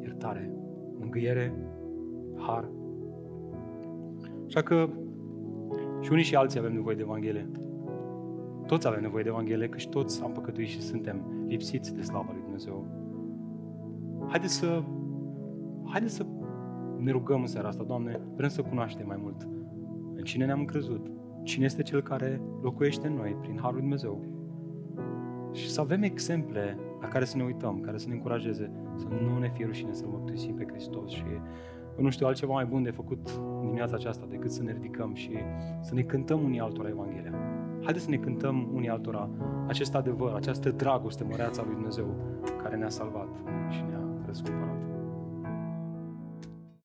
iertare, 0.00 0.50
mângâiere, 0.98 1.54
har. 2.36 2.70
Așa 4.46 4.62
că 4.62 4.88
și 6.00 6.12
unii 6.12 6.24
și 6.24 6.36
alții 6.36 6.58
avem 6.58 6.72
nevoie 6.72 6.96
de 6.96 7.02
Evanghelie. 7.02 7.50
Toți 8.66 8.86
avem 8.86 9.00
nevoie 9.00 9.22
de 9.22 9.28
Evanghelie, 9.28 9.68
că 9.68 9.78
și 9.78 9.88
toți 9.88 10.22
am 10.22 10.32
păcătuit 10.32 10.68
și 10.68 10.80
suntem 10.80 11.44
lipsiți 11.46 11.94
de 11.94 12.02
slava 12.02 12.30
lui 12.32 12.42
Dumnezeu. 12.42 12.86
Haideți 14.28 14.54
să, 14.54 14.82
haideți 15.84 16.14
să 16.14 16.26
ne 16.98 17.10
rugăm 17.10 17.40
în 17.40 17.46
seara 17.46 17.68
asta, 17.68 17.82
Doamne, 17.82 18.20
vrem 18.36 18.48
să 18.48 18.62
cunoaștem 18.62 19.06
mai 19.06 19.18
mult 19.20 19.48
în 20.14 20.24
cine 20.24 20.44
ne-am 20.44 20.64
crezut, 20.64 21.10
cine 21.42 21.64
este 21.64 21.82
Cel 21.82 22.02
care 22.02 22.40
locuiește 22.62 23.06
în 23.06 23.14
noi 23.14 23.36
prin 23.40 23.58
Harul 23.62 23.78
Dumnezeu. 23.78 24.24
Și 25.52 25.70
să 25.70 25.80
avem 25.80 26.02
exemple 26.02 26.78
la 27.00 27.08
care 27.08 27.24
să 27.24 27.36
ne 27.36 27.44
uităm, 27.44 27.80
care 27.80 27.98
să 27.98 28.08
ne 28.08 28.14
încurajeze, 28.14 28.70
să 28.94 29.06
nu 29.22 29.38
ne 29.38 29.50
fie 29.50 29.64
rușine 29.64 29.92
să-L 29.92 30.08
mărturisim 30.08 30.54
pe 30.54 30.66
Hristos 30.66 31.10
și 31.10 31.24
nu 31.96 32.10
știu 32.10 32.26
altceva 32.26 32.52
mai 32.52 32.64
bun 32.64 32.82
de 32.82 32.90
făcut 32.90 33.28
în 33.60 33.60
dimineața 33.60 33.94
aceasta 33.94 34.26
decât 34.30 34.50
să 34.50 34.62
ne 34.62 34.72
ridicăm 34.72 35.14
și 35.14 35.30
să 35.80 35.94
ne 35.94 36.02
cântăm 36.02 36.44
unii 36.44 36.60
altora 36.60 36.88
Evanghelia. 36.88 37.34
Haideți 37.82 38.04
să 38.04 38.10
ne 38.10 38.16
cântăm 38.16 38.68
unii 38.72 38.88
altora 38.88 39.30
acest 39.66 39.94
adevăr, 39.94 40.32
această 40.34 40.70
dragoste 40.70 41.24
măreață 41.24 41.60
a 41.60 41.64
lui 41.64 41.74
Dumnezeu 41.74 42.14
care 42.62 42.76
ne-a 42.76 42.88
salvat 42.88 43.28
și 43.68 43.84
ne-a 43.88 44.04
răscumpărat. 44.26 44.73